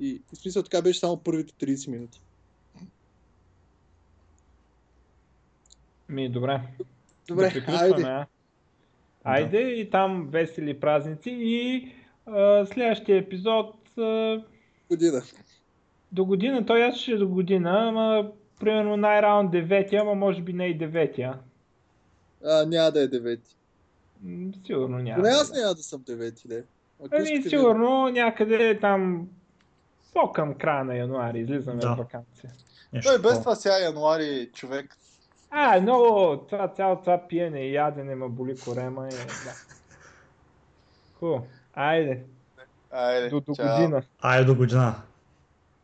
И, 0.00 0.08
и 0.08 0.22
в 0.32 0.38
смисъл 0.38 0.62
така 0.62 0.82
беше 0.82 1.00
само 1.00 1.16
първите 1.16 1.66
30 1.66 1.88
минути. 1.90 2.20
ми 6.10 6.28
добре. 6.28 6.60
Добре, 7.28 7.62
да 7.66 7.72
айде. 7.72 8.02
а? 8.02 8.26
Айде 9.24 9.60
и 9.60 9.90
там 9.90 10.28
весели 10.30 10.80
празници 10.80 11.30
и 11.30 11.92
а, 12.26 12.66
следващия 12.66 13.18
епизод 13.18 13.98
а, 13.98 14.42
Година. 14.88 15.22
до 16.12 16.24
година, 16.24 16.66
той 16.66 16.84
аз 16.84 16.96
ще 16.96 17.16
до 17.16 17.28
година, 17.28 17.88
ама 17.88 18.30
примерно 18.60 18.96
най-раунд 18.96 19.52
9, 19.52 20.00
ама 20.00 20.14
може 20.14 20.42
би 20.42 20.52
не 20.52 20.66
и 20.66 20.78
9. 20.78 21.34
А, 22.44 22.66
няма 22.66 22.90
да 22.90 23.00
е 23.00 23.08
девети. 23.08 23.56
М, 24.22 24.52
Сигурно 24.66 24.98
няма. 24.98 25.16
Поне 25.16 25.28
да 25.28 25.36
е. 25.36 25.40
аз 25.40 25.52
няма 25.52 25.74
да 25.74 25.82
съм 25.82 26.02
девети, 26.02 26.48
не. 26.48 26.62
Ами 27.12 27.42
сигурно 27.42 28.08
някъде 28.08 28.78
там 28.80 29.28
по-към 30.14 30.54
края 30.54 30.84
на 30.84 30.96
януари 30.96 31.38
излизаме 31.38 31.80
Да. 31.80 31.94
в 31.94 31.98
вакансия. 31.98 32.50
Нещо 32.92 33.10
Той 33.10 33.22
без 33.22 33.40
това 33.40 33.54
сега 33.54 33.78
януари 33.78 34.50
човек. 34.54 34.96
А, 35.50 35.80
много, 35.80 36.36
това, 36.38 36.68
цяло 36.68 36.96
това 36.96 37.22
пиене 37.28 37.60
и 37.60 37.74
ядене 37.74 38.14
ма 38.14 38.28
боли 38.28 38.56
корема 38.58 39.06
и 39.06 39.10
да. 39.10 39.16
Хубаво. 41.14 41.46
Айде, 41.74 42.22
Айде, 42.90 43.28
до, 43.28 43.40
до 43.40 43.54
чао. 43.54 43.76
година. 43.76 44.02
Айде 44.20 44.44
до 44.44 44.54
година. 44.54 44.94